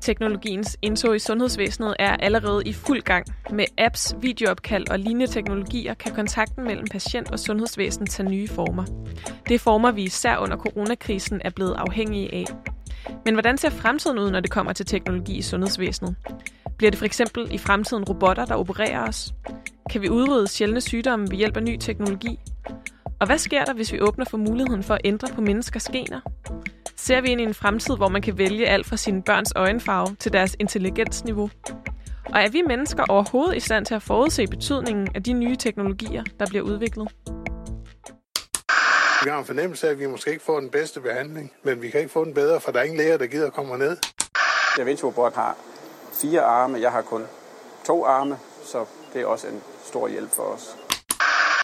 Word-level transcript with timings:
Teknologiens 0.00 0.78
indtog 0.82 1.16
i 1.16 1.18
sundhedsvæsenet 1.18 1.96
er 1.98 2.16
allerede 2.16 2.62
i 2.66 2.72
fuld 2.72 3.02
gang. 3.02 3.26
Med 3.50 3.64
apps, 3.78 4.14
videoopkald 4.20 4.90
og 4.90 4.98
lignende 4.98 5.26
teknologier 5.26 5.94
kan 5.94 6.14
kontakten 6.14 6.64
mellem 6.64 6.86
patient 6.90 7.30
og 7.30 7.38
sundhedsvæsen 7.38 8.06
tage 8.06 8.28
nye 8.28 8.48
former. 8.48 8.84
Det 9.48 9.54
er 9.54 9.58
former, 9.58 9.90
vi 9.90 10.02
især 10.02 10.36
under 10.36 10.56
coronakrisen 10.56 11.40
er 11.44 11.50
blevet 11.50 11.74
afhængige 11.78 12.34
af. 12.34 12.44
Men 13.24 13.34
hvordan 13.34 13.58
ser 13.58 13.70
fremtiden 13.70 14.18
ud, 14.18 14.30
når 14.30 14.40
det 14.40 14.50
kommer 14.50 14.72
til 14.72 14.86
teknologi 14.86 15.36
i 15.36 15.42
sundhedsvæsenet? 15.42 16.16
Bliver 16.76 16.90
det 16.90 16.98
for 16.98 17.06
eksempel 17.06 17.48
i 17.50 17.58
fremtiden 17.58 18.04
robotter, 18.04 18.44
der 18.44 18.54
opererer 18.54 19.08
os? 19.08 19.34
Kan 19.90 20.02
vi 20.02 20.08
udrydde 20.08 20.48
sjældne 20.48 20.80
sygdomme 20.80 21.26
ved 21.30 21.36
hjælp 21.36 21.56
af 21.56 21.62
ny 21.62 21.76
teknologi? 21.76 22.38
Og 23.20 23.26
hvad 23.26 23.38
sker 23.38 23.64
der, 23.64 23.74
hvis 23.74 23.92
vi 23.92 24.00
åbner 24.00 24.24
for 24.24 24.38
muligheden 24.38 24.82
for 24.82 24.94
at 24.94 25.00
ændre 25.04 25.28
på 25.34 25.40
menneskers 25.40 25.84
gener? 25.84 26.20
Ser 27.00 27.20
vi 27.20 27.28
ind 27.28 27.40
i 27.40 27.44
en 27.44 27.54
fremtid, 27.54 27.96
hvor 27.96 28.08
man 28.08 28.22
kan 28.22 28.38
vælge 28.38 28.66
alt 28.66 28.86
fra 28.86 28.96
sine 28.96 29.22
børns 29.22 29.52
øjenfarve 29.56 30.16
til 30.20 30.32
deres 30.32 30.56
intelligensniveau? 30.58 31.50
Og 32.24 32.40
er 32.40 32.48
vi 32.50 32.62
mennesker 32.62 33.04
overhovedet 33.08 33.56
i 33.56 33.60
stand 33.60 33.86
til 33.86 33.94
at 33.94 34.02
forudse 34.02 34.46
betydningen 34.46 35.08
af 35.14 35.22
de 35.22 35.32
nye 35.32 35.56
teknologier, 35.56 36.24
der 36.40 36.46
bliver 36.46 36.64
udviklet? 36.64 37.08
Vi 39.24 39.30
har 39.30 39.38
en 39.38 39.44
fornemmelse 39.44 39.86
af, 39.86 39.90
at 39.90 39.98
vi 39.98 40.06
måske 40.06 40.30
ikke 40.30 40.44
får 40.44 40.60
den 40.60 40.70
bedste 40.70 41.00
behandling, 41.00 41.52
men 41.62 41.82
vi 41.82 41.90
kan 41.90 42.00
ikke 42.00 42.12
få 42.12 42.24
den 42.24 42.34
bedre, 42.34 42.60
for 42.60 42.72
der 42.72 42.78
er 42.78 42.84
ingen 42.84 42.98
læger, 42.98 43.18
der 43.18 43.26
gider 43.26 43.46
at 43.46 43.52
komme 43.52 43.78
ned. 43.78 43.96
Da 44.76 44.82
Vinci 44.82 45.06
har 45.34 45.56
fire 46.12 46.42
arme, 46.42 46.80
jeg 46.80 46.92
har 46.92 47.02
kun 47.02 47.22
to 47.84 48.04
arme, 48.04 48.38
så 48.64 48.84
det 49.12 49.20
er 49.20 49.26
også 49.26 49.46
en 49.46 49.60
stor 49.84 50.08
hjælp 50.08 50.30
for 50.30 50.42
os. 50.42 50.79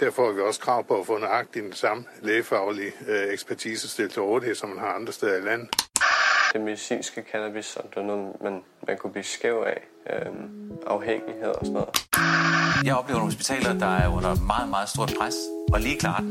Derfor 0.01 0.27
har 0.27 0.33
vi 0.33 0.41
også 0.41 0.61
krav 0.61 0.85
på 0.87 1.01
at 1.01 1.07
få 1.07 1.19
nøjagtigt 1.19 1.65
den 1.65 1.73
samme 1.73 2.05
lægefaglige 2.23 2.93
øh, 3.09 3.33
ekspertise 3.33 3.89
stillet 3.89 4.13
til 4.13 4.23
rådighed, 4.23 4.55
som 4.55 4.69
man 4.69 4.79
har 4.79 4.89
andre 4.89 5.13
steder 5.13 5.37
i 5.37 5.41
landet. 5.41 5.69
Det 6.53 6.61
medicinske 6.61 7.25
cannabis, 7.33 7.65
som 7.65 7.83
det 7.89 7.97
er 7.97 8.03
noget, 8.03 8.43
man, 8.43 8.63
man 8.87 8.99
kunne 8.99 9.13
blive 9.13 9.25
skæv 9.25 9.65
af. 9.67 9.81
Øhm, 10.13 10.73
afhængighed 10.87 11.49
og 11.49 11.67
sådan 11.67 11.73
noget. 11.73 11.89
Jeg 12.85 12.97
oplever 12.97 13.19
nogle 13.19 13.33
hospitaler, 13.33 13.79
der 13.79 13.97
er 13.97 14.09
under 14.17 14.35
meget, 14.35 14.69
meget 14.69 14.89
stort 14.89 15.13
pres, 15.19 15.35
og 15.73 15.81
lige 15.81 15.99
klart. 15.99 16.23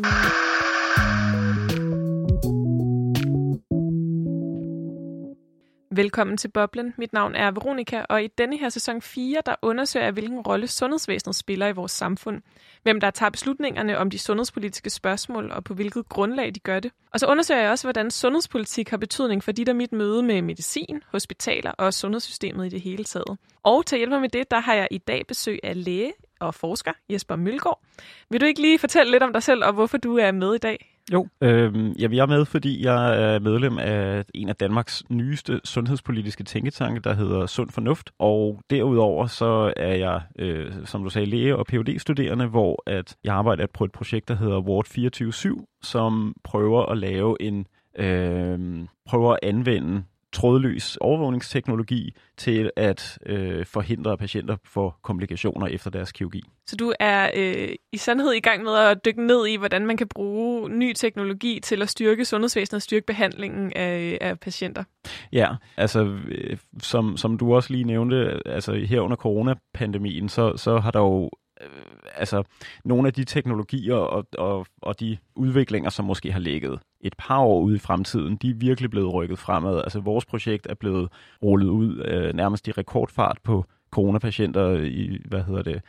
Velkommen 5.96 6.38
til 6.38 6.48
Boblen. 6.48 6.94
Mit 6.98 7.14
navn 7.14 7.36
er 7.36 7.52
Veronika, 7.52 8.06
og 8.10 8.24
i 8.24 8.28
denne 8.28 8.58
her 8.58 8.70
sæson 8.70 9.02
4, 9.02 9.42
der 9.46 9.56
undersøger 9.62 10.06
jeg, 10.06 10.14
hvilken 10.14 10.40
rolle 10.40 10.68
sundhedsvæsenet 10.68 11.36
spiller 11.36 11.68
i 11.68 11.72
vores 11.72 11.92
samfund. 11.92 12.42
Hvem 12.84 13.00
der 13.00 13.12
tager 13.12 13.30
beslutningerne 13.30 13.98
om 13.98 14.10
de 14.10 14.20
sundhedspolitiske 14.20 14.90
spørgsmål, 14.90 15.52
og 15.52 15.64
på 15.64 15.74
hvilket 15.74 16.10
grundlag 16.10 16.56
de 16.56 16.60
gør 16.60 16.80
det. 16.80 16.92
Og 17.14 17.20
så 17.20 17.26
undersøger 17.28 17.62
jeg 17.62 17.72
også, 17.72 17.86
hvordan 17.86 18.12
sundhedspolitik 18.12 18.90
har 18.90 18.98
betydning 18.98 19.44
for 19.44 19.52
dit 19.52 19.70
og 19.70 19.76
mit 19.76 19.92
møde 19.92 20.24
med 20.24 20.42
medicin, 20.42 21.02
hospitaler 21.12 21.72
og 21.72 21.94
sundhedssystemet 21.94 22.66
i 22.66 22.70
det 22.70 22.82
hele 22.82 23.04
taget. 23.04 23.38
Og 23.64 23.86
til 23.86 23.96
at 23.96 24.00
hjælpe 24.00 24.14
mig 24.14 24.22
med 24.22 24.30
det, 24.30 24.52
der 24.52 24.60
har 24.60 24.74
jeg 24.74 24.88
i 24.92 24.98
dag 24.98 25.28
besøg 25.28 25.60
af 25.64 25.84
læge 25.86 26.14
og 26.40 26.56
forsker 26.56 26.92
Jesper 27.10 27.36
Mølgaard. 27.36 27.82
Vil 28.30 28.42
du 28.42 28.46
ikke 28.46 28.62
lige 28.62 28.80
fortælle 28.80 29.12
lidt 29.12 29.24
om 29.24 29.34
dig 29.34 29.44
selv, 29.44 29.66
og 29.66 29.74
hvorfor 29.74 29.98
du 29.98 30.18
er 30.18 30.32
med 30.32 30.56
i 30.56 30.58
dag? 30.58 30.95
Jo, 31.14 31.28
øh, 31.42 32.02
jeg 32.02 32.18
er 32.18 32.26
med, 32.26 32.46
fordi 32.46 32.86
jeg 32.86 33.24
er 33.24 33.40
medlem 33.40 33.78
af 33.78 34.26
en 34.34 34.50
af 34.50 34.56
Danmarks 34.56 35.04
nyeste 35.10 35.62
sundhedspolitiske 35.64 36.44
tænketanke, 36.44 37.02
der 37.02 37.14
hedder 37.14 37.46
Sund 37.46 37.70
Fornuft. 37.70 38.12
Og 38.20 38.62
derudover 38.70 39.28
så 39.28 39.74
er 39.78 39.94
jeg, 39.94 40.22
øh, 40.40 40.74
som 40.86 41.04
du 41.04 41.10
sagde, 41.10 41.26
læge 41.26 41.56
og 41.56 41.68
phd 41.68 42.00
studerende 42.00 42.46
hvor 42.46 42.84
at 42.86 43.16
jeg 43.24 43.36
arbejder 43.36 43.68
på 43.74 43.84
et 43.84 43.92
projekt, 43.92 44.28
der 44.28 44.36
hedder 44.36 44.60
Ward 44.60 44.86
24-7, 44.86 45.80
som 45.82 46.36
prøver 46.44 46.86
at 46.86 46.98
lave 46.98 47.42
en 47.42 47.68
øh, 47.98 48.88
prøver 49.06 49.34
at 49.34 49.40
anvende 49.44 50.04
trådløs 50.36 50.98
overvågningsteknologi 51.02 52.16
til 52.38 52.72
at 52.76 53.20
øh, 53.26 53.66
forhindre, 53.66 54.12
at 54.12 54.20
patienter 54.20 54.58
får 54.66 55.00
komplikationer 55.04 55.68
efter 55.68 55.90
deres 55.90 56.12
kirurgi. 56.12 56.44
Så 56.68 56.76
du 56.76 56.94
er 57.00 57.30
øh, 57.36 57.70
i 57.92 57.98
sandhed 57.98 58.32
i 58.32 58.40
gang 58.40 58.64
med 58.64 58.74
at 58.74 59.06
dykke 59.06 59.28
ned 59.28 59.48
i, 59.48 59.56
hvordan 59.56 59.86
man 59.86 59.98
kan 59.98 60.08
bruge 60.08 60.70
ny 60.70 60.94
teknologi 60.94 61.60
til 61.64 61.82
at 61.82 61.90
styrke 61.90 62.26
sundhedsvæsenet 62.26 62.78
og 62.78 62.82
styrke 62.82 63.06
behandlingen 63.06 63.74
af, 63.76 64.18
af 64.22 64.40
patienter? 64.40 64.84
Ja, 65.32 65.48
altså 65.78 66.18
øh, 66.28 66.58
som, 66.82 67.18
som 67.18 67.38
du 67.38 67.56
også 67.56 67.74
lige 67.74 67.84
nævnte, 67.84 68.42
altså 68.46 68.74
her 68.74 69.02
under 69.02 69.18
coronapandemien, 69.18 70.30
så, 70.30 70.58
så 70.58 70.78
har 70.78 70.92
der 70.92 71.00
jo 71.00 71.30
Øh, 71.66 71.82
altså 72.16 72.44
nogle 72.86 73.08
af 73.08 73.14
de 73.14 73.24
teknologier 73.24 73.96
og, 73.96 74.26
og, 74.38 74.66
og 74.82 75.00
de 75.00 75.18
udviklinger, 75.36 75.90
som 75.90 76.06
måske 76.06 76.32
har 76.32 76.40
ligget 76.40 76.80
et 77.02 77.14
par 77.18 77.40
år 77.40 77.62
ude 77.62 77.76
i 77.76 77.80
fremtiden, 77.80 78.36
de 78.36 78.50
er 78.50 78.54
virkelig 78.56 78.90
blevet 78.90 79.14
rykket 79.14 79.40
fremad. 79.40 79.78
Altså 79.78 80.00
vores 80.00 80.26
projekt 80.26 80.68
er 80.70 80.76
blevet 80.76 81.10
rullet 81.44 81.68
ud 81.68 82.04
øh, 82.06 82.34
nærmest 82.34 82.68
i 82.68 82.72
rekordfart 82.72 83.38
på 83.44 83.66
coronapatienter 83.92 84.72
i, 84.80 85.22
hvad 85.26 85.44
hedder 85.44 85.62
det, 85.62 85.82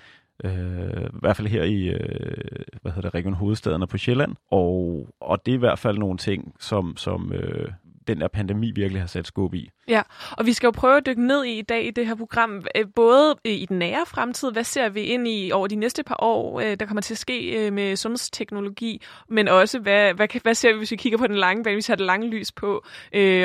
øh, 0.44 1.06
i 1.06 1.18
hvert 1.20 1.36
fald 1.36 1.48
her 1.48 1.62
i 1.62 1.88
øh, 1.88 2.64
hvad 2.82 2.92
hedder 2.92 3.08
det, 3.08 3.14
Region 3.14 3.34
Hovedstaden 3.34 3.82
og 3.82 3.88
på 3.88 3.98
Sjælland. 3.98 4.34
Og, 4.50 5.08
og 5.20 5.46
det 5.46 5.52
er 5.52 5.56
i 5.56 5.58
hvert 5.58 5.78
fald 5.78 5.98
nogle 5.98 6.18
ting, 6.18 6.54
som, 6.60 6.96
som 6.96 7.32
øh, 7.32 7.68
den 8.06 8.20
der 8.20 8.28
pandemi 8.28 8.70
virkelig 8.70 9.02
har 9.02 9.06
sat 9.06 9.26
skub 9.26 9.54
i. 9.54 9.70
Ja, 9.88 10.02
og 10.30 10.46
vi 10.46 10.52
skal 10.52 10.66
jo 10.66 10.70
prøve 10.70 10.96
at 10.96 11.06
dykke 11.06 11.26
ned 11.26 11.44
i 11.44 11.58
i 11.58 11.62
dag 11.62 11.86
i 11.86 11.90
det 11.90 12.06
her 12.06 12.14
program, 12.14 12.64
øh, 12.76 12.84
både 12.94 13.34
i 13.44 13.66
den 13.68 13.78
nære 13.78 14.06
fremtid, 14.06 14.52
hvad 14.52 14.64
ser 14.64 14.88
vi 14.88 15.00
ind 15.00 15.28
i 15.28 15.50
over 15.52 15.66
de 15.66 15.76
næste 15.76 16.02
par 16.02 16.16
år, 16.18 16.60
øh, 16.60 16.76
der 16.80 16.86
kommer 16.86 17.02
til 17.02 17.14
at 17.14 17.18
ske 17.18 17.66
øh, 17.66 17.72
med 17.72 17.96
sundhedsteknologi, 17.96 19.02
men 19.28 19.48
også, 19.48 19.78
hvad, 19.78 20.14
hvad, 20.14 20.40
hvad 20.42 20.54
ser 20.54 20.72
vi, 20.72 20.78
hvis 20.78 20.90
vi 20.90 20.96
kigger 20.96 21.18
på 21.18 21.26
den 21.26 21.36
lange 21.36 21.64
bane, 21.64 21.74
hvis 21.74 21.88
vi 21.88 21.90
har 21.90 21.96
det 21.96 22.06
lange 22.06 22.28
lys 22.28 22.52
på, 22.52 22.84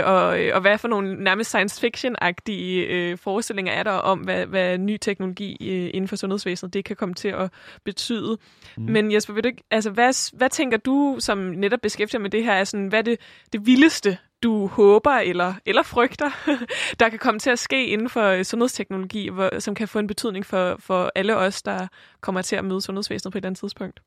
og, 0.03 0.25
og 0.53 0.61
hvad 0.61 0.77
for 0.77 0.87
nogle 0.87 1.23
nærmest 1.23 1.49
science 1.49 1.81
fiction-agtige 1.81 3.17
forestillinger 3.17 3.73
er 3.73 3.83
der 3.83 3.91
om, 3.91 4.19
hvad, 4.19 4.45
hvad 4.45 4.77
ny 4.77 4.97
teknologi 4.97 5.55
inden 5.89 6.07
for 6.07 6.15
sundhedsvæsenet, 6.15 6.73
det 6.73 6.85
kan 6.85 6.95
komme 6.95 7.15
til 7.15 7.27
at 7.27 7.51
betyde. 7.85 8.37
Mm. 8.77 8.83
Men 8.83 9.11
Jesper, 9.11 9.33
vil 9.33 9.43
du 9.43 9.47
ikke, 9.47 9.63
altså, 9.71 9.89
hvad, 9.89 10.37
hvad 10.37 10.49
tænker 10.49 10.77
du, 10.77 11.17
som 11.19 11.37
netop 11.37 11.79
beskæftiger 11.81 12.21
med 12.21 12.29
det 12.29 12.43
her, 12.43 12.53
er 12.53 12.63
sådan, 12.63 12.87
hvad 12.87 12.99
er 12.99 13.03
det, 13.03 13.19
det 13.53 13.65
vildeste 13.65 14.17
du 14.43 14.67
håber 14.67 15.11
eller, 15.11 15.53
eller 15.65 15.83
frygter, 15.83 16.29
der 16.99 17.09
kan 17.09 17.19
komme 17.19 17.39
til 17.39 17.49
at 17.49 17.59
ske 17.59 17.85
inden 17.85 18.09
for 18.09 18.27
øh, 18.27 18.43
sundhedsteknologi, 18.43 19.29
hvor, 19.29 19.59
som 19.59 19.75
kan 19.75 19.87
få 19.87 19.99
en 19.99 20.07
betydning 20.07 20.45
for, 20.45 20.75
for 20.79 21.11
alle 21.15 21.37
os, 21.37 21.61
der 21.61 21.87
kommer 22.21 22.41
til 22.41 22.55
at 22.55 22.65
møde 22.65 22.81
sundhedsvæsenet 22.81 23.31
på 23.31 23.37
et 23.37 23.45
andet 23.45 23.59
tidspunkt? 23.59 23.99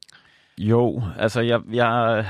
Jo, 0.58 1.02
altså 1.18 1.40
jeg, 1.40 1.60
jeg, 1.72 2.26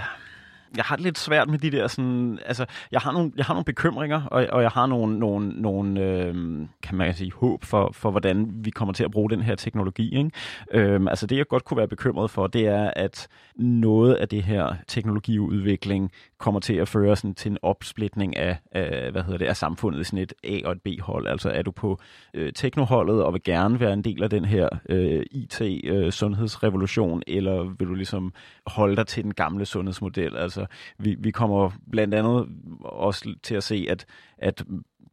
jeg 0.77 0.85
har 0.85 0.97
det 0.97 1.05
lidt 1.05 1.19
svært 1.19 1.49
med 1.49 1.59
de 1.59 1.71
der 1.71 1.87
sådan, 1.87 2.39
altså, 2.47 2.67
jeg 2.93 3.01
har 3.01 3.13
nogle, 3.13 3.33
jeg 3.37 3.45
har 3.45 3.55
nogle 3.55 3.65
bekymringer, 3.65 4.23
og, 4.23 4.47
og 4.53 4.63
jeg 4.63 4.71
har 4.71 4.87
nogle, 4.87 5.19
nogle, 5.19 5.49
nogle 5.49 6.01
øh, 6.01 6.35
kan 6.83 6.97
man 6.97 7.15
sige, 7.15 7.33
håb 7.33 7.65
for, 7.65 7.91
for, 7.93 8.11
hvordan 8.11 8.51
vi 8.55 8.71
kommer 8.71 8.93
til 8.93 9.05
at 9.05 9.11
bruge 9.11 9.31
den 9.31 9.43
her 9.43 9.55
teknologi. 9.55 10.17
Ikke? 10.19 10.31
Øh, 10.73 11.01
altså 11.09 11.27
det, 11.27 11.37
jeg 11.37 11.49
godt 11.49 11.65
kunne 11.65 11.79
være 11.79 11.89
bekymret 11.89 12.31
for, 12.31 12.47
det 12.47 12.67
er, 12.67 12.91
at 12.97 13.29
noget 13.57 14.15
af 14.15 14.29
det 14.29 14.43
her 14.43 14.75
teknologiudvikling 14.89 16.11
kommer 16.39 16.61
til 16.61 16.75
at 16.75 16.89
føre 16.89 17.17
sådan, 17.17 17.35
til 17.35 17.51
en 17.51 17.59
opsplitning 17.63 18.37
af, 18.37 18.59
af, 18.73 19.13
hvad 19.13 19.23
hedder 19.23 19.39
det, 19.39 19.47
af 19.47 19.57
samfundet 19.57 20.01
i 20.01 20.05
sådan 20.05 20.19
et 20.19 20.33
A- 20.45 20.61
og 20.65 20.73
et 20.73 20.83
B-hold. 20.83 21.27
Altså 21.27 21.51
er 21.51 21.63
du 21.63 21.71
på 21.71 22.01
øh, 22.35 22.53
teknoholdet 22.53 23.23
og 23.23 23.33
vil 23.33 23.43
gerne 23.43 23.81
være 23.81 23.93
en 23.93 24.05
del 24.05 24.23
af 24.23 24.31
den 24.31 24.45
her 24.45 24.69
øh, 24.89 25.23
IT-sundhedsrevolution, 25.31 27.23
øh, 27.29 27.37
eller 27.37 27.63
vil 27.79 27.89
du 27.89 27.95
ligesom 27.95 28.33
holde 28.67 28.97
dig 28.97 29.07
til 29.07 29.25
den 29.25 29.35
gamle 29.35 29.67
sundhedsmodel? 29.67 30.37
Altså 30.37 30.64
vi, 30.99 31.17
vi 31.19 31.31
kommer 31.31 31.71
blandt 31.91 32.15
andet 32.15 32.49
også 32.85 33.35
til 33.43 33.55
at 33.55 33.65
se, 33.65 33.87
at, 33.91 34.07
at 34.39 34.65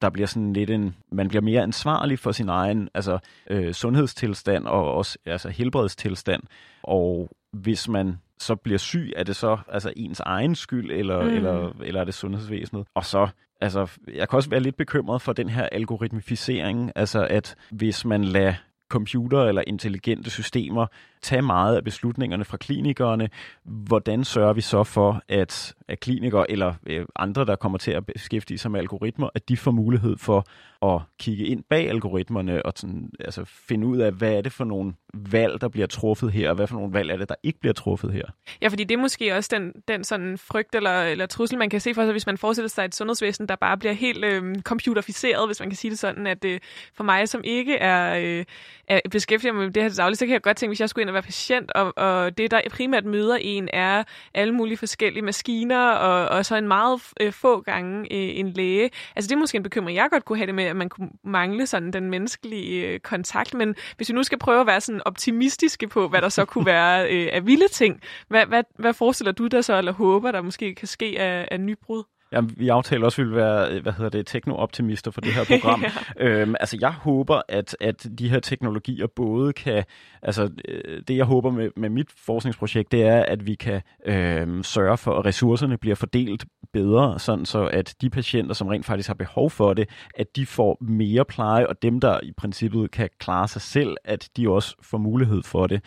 der 0.01 0.09
bliver 0.09 0.27
sådan 0.27 0.53
lidt 0.53 0.69
en, 0.69 0.95
man 1.11 1.27
bliver 1.27 1.41
mere 1.41 1.61
ansvarlig 1.61 2.19
for 2.19 2.31
sin 2.31 2.49
egen 2.49 2.89
altså, 2.93 3.19
øh, 3.49 3.73
sundhedstilstand 3.73 4.65
og 4.65 4.93
også 4.93 5.17
altså 5.25 5.49
helbredstilstand. 5.49 6.43
Og 6.83 7.29
hvis 7.51 7.89
man 7.89 8.17
så 8.39 8.55
bliver 8.55 8.77
syg, 8.77 9.13
er 9.15 9.23
det 9.23 9.35
så 9.35 9.57
altså 9.67 9.93
ens 9.95 10.19
egen 10.19 10.55
skyld, 10.55 10.91
eller, 10.91 11.21
mm. 11.21 11.29
eller, 11.29 11.73
eller 11.83 12.01
er 12.01 12.05
det 12.05 12.13
sundhedsvæsenet? 12.13 12.87
Og 12.95 13.05
så, 13.05 13.27
altså, 13.61 13.87
jeg 14.13 14.29
kan 14.29 14.37
også 14.37 14.49
være 14.49 14.59
lidt 14.59 14.77
bekymret 14.77 15.21
for 15.21 15.33
den 15.33 15.49
her 15.49 15.63
algoritmificering, 15.71 16.91
altså 16.95 17.27
at 17.29 17.55
hvis 17.71 18.05
man 18.05 18.23
lader 18.23 18.53
computer 18.89 19.43
eller 19.43 19.63
intelligente 19.67 20.29
systemer 20.29 20.85
tage 21.21 21.41
meget 21.41 21.75
af 21.75 21.83
beslutningerne 21.83 22.45
fra 22.45 22.57
klinikerne. 22.57 23.29
Hvordan 23.63 24.23
sørger 24.23 24.53
vi 24.53 24.61
så 24.61 24.83
for, 24.83 25.21
at, 25.29 25.73
at 25.87 25.99
klinikere 25.99 26.51
eller 26.51 26.73
øh, 26.85 27.05
andre, 27.15 27.45
der 27.45 27.55
kommer 27.55 27.77
til 27.77 27.91
at 27.91 28.05
beskæftige 28.05 28.57
sig 28.57 28.71
med 28.71 28.79
algoritmer, 28.79 29.29
at 29.35 29.49
de 29.49 29.57
får 29.57 29.71
mulighed 29.71 30.17
for 30.17 30.45
at 30.85 31.01
kigge 31.19 31.45
ind 31.45 31.63
bag 31.69 31.89
algoritmerne 31.89 32.65
og 32.65 32.73
sådan, 32.75 33.09
altså 33.19 33.45
finde 33.45 33.87
ud 33.87 33.97
af, 33.97 34.11
hvad 34.11 34.33
er 34.33 34.41
det 34.41 34.51
for 34.51 34.63
nogle 34.63 34.93
valg, 35.13 35.61
der 35.61 35.67
bliver 35.67 35.87
truffet 35.87 36.31
her, 36.31 36.49
og 36.49 36.55
hvad 36.55 36.67
for 36.67 36.75
nogle 36.75 36.93
valg 36.93 37.11
er 37.11 37.17
det, 37.17 37.29
der 37.29 37.35
ikke 37.43 37.59
bliver 37.59 37.73
truffet 37.73 38.13
her. 38.13 38.25
Ja, 38.61 38.67
fordi 38.67 38.83
det 38.83 38.95
er 38.95 39.01
måske 39.01 39.35
også 39.35 39.49
den, 39.53 39.73
den 39.87 40.03
sådan 40.03 40.37
frygt 40.37 40.75
eller, 40.75 41.01
eller 41.01 41.25
trussel, 41.25 41.57
man 41.57 41.69
kan 41.69 41.79
se 41.79 41.93
for 41.93 42.03
sig, 42.03 42.11
hvis 42.11 42.25
man 42.25 42.37
forestiller 42.37 42.69
sig 42.69 42.85
et 42.85 42.95
sundhedsvæsen, 42.95 43.47
der 43.47 43.55
bare 43.55 43.77
bliver 43.77 43.93
helt 43.93 44.25
øh, 44.25 44.55
computerficeret, 44.61 45.47
hvis 45.47 45.59
man 45.59 45.69
kan 45.69 45.77
sige 45.77 45.91
det 45.91 45.99
sådan, 45.99 46.27
at 46.27 46.45
øh, 46.45 46.59
for 46.93 47.03
mig, 47.03 47.29
som 47.29 47.41
ikke 47.43 47.75
er, 47.75 48.19
øh, 48.23 48.45
er 48.87 48.99
beskæftiget 49.11 49.55
med 49.55 49.71
det 49.71 49.83
her 49.83 49.89
dagligt, 49.89 50.19
så 50.19 50.25
kan 50.25 50.33
jeg 50.33 50.41
godt 50.41 50.57
tænke, 50.57 50.69
hvis 50.69 50.79
jeg 50.79 50.89
skulle 50.89 51.03
ind 51.03 51.09
at 51.11 51.13
være 51.13 51.23
patient, 51.23 51.71
og, 51.71 51.93
og 51.97 52.37
det, 52.37 52.51
der 52.51 52.61
primært 52.71 53.05
møder 53.05 53.37
en, 53.41 53.69
er 53.73 54.03
alle 54.33 54.53
mulige 54.53 54.77
forskellige 54.77 55.23
maskiner, 55.23 55.87
og, 55.91 56.37
og 56.37 56.45
så 56.45 56.55
en 56.55 56.67
meget 56.67 57.01
øh, 57.21 57.33
få 57.33 57.61
gange 57.61 57.99
øh, 57.99 58.39
en 58.39 58.49
læge. 58.49 58.89
Altså 59.15 59.29
det 59.29 59.35
er 59.35 59.39
måske 59.39 59.55
en 59.55 59.63
bekymring, 59.63 59.95
jeg 59.95 60.07
godt 60.11 60.25
kunne 60.25 60.37
have 60.37 60.47
det 60.47 60.55
med, 60.55 60.63
at 60.63 60.75
man 60.75 60.89
kunne 60.89 61.09
mangle 61.23 61.67
sådan 61.67 61.93
den 61.93 62.09
menneskelige 62.09 62.87
øh, 62.87 62.99
kontakt, 62.99 63.53
men 63.53 63.75
hvis 63.97 64.09
vi 64.09 64.13
nu 64.13 64.23
skal 64.23 64.39
prøve 64.39 64.61
at 64.61 64.67
være 64.67 64.81
sådan 64.81 65.01
optimistiske 65.05 65.87
på, 65.87 66.07
hvad 66.07 66.21
der 66.21 66.29
så 66.29 66.45
kunne 66.45 66.65
være 66.65 67.11
øh, 67.11 67.29
af 67.33 67.45
vilde 67.45 67.67
ting, 67.67 68.01
hvad, 68.27 68.45
hvad, 68.45 68.63
hvad 68.75 68.93
forestiller 68.93 69.31
du 69.31 69.47
dig 69.47 69.65
så, 69.65 69.77
eller 69.77 69.91
håber, 69.91 70.31
der 70.31 70.41
måske 70.41 70.75
kan 70.75 70.87
ske 70.87 71.15
af, 71.19 71.47
af 71.51 71.59
nybrud? 71.59 72.03
Ja, 72.31 72.41
vi 72.57 72.69
aftaler 72.69 73.05
også, 73.05 73.21
at 73.21 73.25
vi 73.25 73.29
vil 73.29 73.37
være 73.37 73.79
hvad 73.79 73.93
hedder 73.93 74.09
det, 74.09 74.27
tekno-optimister 74.27 75.11
for 75.11 75.21
det 75.21 75.33
her 75.33 75.43
program. 75.59 75.83
ja. 76.19 76.25
øhm, 76.27 76.55
altså, 76.59 76.77
jeg 76.81 76.91
håber, 76.91 77.41
at, 77.47 77.77
at 77.79 78.07
de 78.17 78.29
her 78.29 78.39
teknologier 78.39 79.07
både 79.07 79.53
kan... 79.53 79.83
Altså, 80.21 80.49
øh, 80.67 81.01
det 81.07 81.17
jeg 81.17 81.25
håber 81.25 81.51
med, 81.51 81.69
med 81.77 81.89
mit 81.89 82.07
forskningsprojekt, 82.17 82.91
det 82.91 83.03
er, 83.03 83.23
at 83.23 83.45
vi 83.45 83.55
kan 83.55 83.81
øh, 84.05 84.63
sørge 84.63 84.97
for, 84.97 85.19
at 85.19 85.25
ressourcerne 85.25 85.77
bliver 85.77 85.95
fordelt 85.95 86.45
bedre, 86.73 87.19
sådan 87.19 87.45
så 87.45 87.65
at 87.65 87.95
de 88.01 88.09
patienter, 88.09 88.53
som 88.53 88.67
rent 88.67 88.85
faktisk 88.85 89.07
har 89.09 89.13
behov 89.13 89.49
for 89.49 89.73
det, 89.73 89.89
at 90.15 90.35
de 90.35 90.45
får 90.45 90.77
mere 90.81 91.25
pleje, 91.25 91.67
og 91.67 91.81
dem, 91.81 91.99
der 91.99 92.19
i 92.23 92.31
princippet 92.37 92.91
kan 92.91 93.09
klare 93.19 93.47
sig 93.47 93.61
selv, 93.61 93.97
at 94.03 94.29
de 94.37 94.49
også 94.49 94.75
får 94.81 94.97
mulighed 94.97 95.43
for 95.43 95.67
det. 95.67 95.81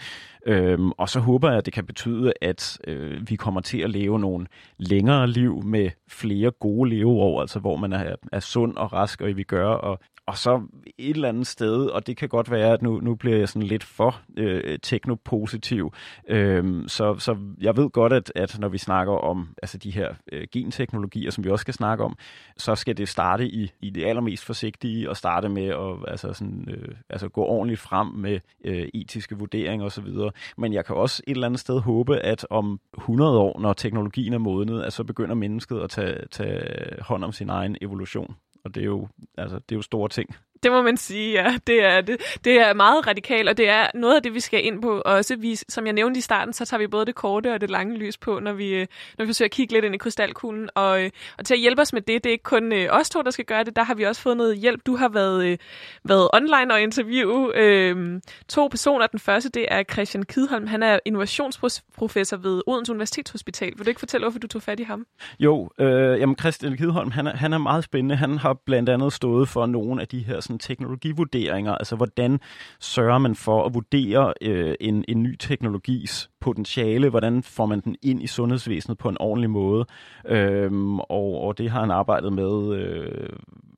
Øhm, 0.46 0.90
og 0.90 1.08
så 1.08 1.20
håber 1.20 1.48
jeg, 1.48 1.58
at 1.58 1.66
det 1.66 1.74
kan 1.74 1.86
betyde, 1.86 2.32
at 2.40 2.78
øh, 2.86 3.30
vi 3.30 3.36
kommer 3.36 3.60
til 3.60 3.78
at 3.78 3.90
leve 3.90 4.20
nogle 4.20 4.46
længere 4.78 5.26
liv 5.26 5.62
med 5.64 5.90
flere 6.08 6.33
gode 6.50 6.90
leveår, 6.90 7.40
altså 7.40 7.58
hvor 7.58 7.76
man 7.76 7.92
er, 7.92 8.16
er 8.32 8.40
sund 8.40 8.76
og 8.76 8.92
rask, 8.92 9.20
og 9.20 9.30
I 9.30 9.42
gør, 9.42 9.66
og 9.66 9.98
og 10.26 10.38
så 10.38 10.62
et 10.98 11.10
eller 11.10 11.28
andet 11.28 11.46
sted, 11.46 11.86
og 11.86 12.06
det 12.06 12.16
kan 12.16 12.28
godt 12.28 12.50
være, 12.50 12.72
at 12.72 12.82
nu, 12.82 13.00
nu 13.00 13.14
bliver 13.14 13.36
jeg 13.36 13.48
sådan 13.48 13.68
lidt 13.68 13.84
for 13.84 14.20
øh, 14.36 14.78
teknopositiv. 14.82 15.92
Øhm, 16.28 16.88
så, 16.88 17.18
så 17.18 17.36
jeg 17.60 17.76
ved 17.76 17.90
godt, 17.90 18.12
at, 18.12 18.32
at 18.34 18.58
når 18.58 18.68
vi 18.68 18.78
snakker 18.78 19.12
om 19.12 19.48
altså 19.62 19.78
de 19.78 19.90
her 19.90 20.14
øh, 20.32 20.46
genteknologier, 20.52 21.30
som 21.30 21.44
vi 21.44 21.50
også 21.50 21.62
skal 21.62 21.74
snakke 21.74 22.04
om, 22.04 22.16
så 22.56 22.74
skal 22.74 22.96
det 22.96 23.08
starte 23.08 23.46
i, 23.46 23.72
i 23.82 23.90
det 23.90 24.04
allermest 24.04 24.44
forsigtige, 24.44 25.10
og 25.10 25.16
starte 25.16 25.48
med 25.48 25.66
at 25.66 26.10
altså 26.10 26.32
sådan, 26.32 26.68
øh, 26.70 26.94
altså 27.10 27.28
gå 27.28 27.44
ordentligt 27.44 27.80
frem 27.80 28.06
med 28.06 28.40
øh, 28.64 28.88
etiske 28.94 29.38
vurderinger 29.38 29.86
osv. 29.86 30.08
Men 30.56 30.72
jeg 30.72 30.84
kan 30.84 30.96
også 30.96 31.22
et 31.26 31.30
eller 31.34 31.46
andet 31.46 31.60
sted 31.60 31.80
håbe, 31.80 32.18
at 32.18 32.46
om 32.50 32.80
100 32.98 33.38
år, 33.38 33.60
når 33.60 33.72
teknologien 33.72 34.32
er 34.32 34.38
modnet, 34.38 34.82
at 34.82 34.92
så 34.92 35.04
begynder 35.04 35.34
mennesket 35.34 35.80
at 35.80 35.90
tage, 35.90 36.26
tage 36.30 37.02
hånd 37.02 37.24
om 37.24 37.32
sin 37.32 37.48
egen 37.48 37.76
evolution 37.80 38.34
og 38.64 38.74
det 38.74 38.80
er 38.80 38.84
jo, 38.84 39.08
altså, 39.36 39.56
det 39.58 39.72
er 39.74 39.76
jo 39.76 39.82
store 39.82 40.08
ting. 40.08 40.36
Det 40.64 40.72
må 40.72 40.82
man 40.82 40.96
sige, 40.96 41.32
ja. 41.32 41.58
Det 41.66 41.84
er, 41.84 42.00
det, 42.00 42.38
det 42.44 42.60
er 42.60 42.74
meget 42.74 43.06
radikalt, 43.06 43.48
og 43.48 43.56
det 43.56 43.68
er 43.68 43.86
noget 43.94 44.16
af 44.16 44.22
det, 44.22 44.34
vi 44.34 44.40
skal 44.40 44.66
ind 44.66 44.82
på. 44.82 45.02
Også 45.04 45.36
vi, 45.36 45.56
som 45.68 45.86
jeg 45.86 45.92
nævnte 45.92 46.18
i 46.18 46.20
starten, 46.20 46.52
så 46.52 46.64
tager 46.64 46.78
vi 46.78 46.86
både 46.86 47.06
det 47.06 47.14
korte 47.14 47.52
og 47.52 47.60
det 47.60 47.70
lange 47.70 47.96
lys 47.96 48.16
på, 48.16 48.38
når 48.38 48.52
vi, 48.52 48.86
når 49.18 49.24
vi 49.24 49.26
forsøger 49.26 49.46
at 49.46 49.52
kigge 49.52 49.72
lidt 49.72 49.84
ind 49.84 49.94
i 49.94 49.98
krystalkuglen. 49.98 50.68
Og, 50.74 51.02
øh, 51.04 51.10
og 51.38 51.44
til 51.44 51.54
at 51.54 51.60
hjælpe 51.60 51.82
os 51.82 51.92
med 51.92 52.00
det, 52.00 52.24
det 52.24 52.30
er 52.30 52.32
ikke 52.32 52.42
kun 52.42 52.72
øh, 52.72 52.88
os 52.90 53.10
to, 53.10 53.22
der 53.22 53.30
skal 53.30 53.44
gøre 53.44 53.64
det. 53.64 53.76
Der 53.76 53.82
har 53.82 53.94
vi 53.94 54.02
også 54.02 54.22
fået 54.22 54.36
noget 54.36 54.58
hjælp. 54.58 54.86
Du 54.86 54.96
har 54.96 55.08
været, 55.08 55.46
øh, 55.46 55.58
været 56.04 56.28
online 56.32 56.74
og 56.74 56.80
interviewe 56.82 57.52
øh, 57.56 58.20
to 58.48 58.68
personer. 58.68 59.06
Den 59.06 59.20
første, 59.20 59.48
det 59.48 59.66
er 59.68 59.82
Christian 59.82 60.22
Kidholm. 60.22 60.66
Han 60.66 60.82
er 60.82 60.98
innovationsprofessor 61.04 62.36
ved 62.36 62.62
Odense 62.66 62.92
Universitetshospital. 62.92 63.72
Vil 63.76 63.86
du 63.86 63.88
ikke 63.88 64.00
fortælle, 64.00 64.24
hvorfor 64.24 64.38
du 64.38 64.46
tog 64.46 64.62
fat 64.62 64.80
i 64.80 64.82
ham? 64.82 65.06
Jo, 65.38 65.70
øh, 65.78 66.20
jamen 66.20 66.36
Christian 66.38 66.76
Kidholm, 66.76 67.10
han 67.10 67.26
er, 67.26 67.36
han 67.36 67.52
er 67.52 67.58
meget 67.58 67.84
spændende. 67.84 68.16
Han 68.16 68.38
har 68.38 68.54
blandt 68.54 68.88
andet 68.88 69.12
stået 69.12 69.48
for 69.48 69.66
nogle 69.66 70.00
af 70.00 70.08
de 70.08 70.18
her 70.18 70.40
sådan, 70.40 70.53
teknologivurderinger. 70.58 71.72
Altså, 71.72 71.96
hvordan 71.96 72.40
sørger 72.80 73.18
man 73.18 73.34
for 73.34 73.66
at 73.66 73.74
vurdere 73.74 74.34
øh, 74.40 74.74
en, 74.80 75.04
en 75.08 75.22
ny 75.22 75.36
teknologis 75.36 76.30
potentiale? 76.40 77.08
Hvordan 77.08 77.42
får 77.42 77.66
man 77.66 77.80
den 77.80 77.96
ind 78.02 78.22
i 78.22 78.26
sundhedsvæsenet 78.26 78.98
på 78.98 79.08
en 79.08 79.16
ordentlig 79.20 79.50
måde? 79.50 79.86
Øhm, 80.28 81.00
og, 81.00 81.40
og 81.40 81.58
det 81.58 81.70
har 81.70 81.80
han 81.80 81.90
arbejdet 81.90 82.32
med 82.32 82.74
øh, 82.76 83.28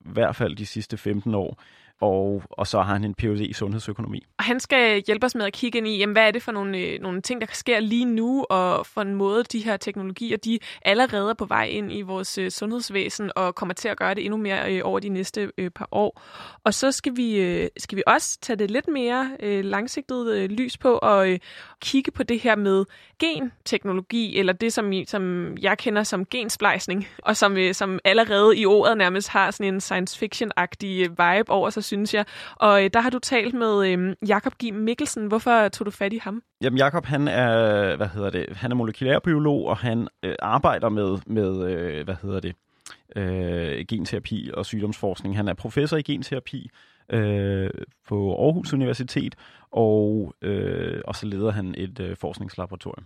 i 0.01 0.13
hvert 0.13 0.37
fald 0.37 0.57
de 0.57 0.67
sidste 0.67 0.97
15 0.97 1.35
år 1.35 1.63
og, 2.01 2.43
og 2.51 2.67
så 2.67 2.83
har 2.83 2.93
han 2.93 3.05
en 3.05 3.15
Ph.D. 3.15 3.41
i 3.41 3.53
sundhedsøkonomi. 3.53 4.27
Og 4.39 4.45
han 4.45 4.61
skal 4.61 5.03
hjælpe 5.07 5.27
os 5.27 5.35
med 5.35 5.45
at 5.47 5.53
kigge 5.53 5.79
ind 5.79 5.89
i, 5.89 5.99
jamen, 5.99 6.13
hvad 6.13 6.27
er 6.27 6.31
det 6.31 6.43
for 6.43 6.53
nogle, 6.53 6.79
øh, 6.79 7.01
nogle 7.01 7.23
ting, 7.23 7.41
der 7.41 7.47
sker 7.53 7.81
lige 7.81 8.05
nu, 8.05 8.45
og 8.51 8.87
for 8.87 9.01
en 9.01 9.15
måde, 9.15 9.45
de 9.45 9.59
her 9.59 9.77
teknologier, 9.77 10.37
de 10.37 10.59
allerede 10.83 11.31
er 11.31 11.35
på 11.35 11.45
vej 11.45 11.65
ind 11.65 11.93
i 11.93 12.03
vores 12.03 12.39
øh, 12.39 12.51
sundhedsvæsen, 12.51 13.31
og 13.37 13.55
kommer 13.55 13.75
til 13.75 13.89
at 13.89 13.97
gøre 13.97 14.15
det 14.15 14.25
endnu 14.25 14.37
mere 14.37 14.73
øh, 14.73 14.81
over 14.85 15.01
de 15.01 15.09
næste 15.09 15.51
par 15.75 15.89
år. 15.93 16.23
Og 16.65 16.75
så 16.75 16.93
skal 16.93 17.17
vi, 17.17 17.69
skal 17.77 17.97
vi 17.97 18.03
også 18.07 18.39
tage 18.41 18.57
det 18.57 18.71
lidt 18.71 18.89
mere 18.89 19.31
langsigtet 19.63 20.51
lys 20.51 20.79
på, 20.79 20.93
og 20.93 21.39
kigge 21.81 22.11
på 22.11 22.23
det 22.23 22.41
her 22.41 22.57
med 22.57 22.85
genteknologi, 23.19 24.39
eller 24.39 24.53
det, 24.53 24.73
som, 24.73 24.93
som 25.07 25.55
jeg 25.59 25.79
kender 25.79 26.03
som 26.03 26.27
gensplejsning, 26.27 27.09
og 27.23 27.37
som, 27.37 27.57
som 27.73 27.99
allerede 28.05 28.59
i 28.59 28.67
ordet 28.67 28.99
nærmest 28.99 29.29
har 29.29 29.51
sådan 29.51 29.75
en 29.75 29.81
science 29.81 30.19
fiction-agtig 30.19 31.11
vibe 31.11 31.51
over 31.51 31.71
sig, 31.71 31.85
synes 31.87 32.15
jeg. 32.15 32.25
Og 32.57 32.85
øh, 32.85 32.91
der 32.93 33.01
har 33.01 33.11
du 33.11 33.19
talt 33.19 33.55
med 33.55 33.89
øh, 33.89 34.17
Jakob 34.29 34.53
G. 34.65 34.75
Mikkelsen. 34.75 35.27
Hvorfor 35.27 35.69
tog 35.69 35.87
du 35.87 35.91
fat 35.91 36.13
i 36.13 36.19
ham? 36.19 36.43
Jamen 36.61 36.79
Jakob, 36.79 37.05
han 37.05 37.29
er, 37.29 37.97
hvad 37.97 38.09
hedder 38.09 38.31
det, 38.31 38.47
han 38.57 38.71
er 38.71 38.77
molekylærbiolog, 38.77 39.67
og 39.67 39.77
han 39.77 40.09
øh, 40.23 40.35
arbejder 40.39 40.89
med, 40.89 41.19
med 41.27 41.71
øh, 41.71 42.05
hvad 42.05 42.17
hedder 42.23 42.41
det, 42.41 42.55
øh, 43.17 43.85
genterapi 43.89 44.51
og 44.55 44.67
sygdomsforskning. 44.67 45.37
Han 45.37 45.49
er 45.49 45.55
professor 45.55 45.97
i 45.97 46.03
genterapi 46.03 46.71
øh, 47.13 47.71
på 48.09 48.45
Aarhus 48.45 48.73
Universitet, 48.73 49.35
og, 49.71 50.35
øh, 50.43 51.01
og 51.05 51.15
så 51.15 51.27
leder 51.27 51.51
han 51.51 51.75
et 51.79 52.01
øh, 52.01 52.17
forskningslaboratorium. 52.17 53.05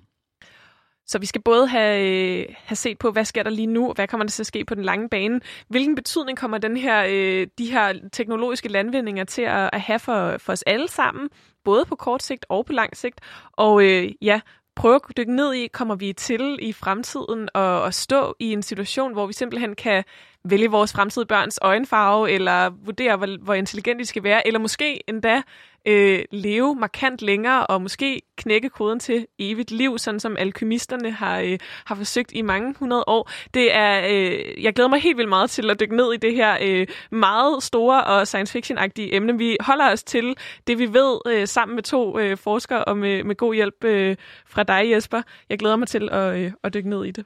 Så 1.11 1.19
vi 1.19 1.27
skal 1.27 1.43
både 1.43 1.67
have, 1.67 2.07
øh, 2.07 2.47
have 2.65 2.77
set 2.77 2.99
på, 2.99 3.11
hvad 3.11 3.25
sker 3.25 3.43
der 3.43 3.51
lige 3.51 3.67
nu, 3.67 3.89
og 3.89 3.95
hvad 3.95 4.09
kommer 4.09 4.25
der 4.25 4.31
til 4.31 4.43
at 4.43 4.47
ske 4.47 4.65
på 4.65 4.75
den 4.75 4.85
lange 4.85 5.09
bane. 5.09 5.41
Hvilken 5.69 5.95
betydning 5.95 6.39
kommer 6.39 6.59
den 6.59 6.77
her, 6.77 7.05
øh, 7.09 7.47
de 7.59 7.71
her 7.71 7.95
teknologiske 8.13 8.69
landvindinger 8.69 9.25
til 9.25 9.43
at, 9.43 9.71
at 9.73 9.81
have 9.81 9.99
for, 9.99 10.39
for 10.39 10.53
os 10.53 10.63
alle 10.63 10.89
sammen, 10.89 11.29
både 11.65 11.85
på 11.85 11.97
kort 11.97 12.23
sigt 12.23 12.47
og 12.49 12.67
på 12.67 12.73
lang 12.73 12.97
sigt. 12.97 13.21
Og 13.53 13.85
øh, 13.85 14.13
ja, 14.23 14.41
prøve 14.77 14.95
at 14.95 15.17
dykke 15.17 15.37
ned 15.37 15.55
i, 15.55 15.67
kommer 15.67 15.95
vi 15.95 16.13
til 16.13 16.59
i 16.63 16.73
fremtiden 16.73 17.49
at, 17.55 17.87
at 17.87 17.95
stå 17.95 18.35
i 18.39 18.53
en 18.53 18.63
situation, 18.63 19.13
hvor 19.13 19.27
vi 19.27 19.33
simpelthen 19.33 19.75
kan 19.75 20.05
vælge 20.45 20.71
vores 20.71 20.93
fremtidige 20.93 21.27
børns 21.27 21.59
øjenfarve, 21.63 22.31
eller 22.31 22.71
vurdere, 22.85 23.17
hvor, 23.17 23.45
hvor 23.45 23.55
intelligent 23.55 24.01
de 24.01 24.07
skal 24.07 24.23
være, 24.23 24.47
eller 24.47 24.61
måske 24.61 25.09
endda 25.09 25.43
øh, 25.87 26.25
leve 26.31 26.75
markant 26.75 27.23
længere, 27.23 27.67
og 27.67 27.83
måske 27.83 28.23
knække 28.37 28.69
koden 28.69 29.01
til 29.01 29.27
evigt 29.39 29.71
liv, 29.71 29.99
sådan 29.99 30.21
som 30.21 30.37
alkymisterne 30.37 31.11
har, 31.11 31.41
øh, 31.41 31.59
har 31.85 31.95
forsøgt 31.95 32.33
i 32.35 32.43
mange 32.43 32.75
hundrede 32.79 33.05
år. 33.07 33.31
Det 33.55 33.75
er, 33.75 34.09
øh, 34.09 34.65
jeg 34.65 34.75
glæder 34.75 34.89
mig 34.89 35.01
helt 35.01 35.17
vildt 35.17 35.29
meget 35.29 35.51
til 35.51 35.71
at 35.71 35.81
dykke 35.81 35.97
ned 35.97 36.13
i 36.13 36.17
det 36.17 36.35
her 36.35 36.59
øh, 36.63 36.87
meget 37.11 37.63
store 37.63 38.05
og 38.05 38.27
science 38.27 38.59
fiction-agtige 38.59 39.15
emne. 39.15 39.39
Vi 39.39 39.57
holder 39.61 39.93
os 39.93 40.05
til 40.05 40.37
det, 40.67 40.79
vi 40.79 40.87
ved, 40.93 41.21
øh, 41.27 41.47
sammen 41.47 41.75
med 41.75 41.83
to 41.83 42.19
øh, 42.19 42.37
forskere, 42.37 42.85
og 42.85 42.97
med, 42.99 43.25
med 43.25 43.35
god 43.35 43.55
hjælp 43.55 43.85
øh, 43.85 44.17
fra 44.47 44.63
dig, 44.63 44.91
Jesper. 44.91 45.23
Jeg 45.49 45.59
glæder 45.59 45.77
mig 45.77 45.89
til 45.89 46.09
at, 46.13 46.37
øh, 46.37 46.53
at 46.65 46.75
dykke 46.75 46.91
ned 46.91 47.05
i 47.05 47.11
det. 47.11 47.25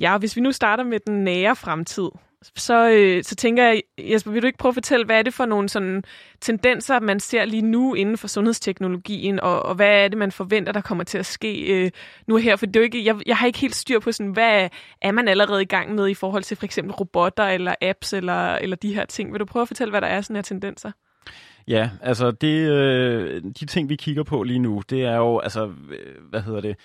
Ja, 0.00 0.18
hvis 0.18 0.36
vi 0.36 0.40
nu 0.40 0.52
starter 0.52 0.84
med 0.84 1.00
den 1.06 1.24
nære 1.24 1.56
fremtid, 1.56 2.08
så, 2.56 2.90
øh, 2.90 3.24
så 3.24 3.34
tænker 3.34 3.64
jeg, 3.64 3.82
Jesper, 3.98 4.30
vil 4.30 4.42
du 4.42 4.46
ikke 4.46 4.58
prøve 4.58 4.70
at 4.70 4.74
fortælle, 4.74 5.06
hvad 5.06 5.18
er 5.18 5.22
det 5.22 5.34
for 5.34 5.46
nogle 5.46 5.68
sådan 5.68 6.04
tendenser, 6.40 7.00
man 7.00 7.20
ser 7.20 7.44
lige 7.44 7.62
nu 7.62 7.94
inden 7.94 8.18
for 8.18 8.28
sundhedsteknologien, 8.28 9.40
og, 9.40 9.62
og 9.62 9.74
hvad 9.74 10.04
er 10.04 10.08
det, 10.08 10.18
man 10.18 10.32
forventer, 10.32 10.72
der 10.72 10.80
kommer 10.80 11.04
til 11.04 11.18
at 11.18 11.26
ske 11.26 11.84
øh, 11.84 11.90
nu 12.26 12.36
her? 12.36 12.56
For 12.56 12.66
det 12.66 12.76
er 12.76 12.80
jo 12.80 12.84
ikke, 12.84 13.04
jeg, 13.04 13.16
jeg 13.26 13.36
har 13.36 13.46
ikke 13.46 13.58
helt 13.58 13.74
styr 13.74 13.98
på, 13.98 14.12
sådan, 14.12 14.32
hvad 14.32 14.68
er 15.02 15.12
man 15.12 15.28
allerede 15.28 15.62
i 15.62 15.66
gang 15.66 15.94
med 15.94 16.08
i 16.08 16.14
forhold 16.14 16.42
til 16.42 16.56
for 16.56 16.64
eksempel 16.64 16.94
robotter 16.94 17.44
eller 17.44 17.74
apps 17.82 18.12
eller, 18.12 18.54
eller 18.54 18.76
de 18.76 18.94
her 18.94 19.04
ting. 19.04 19.32
Vil 19.32 19.40
du 19.40 19.44
prøve 19.44 19.62
at 19.62 19.68
fortælle, 19.68 19.90
hvad 19.90 20.00
der 20.00 20.06
er 20.06 20.20
sådan 20.20 20.36
her 20.36 20.42
tendenser? 20.42 20.90
Ja, 21.68 21.90
altså 22.02 22.30
det, 22.30 22.70
øh, 22.70 23.42
de 23.60 23.66
ting, 23.66 23.88
vi 23.88 23.96
kigger 23.96 24.22
på 24.22 24.42
lige 24.42 24.58
nu, 24.58 24.82
det 24.90 25.02
er 25.04 25.16
jo, 25.16 25.38
altså, 25.38 25.72
hvad 26.30 26.40
hedder 26.40 26.60
det, 26.60 26.76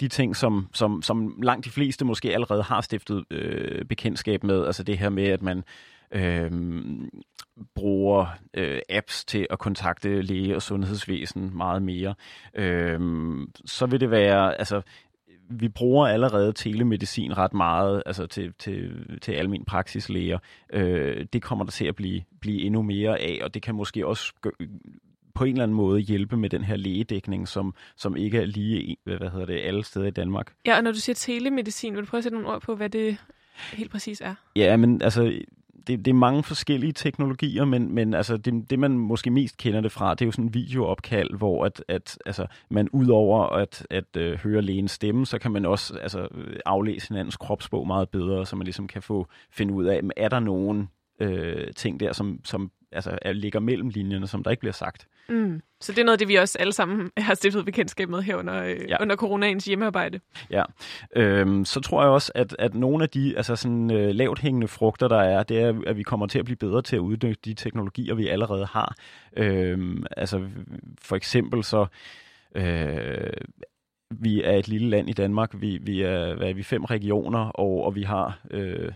de 0.00 0.08
ting, 0.08 0.36
som, 0.36 0.68
som, 0.72 1.02
som 1.02 1.40
langt 1.42 1.64
de 1.64 1.70
fleste 1.70 2.04
måske 2.04 2.34
allerede 2.34 2.62
har 2.62 2.80
stiftet 2.80 3.24
øh, 3.30 3.84
bekendtskab 3.84 4.44
med. 4.44 4.66
Altså 4.66 4.82
det 4.82 4.98
her 4.98 5.08
med, 5.08 5.24
at 5.24 5.42
man 5.42 5.64
øh, 6.12 6.50
bruger 7.74 8.26
øh, 8.54 8.80
apps 8.90 9.24
til 9.24 9.46
at 9.50 9.58
kontakte 9.58 10.22
læge 10.22 10.56
og 10.56 10.62
sundhedsvæsen 10.62 11.56
meget 11.56 11.82
mere. 11.82 12.14
Øh, 12.54 13.00
så 13.64 13.86
vil 13.86 14.00
det 14.00 14.10
være, 14.10 14.58
altså 14.58 14.82
vi 15.50 15.68
bruger 15.68 16.06
allerede 16.06 16.52
telemedicin 16.52 17.38
ret 17.38 17.54
meget 17.54 18.02
altså 18.06 18.26
til, 18.26 18.52
til, 18.58 19.06
til 19.22 19.32
almen 19.32 19.64
praksislæger. 19.64 20.38
Øh, 20.72 21.26
det 21.32 21.42
kommer 21.42 21.64
der 21.64 21.70
til 21.70 21.86
at 21.86 21.96
blive, 21.96 22.22
blive 22.40 22.62
endnu 22.62 22.82
mere 22.82 23.18
af, 23.18 23.38
og 23.42 23.54
det 23.54 23.62
kan 23.62 23.74
måske 23.74 24.06
også 24.06 24.32
på 25.36 25.44
en 25.44 25.50
eller 25.50 25.62
anden 25.62 25.76
måde 25.76 26.00
hjælpe 26.00 26.36
med 26.36 26.50
den 26.50 26.64
her 26.64 26.76
lægedækning, 26.76 27.48
som, 27.48 27.74
som 27.96 28.16
ikke 28.16 28.38
er 28.38 28.46
lige 28.46 28.96
hvad 29.04 29.30
hedder 29.30 29.46
det, 29.46 29.60
alle 29.60 29.84
steder 29.84 30.06
i 30.06 30.10
Danmark. 30.10 30.52
Ja, 30.66 30.76
og 30.76 30.82
når 30.82 30.92
du 30.92 30.98
siger 30.98 31.14
telemedicin, 31.14 31.94
vil 31.94 32.02
du 32.02 32.06
prøve 32.06 32.18
at 32.18 32.24
sætte 32.24 32.38
nogle 32.38 32.54
ord 32.54 32.62
på, 32.62 32.74
hvad 32.74 32.90
det 32.90 33.16
helt 33.72 33.90
præcis 33.90 34.20
er? 34.20 34.34
Ja, 34.56 34.76
men 34.76 35.02
altså, 35.02 35.40
det, 35.86 36.04
det 36.04 36.08
er 36.08 36.14
mange 36.14 36.42
forskellige 36.42 36.92
teknologier, 36.92 37.64
men, 37.64 37.94
men 37.94 38.14
altså, 38.14 38.36
det, 38.36 38.70
det, 38.70 38.78
man 38.78 38.90
måske 38.90 39.30
mest 39.30 39.56
kender 39.56 39.80
det 39.80 39.92
fra, 39.92 40.14
det 40.14 40.22
er 40.22 40.26
jo 40.26 40.32
sådan 40.32 40.44
en 40.44 40.54
videoopkald, 40.54 41.36
hvor 41.36 41.64
at, 41.64 41.84
at, 41.88 42.18
altså, 42.26 42.46
man 42.70 42.88
udover 42.88 43.46
at, 43.46 43.86
at 43.90 44.16
uh, 44.16 44.32
høre 44.32 44.62
lægens 44.62 44.90
stemme, 44.90 45.26
så 45.26 45.38
kan 45.38 45.52
man 45.52 45.66
også 45.66 45.98
altså, 45.98 46.28
aflæse 46.66 47.08
hinandens 47.08 47.36
kropsbog 47.36 47.86
meget 47.86 48.08
bedre, 48.08 48.46
så 48.46 48.56
man 48.56 48.64
ligesom 48.64 48.88
kan 48.88 49.02
få 49.02 49.26
finde 49.50 49.74
ud 49.74 49.84
af, 49.84 50.00
er 50.16 50.28
der 50.28 50.40
nogen 50.40 50.88
øh, 51.20 51.72
ting 51.76 52.00
der, 52.00 52.12
som, 52.12 52.40
som 52.44 52.70
altså, 52.92 53.18
er, 53.22 53.32
ligger 53.32 53.60
mellem 53.60 53.88
linjerne, 53.88 54.26
som 54.26 54.42
der 54.42 54.50
ikke 54.50 54.60
bliver 54.60 54.72
sagt. 54.72 55.08
Mm. 55.28 55.60
Så 55.80 55.92
det 55.92 55.98
er 55.98 56.04
noget 56.04 56.14
af 56.14 56.18
det, 56.18 56.28
vi 56.28 56.34
også 56.34 56.58
alle 56.58 56.72
sammen 56.72 57.10
har 57.18 57.34
stiftet 57.34 57.64
bekendtskab 57.64 58.08
med 58.08 58.22
her 58.22 58.36
under, 58.36 58.62
øh, 58.62 58.76
ja. 58.88 59.02
under 59.02 59.16
coronaens 59.16 59.64
hjemmearbejde. 59.64 60.20
Ja, 60.50 60.62
øhm, 61.16 61.64
så 61.64 61.80
tror 61.80 62.02
jeg 62.02 62.10
også, 62.10 62.32
at, 62.34 62.56
at 62.58 62.74
nogle 62.74 63.04
af 63.04 63.10
de 63.10 63.36
altså 63.36 63.56
sådan, 63.56 63.90
øh, 63.90 64.14
lavt 64.14 64.38
hængende 64.38 64.68
frugter, 64.68 65.08
der 65.08 65.20
er, 65.20 65.42
det 65.42 65.60
er, 65.60 65.80
at 65.86 65.96
vi 65.96 66.02
kommer 66.02 66.26
til 66.26 66.38
at 66.38 66.44
blive 66.44 66.56
bedre 66.56 66.82
til 66.82 66.96
at 66.96 67.00
udnytte 67.00 67.40
de 67.44 67.54
teknologier, 67.54 68.14
vi 68.14 68.28
allerede 68.28 68.66
har. 68.66 68.94
Øhm, 69.36 70.04
altså 70.16 70.48
for 71.00 71.16
eksempel 71.16 71.64
så... 71.64 71.86
Øh, 72.54 73.30
vi 74.10 74.42
er 74.42 74.52
et 74.52 74.68
lille 74.68 74.88
land 74.88 75.10
i 75.10 75.12
Danmark. 75.12 75.50
Vi, 75.54 75.78
vi 75.82 76.02
er, 76.02 76.34
hvad 76.34 76.48
er 76.48 76.54
vi, 76.54 76.62
fem 76.62 76.84
regioner, 76.84 77.38
og, 77.38 77.84
og 77.84 77.94
vi 77.94 78.02
har 78.02 78.38
øh, 78.50 78.92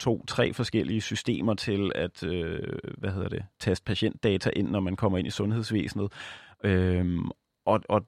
to, 0.00 0.24
tre 0.26 0.52
forskellige 0.52 1.00
systemer 1.00 1.54
til 1.54 1.92
at 1.94 2.24
øh, 2.24 2.78
hvad 2.98 3.10
hedder 3.10 3.28
det, 3.28 3.44
taste 3.60 3.84
patientdata 3.84 4.50
ind, 4.56 4.68
når 4.68 4.80
man 4.80 4.96
kommer 4.96 5.18
ind 5.18 5.26
i 5.26 5.30
sundhedsvæsenet. 5.30 6.12
Øh, 6.64 7.18
og, 7.66 7.80
og 7.88 8.06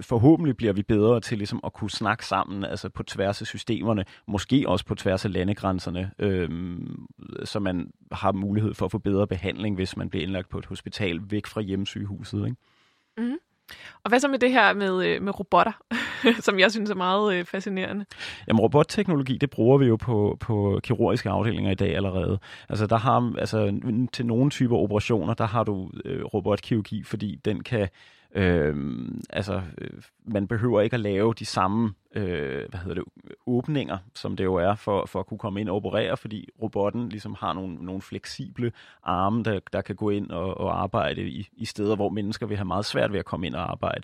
forhåbentlig 0.00 0.56
bliver 0.56 0.72
vi 0.72 0.82
bedre 0.82 1.20
til 1.20 1.38
ligesom 1.38 1.60
at 1.64 1.72
kunne 1.72 1.90
snakke 1.90 2.26
sammen, 2.26 2.64
altså 2.64 2.88
på 2.88 3.02
tværs 3.02 3.40
af 3.40 3.46
systemerne, 3.46 4.04
måske 4.26 4.64
også 4.68 4.84
på 4.84 4.94
tværs 4.94 5.24
af 5.24 5.32
landegrænserne, 5.32 6.10
øhm, 6.18 7.06
så 7.44 7.60
man 7.60 7.90
har 8.12 8.32
mulighed 8.32 8.74
for 8.74 8.86
at 8.86 8.92
få 8.92 8.98
bedre 8.98 9.26
behandling, 9.26 9.74
hvis 9.74 9.96
man 9.96 10.10
bliver 10.10 10.22
indlagt 10.22 10.48
på 10.48 10.58
et 10.58 10.66
hospital 10.66 11.20
væk 11.30 11.46
fra 11.46 11.60
hjemmesygehuset. 11.60 12.46
Ikke? 12.46 12.56
Mm. 13.18 13.38
Og 14.04 14.08
hvad 14.08 14.20
så 14.20 14.28
med 14.28 14.38
det 14.38 14.50
her 14.50 14.74
med, 14.74 15.06
øh, 15.06 15.22
med 15.22 15.40
robotter, 15.40 15.72
som 16.46 16.58
jeg 16.58 16.70
synes 16.70 16.90
er 16.90 16.94
meget 16.94 17.34
øh, 17.34 17.44
fascinerende? 17.44 18.04
Jamen 18.48 18.60
robotteknologi, 18.60 19.38
det 19.38 19.50
bruger 19.50 19.78
vi 19.78 19.86
jo 19.86 19.96
på, 19.96 20.36
på 20.40 20.80
kirurgiske 20.82 21.30
afdelinger 21.30 21.70
i 21.70 21.74
dag 21.74 21.96
allerede. 21.96 22.38
Altså 22.68 22.86
der 22.86 22.98
har, 22.98 23.32
altså 23.38 23.80
til 24.12 24.26
nogle 24.26 24.50
typer 24.50 24.76
operationer, 24.76 25.34
der 25.34 25.46
har 25.46 25.64
du 25.64 25.90
øh, 26.04 26.24
robotkirurgi, 26.24 27.02
fordi 27.02 27.40
den 27.44 27.62
kan 27.62 27.88
Øhm, 28.34 29.20
altså, 29.30 29.54
øh, 29.54 29.90
altså, 29.94 30.10
man 30.24 30.48
behøver 30.48 30.80
ikke 30.80 30.94
at 30.94 31.00
lave 31.00 31.34
de 31.34 31.44
samme 31.44 31.94
øh, 32.14 32.68
hvad 32.68 32.80
hedder 32.80 32.94
det, 32.94 33.04
åbninger, 33.46 33.98
som 34.14 34.36
det 34.36 34.44
jo 34.44 34.54
er, 34.54 34.74
for, 34.74 35.06
for 35.06 35.20
at 35.20 35.26
kunne 35.26 35.38
komme 35.38 35.60
ind 35.60 35.68
og 35.68 35.76
operere, 35.76 36.16
fordi 36.16 36.48
robotten 36.62 37.08
ligesom 37.08 37.36
har 37.38 37.52
nogle, 37.52 37.74
nogle 37.74 38.02
fleksible 38.02 38.72
arme, 39.02 39.42
der, 39.42 39.60
der 39.72 39.80
kan 39.80 39.96
gå 39.96 40.10
ind 40.10 40.30
og, 40.30 40.58
og 40.58 40.82
arbejde 40.82 41.28
i, 41.28 41.48
i 41.52 41.64
steder, 41.64 41.96
hvor 41.96 42.08
mennesker 42.08 42.46
vil 42.46 42.56
have 42.56 42.64
meget 42.64 42.84
svært 42.84 43.12
ved 43.12 43.18
at 43.18 43.24
komme 43.24 43.46
ind 43.46 43.54
og 43.54 43.70
arbejde. 43.70 44.02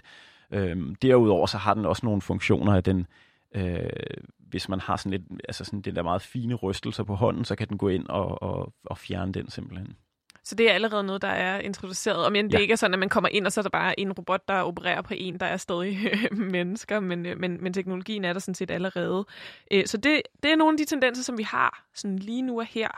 Øh, 0.50 0.94
derudover 1.02 1.46
så 1.46 1.58
har 1.58 1.74
den 1.74 1.86
også 1.86 2.06
nogle 2.06 2.20
funktioner 2.20 2.74
af 2.74 2.84
den, 2.84 3.06
øh, 3.54 3.90
hvis 4.38 4.68
man 4.68 4.80
har 4.80 4.96
sådan 4.96 5.10
lidt, 5.10 5.40
altså 5.48 5.64
sådan 5.64 5.80
den 5.80 5.96
der 5.96 6.02
meget 6.02 6.22
fine 6.22 6.54
rystelser 6.54 7.04
på 7.04 7.14
hånden, 7.14 7.44
så 7.44 7.56
kan 7.56 7.68
den 7.68 7.78
gå 7.78 7.88
ind 7.88 8.08
og, 8.08 8.42
og, 8.42 8.72
og 8.84 8.98
fjerne 8.98 9.32
den 9.32 9.50
simpelthen. 9.50 9.96
Så 10.44 10.54
det 10.54 10.70
er 10.70 10.74
allerede 10.74 11.04
noget, 11.04 11.22
der 11.22 11.28
er 11.28 11.60
introduceret. 11.60 12.24
Og 12.24 12.32
men 12.32 12.44
det 12.44 12.54
ja. 12.54 12.58
ikke 12.58 12.72
er 12.72 12.76
sådan, 12.76 12.94
at 12.94 12.98
man 12.98 13.08
kommer 13.08 13.28
ind, 13.28 13.46
og 13.46 13.52
så 13.52 13.60
er 13.60 13.62
der 13.62 13.70
bare 13.70 14.00
en 14.00 14.12
robot, 14.12 14.48
der 14.48 14.54
opererer 14.54 15.02
på 15.02 15.14
en, 15.16 15.40
der 15.40 15.46
er 15.46 15.56
stadig 15.56 15.98
mennesker, 16.32 17.00
men, 17.00 17.26
øh, 17.26 17.40
men, 17.40 17.58
men 17.62 17.72
teknologien 17.72 18.24
er 18.24 18.32
der 18.32 18.40
sådan 18.40 18.54
set 18.54 18.70
allerede. 18.70 19.24
Øh, 19.70 19.86
så 19.86 19.96
det, 19.96 20.22
det 20.42 20.52
er 20.52 20.56
nogle 20.56 20.74
af 20.74 20.78
de 20.78 20.84
tendenser, 20.84 21.22
som 21.22 21.38
vi 21.38 21.42
har 21.42 21.84
sådan 21.94 22.18
lige 22.18 22.42
nu 22.42 22.60
og 22.60 22.66
her. 22.66 22.88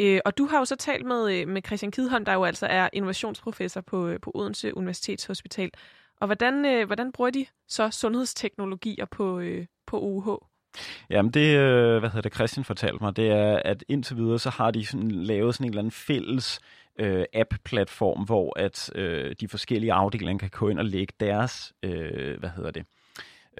Øh, 0.00 0.20
og 0.24 0.38
du 0.38 0.46
har 0.46 0.58
jo 0.58 0.64
så 0.64 0.76
talt 0.76 1.06
med, 1.06 1.46
med 1.46 1.62
Christian 1.66 1.92
Kidholm, 1.92 2.24
der 2.24 2.32
jo 2.32 2.44
altså 2.44 2.66
er 2.66 2.88
innovationsprofessor 2.92 3.80
på, 3.80 4.12
på 4.22 4.30
Odense 4.34 4.76
Universitetshospital. 4.76 5.70
Og 6.20 6.26
hvordan, 6.26 6.86
hvordan 6.86 7.12
bruger 7.12 7.30
de 7.30 7.46
så 7.68 7.90
sundhedsteknologier 7.90 9.04
på, 9.04 9.42
på 9.86 10.00
UH? 10.00 10.28
Jamen 11.10 11.32
det, 11.32 11.58
hvad 12.00 12.10
hedder 12.10 12.20
det, 12.20 12.34
Christian 12.34 12.64
fortalte 12.64 13.04
mig, 13.04 13.16
det 13.16 13.30
er, 13.30 13.62
at 13.64 13.84
indtil 13.88 14.16
videre, 14.16 14.38
så 14.38 14.50
har 14.50 14.70
de 14.70 14.86
sådan 14.86 15.10
lavet 15.10 15.54
sådan 15.54 15.64
en 15.64 15.70
eller 15.70 15.80
anden 15.80 15.90
fælles 15.90 16.60
øh, 16.62 16.81
Øh, 16.98 17.24
app-platform, 17.34 18.24
hvor 18.24 18.58
at 18.58 18.90
øh, 18.94 19.34
de 19.40 19.48
forskellige 19.48 19.92
afdelinger 19.92 20.38
kan 20.38 20.50
gå 20.50 20.68
ind 20.68 20.78
og 20.78 20.84
lægge 20.84 21.12
deres, 21.20 21.72
øh, 21.82 22.38
hvad 22.38 22.50
hedder 22.56 22.70
det, 22.70 22.84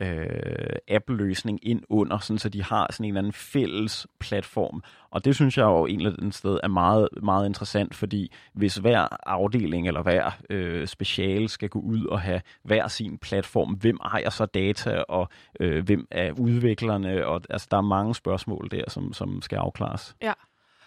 øh, 0.01 0.77
app-løsning 0.89 1.59
ind 1.63 1.83
under, 1.89 2.19
sådan, 2.19 2.39
så 2.39 2.49
de 2.49 2.63
har 2.63 2.87
sådan 2.91 3.05
en 3.05 3.11
eller 3.11 3.21
anden 3.21 3.33
fælles 3.33 4.07
platform. 4.21 4.83
Og 5.11 5.25
det 5.25 5.35
synes 5.35 5.59
jeg 5.59 5.65
jo 5.65 5.87
egentlig 5.87 6.19
den 6.19 6.33
sted 6.33 6.61
er 6.63 6.69
meget, 6.69 7.09
meget 7.23 7.47
interessant, 7.47 7.95
fordi 7.95 8.33
hvis 8.55 8.77
hver 8.77 9.29
afdeling 9.29 9.87
eller 9.87 10.03
hver 10.03 10.31
øh, 10.51 10.87
speciale 10.87 11.49
skal 11.49 11.69
gå 11.69 11.79
ud 11.79 12.07
og 12.07 12.21
have 12.21 12.41
hver 12.63 12.89
sin 12.89 13.19
platform, 13.19 13.75
hvem 13.75 13.99
ejer 14.05 14.31
så 14.31 14.47
data, 14.47 15.03
og 15.09 15.29
øh, 15.61 15.85
hvem 15.85 16.07
er 16.11 16.33
udviklerne, 16.33 17.27
og 17.27 17.43
altså, 17.51 17.69
der 17.71 17.77
er 17.77 17.81
mange 17.81 18.15
spørgsmål 18.15 18.69
der, 18.71 18.91
som, 18.91 19.13
som 19.13 19.43
skal 19.43 19.57
afklares. 19.57 20.17
Ja. 20.23 20.33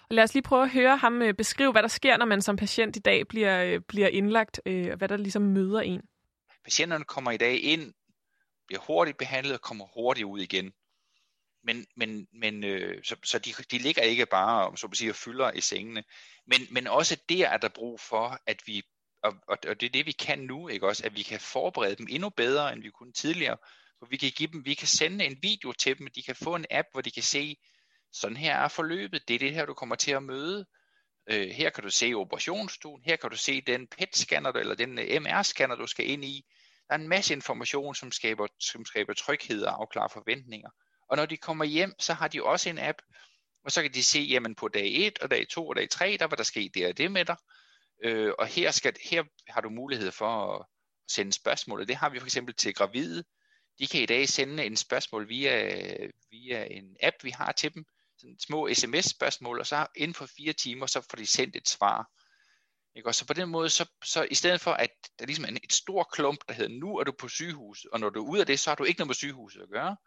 Og 0.10 0.16
lad 0.16 0.24
os 0.24 0.34
lige 0.34 0.44
prøve 0.44 0.64
at 0.64 0.72
høre 0.72 0.98
ham 0.98 1.22
øh, 1.22 1.34
beskrive, 1.34 1.72
hvad 1.72 1.82
der 1.82 1.88
sker, 1.88 2.18
når 2.18 2.26
man 2.26 2.42
som 2.42 2.56
patient 2.56 2.96
i 2.96 3.00
dag 3.00 3.28
bliver, 3.28 3.64
øh, 3.64 3.82
bliver 3.88 4.08
indlagt, 4.08 4.62
øh, 4.66 4.92
og 4.92 4.98
hvad 4.98 5.08
der 5.08 5.18
ligesom 5.18 5.42
møder 5.42 5.82
en. 5.82 6.02
Patienterne 6.64 7.04
kommer 7.04 7.32
i 7.32 7.38
dag 7.38 7.64
ind, 7.64 7.94
bliver 8.68 8.82
hurtigt 8.82 9.18
behandlet 9.18 9.54
og 9.54 9.62
kommer 9.62 9.86
hurtigt 9.94 10.26
ud 10.26 10.40
igen. 10.40 10.74
Men, 11.64 11.86
men, 11.96 12.28
men 12.34 12.64
øh, 12.64 13.04
så, 13.04 13.16
så 13.24 13.40
de, 13.40 13.54
de 13.72 13.78
ligger 13.78 14.02
ikke 14.02 14.26
bare, 14.26 14.68
om 14.68 14.78
så 14.78 14.88
at 14.92 14.98
sige, 14.98 15.12
og 15.12 15.16
fylder 15.16 15.52
i 15.52 15.62
sengene. 15.62 16.04
Men, 16.48 16.62
men 16.72 16.88
også 16.88 17.18
der 17.30 17.48
er 17.48 17.58
der 17.58 17.70
brug 17.70 18.00
for, 18.00 18.40
at 18.46 18.62
vi, 18.66 18.84
og, 19.24 19.34
og, 19.48 19.58
og 19.68 19.82
det 19.82 19.86
er 19.86 19.92
det, 19.92 20.06
vi 20.06 20.12
kan 20.12 20.40
nu, 20.40 20.68
ikke 20.68 20.88
også, 20.88 21.06
at 21.06 21.16
vi 21.16 21.22
kan 21.22 21.40
forberede 21.40 21.96
dem 21.96 22.08
endnu 22.10 22.30
bedre, 22.30 22.74
end 22.74 22.82
vi 22.82 22.90
kunne 22.90 23.14
tidligere. 23.14 23.58
For 24.00 24.06
vi 24.06 24.18
kan 24.18 24.32
give 24.32 24.50
dem, 24.52 24.66
vi 24.66 24.74
kan 24.74 24.88
sende 24.88 25.26
en 25.26 25.38
video 25.42 25.72
til 25.72 25.98
dem, 25.98 26.08
de 26.16 26.24
kan 26.24 26.36
få 26.36 26.56
en 26.56 26.66
app, 26.72 26.88
hvor 26.92 27.02
de 27.02 27.12
kan 27.12 27.24
se, 27.24 27.58
sådan 28.16 28.38
her 28.38 28.56
er 28.56 28.68
forløbet, 28.68 29.28
det 29.28 29.34
er 29.34 29.40
det 29.40 29.54
her, 29.54 29.66
du 29.66 29.74
kommer 29.74 29.96
til 29.96 30.12
at 30.12 30.24
møde. 30.24 30.66
Øh, 31.30 31.50
her 31.50 31.70
kan 31.70 31.84
du 31.84 31.90
se 31.90 32.14
operationsstuen, 32.14 33.02
her 33.06 33.16
kan 33.16 33.30
du 33.30 33.38
se 33.38 33.62
den 33.62 33.88
PET-scanner, 33.88 34.52
eller 34.52 34.76
den 34.76 35.00
øh, 35.00 35.06
MR-scanner, 35.06 35.76
du 35.76 35.88
skal 35.88 36.10
ind 36.10 36.26
i. 36.26 36.46
Der 36.88 36.96
er 36.96 37.00
en 37.00 37.08
masse 37.08 37.34
information, 37.34 37.96
som 37.96 38.12
skaber, 38.12 38.48
som 38.60 38.86
skaber 38.86 39.14
tryghed 39.14 39.64
og 39.64 39.82
afklarer 39.82 40.08
forventninger. 40.08 40.70
Og 41.10 41.18
når 41.18 41.26
de 41.26 41.38
kommer 41.38 41.66
hjem, 41.66 41.94
så 42.00 42.14
har 42.14 42.28
de 42.28 42.44
også 42.44 42.70
en 42.70 42.80
app, 42.80 42.98
og 43.64 43.72
så 43.72 43.82
kan 43.82 43.94
de 43.94 44.04
se, 44.04 44.20
jamen 44.20 44.56
på 44.56 44.68
dag 44.68 45.08
1 45.08 45.20
og 45.20 45.32
dag 45.32 45.48
2 45.48 45.68
og 45.68 45.76
dag 45.76 45.90
3, 45.90 46.18
der 46.20 46.26
var 46.28 46.36
der 46.36 46.44
sket 46.44 46.76
det 46.76 46.88
og 46.88 46.98
det 46.98 47.12
med 47.12 47.26
dig. 47.26 47.36
Øh, 48.04 48.34
og 48.40 48.48
her, 48.48 48.72
skal, 48.72 48.96
her 49.10 49.24
har 49.48 49.62
du 49.62 49.70
mulighed 49.70 50.12
for 50.12 50.56
at 50.56 50.66
sende 51.08 51.34
spørgsmål, 51.34 51.82
og 51.82 51.88
det 51.88 51.96
har 51.96 52.10
vi 52.10 52.20
for 52.20 52.28
eksempel 52.28 52.56
til 52.56 52.74
gravide. 52.74 53.24
De 53.80 53.88
kan 53.88 54.02
i 54.02 54.06
dag 54.06 54.30
sende 54.30 54.66
en 54.66 54.76
spørgsmål 54.76 55.30
via, 55.30 55.78
via 56.32 56.66
en 56.66 56.96
app, 57.02 57.24
vi 57.24 57.30
har 57.30 57.52
til 57.52 57.74
dem, 57.74 57.86
sådan 58.18 58.40
små 58.40 58.70
sms-spørgsmål, 58.74 59.60
og 59.60 59.68
så 59.68 59.88
inden 59.96 60.14
for 60.14 60.26
fire 60.38 60.54
timer, 60.54 60.86
så 60.86 61.02
får 61.02 61.16
de 61.18 61.26
sendt 61.26 61.56
et 61.56 61.70
svar. 61.70 62.10
Ikke? 62.96 63.10
Og 63.10 63.16
så 63.16 63.28
på 63.28 63.34
den 63.34 63.50
måde, 63.50 63.70
så, 63.70 63.90
så 64.06 64.28
i 64.32 64.36
stedet 64.36 64.62
for, 64.62 64.72
at 64.72 64.90
der 65.20 65.26
ligesom 65.26 65.46
er 65.46 65.50
et 65.64 65.74
stor 65.74 66.10
klump, 66.12 66.40
der 66.48 66.54
hedder, 66.54 66.80
nu 66.80 66.98
er 66.98 67.04
du 67.04 67.12
på 67.20 67.28
sygehus, 67.28 67.86
og 67.86 68.00
når 68.00 68.10
du 68.10 68.26
er 68.26 68.30
ude 68.30 68.42
af 68.42 68.48
det, 68.48 68.60
så 68.60 68.70
har 68.70 68.76
du 68.76 68.84
ikke 68.84 69.00
noget 69.00 69.08
med 69.08 69.16
sygehuset 69.16 69.62
at 69.62 69.70
gøre, 69.70 69.98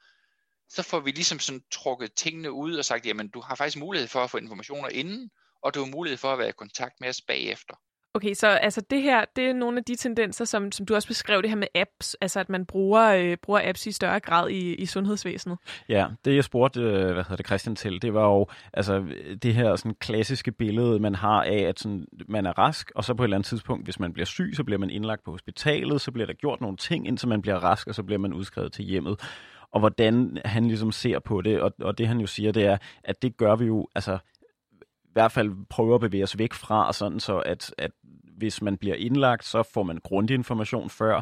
så 0.69 0.83
får 0.83 1.01
vi 1.01 1.11
ligesom 1.11 1.39
sådan 1.39 1.63
trukket 1.71 2.15
tingene 2.15 2.53
ud 2.53 2.77
og 2.77 2.85
sagt, 2.85 3.07
jamen 3.07 3.31
du 3.31 3.41
har 3.41 3.55
faktisk 3.55 3.79
mulighed 3.79 4.09
for 4.09 4.25
at 4.25 4.31
få 4.31 4.37
informationer 4.39 4.89
inden, 4.89 5.31
og 5.63 5.75
du 5.75 5.85
har 5.85 5.91
mulighed 5.91 6.19
for 6.19 6.33
at 6.33 6.39
være 6.39 6.49
i 6.49 6.53
kontakt 6.53 6.95
med 7.01 7.09
os 7.09 7.21
bagefter. 7.21 7.75
Okay, 8.15 8.35
så 8.35 8.47
altså 8.47 8.81
det 8.91 9.03
her, 9.03 9.25
det 9.37 9.45
er 9.45 9.53
nogle 9.53 9.79
af 9.79 9.85
de 9.85 9.97
tendenser, 9.97 10.45
som, 10.45 10.73
som 10.73 10.87
du 10.87 10.95
også 10.95 11.09
beskrev, 11.09 11.43
det 11.43 11.51
her 11.51 11.57
med 11.57 11.67
apps, 11.75 12.17
altså 12.21 12.41
at 12.41 12.49
man 12.49 12.67
bruger, 12.67 13.07
øh, 13.09 13.37
bruger 13.43 13.61
apps 13.65 13.87
i 13.87 13.93
større 13.93 14.21
grad 14.21 14.51
i, 14.51 14.75
i 14.75 14.87
sundhedsvæsenet. 14.87 15.59
Ja, 15.89 16.07
det 16.25 16.35
jeg 16.35 16.45
spurgte, 16.45 16.81
øh, 16.81 17.13
hvad 17.13 17.25
hedder 17.25 17.37
det, 17.37 17.47
Christian 17.47 17.77
til, 17.77 18.03
det 18.03 18.15
var 18.15 18.25
jo 18.25 18.47
altså 18.73 19.05
det 19.43 19.55
her 19.55 19.77
sådan 19.77 19.95
klassiske 20.01 20.53
billede, 20.53 20.99
man 20.99 21.15
har 21.15 21.43
af, 21.43 21.59
at 21.59 21.79
sådan, 21.79 22.07
man 22.29 22.47
er 22.47 22.59
rask, 22.59 22.93
og 22.95 23.05
så 23.05 23.15
på 23.15 23.23
et 23.23 23.27
eller 23.27 23.37
andet 23.37 23.49
tidspunkt, 23.49 23.87
hvis 23.87 24.01
man 24.01 24.13
bliver 24.13 24.27
syg, 24.27 24.53
så 24.57 24.65
bliver 24.65 24.79
man 24.79 24.91
indlagt 24.91 25.25
på 25.25 25.31
hospitalet, 25.31 26.01
så 26.01 26.13
bliver 26.13 26.27
der 26.27 26.35
gjort 26.35 26.61
nogle 26.61 26.77
ting, 26.77 27.07
indtil 27.07 27.29
man 27.29 27.43
bliver 27.43 27.57
rask, 27.57 27.87
og 27.87 27.95
så 27.95 28.03
bliver 28.03 28.19
man 28.19 28.33
udskrevet 28.33 28.73
til 28.73 28.85
hjemmet 28.85 29.21
og 29.73 29.81
hvordan 29.81 30.39
han 30.45 30.69
ligesom 30.69 30.93
ser 30.93 31.19
på 31.19 31.41
det, 31.41 31.61
og, 31.61 31.73
og 31.81 31.99
det 31.99 32.09
han 32.09 32.21
jo 32.21 32.27
siger, 32.27 32.53
det 32.53 32.65
er, 32.65 32.79
at 33.05 33.23
det 33.23 33.37
gør 33.37 33.57
vi 33.57 33.65
jo, 33.65 33.89
altså 33.95 34.19
hvert 35.19 35.33
fald 35.33 35.67
prøver 35.69 35.95
at 35.95 36.01
bevæge 36.01 36.23
os 36.23 36.39
væk 36.39 36.53
fra, 36.53 36.93
sådan 36.93 37.21
så 37.21 37.39
at, 37.39 37.75
at 37.79 37.91
hvis 38.37 38.63
man 38.63 38.77
bliver 38.77 38.95
indlagt, 38.95 39.45
så 39.45 39.63
får 39.63 39.83
man 39.83 39.99
grundig 40.05 40.35
information 40.35 40.91
før. 40.91 41.21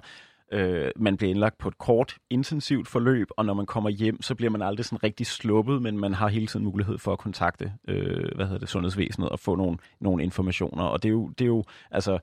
Øh, 0.53 0.91
man 0.97 1.17
bliver 1.17 1.31
indlagt 1.31 1.59
på 1.59 1.69
et 1.69 1.79
kort, 1.79 2.17
intensivt 2.31 2.89
forløb, 2.89 3.29
og 3.37 3.45
når 3.45 3.55
man 3.55 3.67
kommer 3.67 3.91
hjem, 3.91 4.23
så 4.23 4.35
bliver 4.35 4.51
man 4.51 4.63
aldrig 4.63 4.85
sådan 4.85 5.03
rigtig 5.03 5.27
sluppet, 5.27 5.83
men 5.83 5.99
man 5.99 6.15
har 6.15 6.29
hele 6.29 6.47
tiden 6.47 6.65
mulighed 6.65 6.99
for 6.99 7.13
at 7.13 7.19
kontakte 7.19 7.73
øh, 7.89 8.35
hvad 8.35 8.47
hedder 8.47 8.59
det, 8.59 8.69
sundhedsvæsenet 8.69 9.29
og 9.29 9.41
få 9.41 9.55
nogle, 9.55 9.79
nogle 10.01 10.23
informationer. 10.23 10.85
Og 10.85 11.03
det 11.03 11.09
er 11.09 11.13
jo, 11.13 11.29
det 11.29 11.45
er 11.45 11.49
jo 11.49 11.65
altså, 11.91 12.19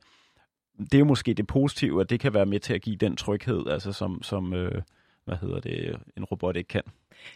det 0.79 0.93
er 0.93 0.99
jo 0.99 1.05
måske 1.05 1.33
det 1.33 1.47
positive, 1.47 2.01
at 2.01 2.09
det 2.09 2.19
kan 2.19 2.33
være 2.33 2.45
med 2.45 2.59
til 2.59 2.73
at 2.73 2.81
give 2.81 2.95
den 2.95 3.15
tryghed, 3.15 3.67
altså 3.67 3.91
som, 3.91 4.23
som, 4.23 4.53
øh, 4.53 4.81
hvad 5.25 5.37
hedder 5.37 5.59
det, 5.59 5.99
en 6.17 6.25
robot 6.25 6.55
ikke 6.55 6.67
kan. 6.67 6.83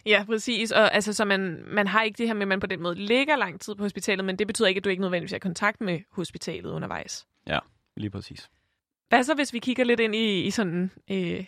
Ja, 0.06 0.24
præcis. 0.26 0.72
Og 0.72 0.94
altså, 0.94 1.12
så 1.12 1.24
man, 1.24 1.64
man 1.66 1.86
har 1.86 2.02
ikke 2.02 2.18
det 2.18 2.26
her 2.26 2.34
med, 2.34 2.42
at 2.42 2.48
man 2.48 2.60
på 2.60 2.66
den 2.66 2.82
måde 2.82 2.94
ligger 2.94 3.36
lang 3.36 3.60
tid 3.60 3.74
på 3.74 3.82
hospitalet, 3.82 4.24
men 4.24 4.36
det 4.36 4.46
betyder 4.46 4.68
ikke, 4.68 4.78
at 4.78 4.84
du 4.84 4.88
ikke 4.88 5.00
nødvendigvis 5.00 5.32
har 5.32 5.38
kontakt 5.38 5.80
med 5.80 6.00
hospitalet 6.10 6.70
undervejs. 6.70 7.26
Ja, 7.46 7.58
lige 7.96 8.10
præcis. 8.10 8.50
Hvad 9.08 9.22
så, 9.22 9.34
hvis 9.34 9.52
vi 9.52 9.58
kigger 9.58 9.84
lidt 9.84 10.00
ind 10.00 10.14
i, 10.14 10.42
i 10.42 10.50
sådan 10.50 10.90
øh, 11.10 11.44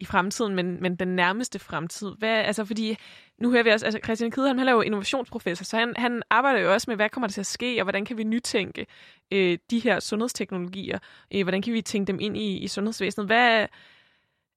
i 0.00 0.04
fremtiden, 0.04 0.54
men, 0.54 0.82
men 0.82 0.96
den 0.96 1.08
nærmeste 1.08 1.58
fremtid? 1.58 2.12
Hvad, 2.18 2.28
altså, 2.28 2.64
fordi 2.64 2.96
nu 3.38 3.50
hører 3.50 3.62
vi 3.62 3.70
også, 3.70 3.86
altså 3.86 4.00
Christian 4.04 4.30
Kidholm, 4.30 4.58
han 4.58 4.68
er 4.68 4.72
jo 4.72 4.80
innovationsprofessor, 4.80 5.64
så 5.64 5.76
han, 5.76 5.94
han 5.96 6.22
arbejder 6.30 6.60
jo 6.60 6.72
også 6.72 6.90
med, 6.90 6.96
hvad 6.96 7.08
kommer 7.08 7.28
der 7.28 7.32
til 7.32 7.40
at 7.40 7.46
ske, 7.46 7.80
og 7.80 7.84
hvordan 7.84 8.04
kan 8.04 8.18
vi 8.18 8.24
nytænke 8.24 8.86
øh, 9.32 9.58
de 9.70 9.78
her 9.78 10.00
sundhedsteknologier? 10.00 10.98
Øh, 11.34 11.42
hvordan 11.42 11.62
kan 11.62 11.72
vi 11.72 11.82
tænke 11.82 12.06
dem 12.12 12.20
ind 12.20 12.36
i, 12.36 12.58
i 12.58 12.68
sundhedsvæsenet? 12.68 13.26
Hvad, 13.26 13.66